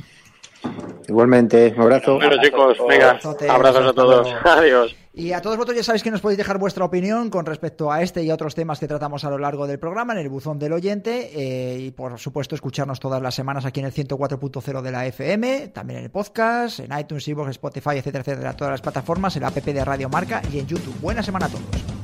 [1.08, 2.16] Igualmente, un abrazo.
[2.16, 3.18] Bueno, chicos, venga,
[3.48, 4.28] abrazos a todos.
[4.44, 4.94] Adiós.
[5.14, 8.02] Y a todos vosotros ya sabéis que nos podéis dejar vuestra opinión con respecto a
[8.02, 10.60] este y a otros temas que tratamos a lo largo del programa en el buzón
[10.60, 14.92] del oyente eh, y por supuesto escucharnos todas las semanas aquí en el 104.0 de
[14.92, 19.34] la FM, también en el podcast, en iTunes, iVoox, Spotify, etcétera, etcétera, todas las plataformas,
[19.34, 20.94] en la app de Radio Marca y en YouTube.
[21.00, 21.97] Buena semana a todos.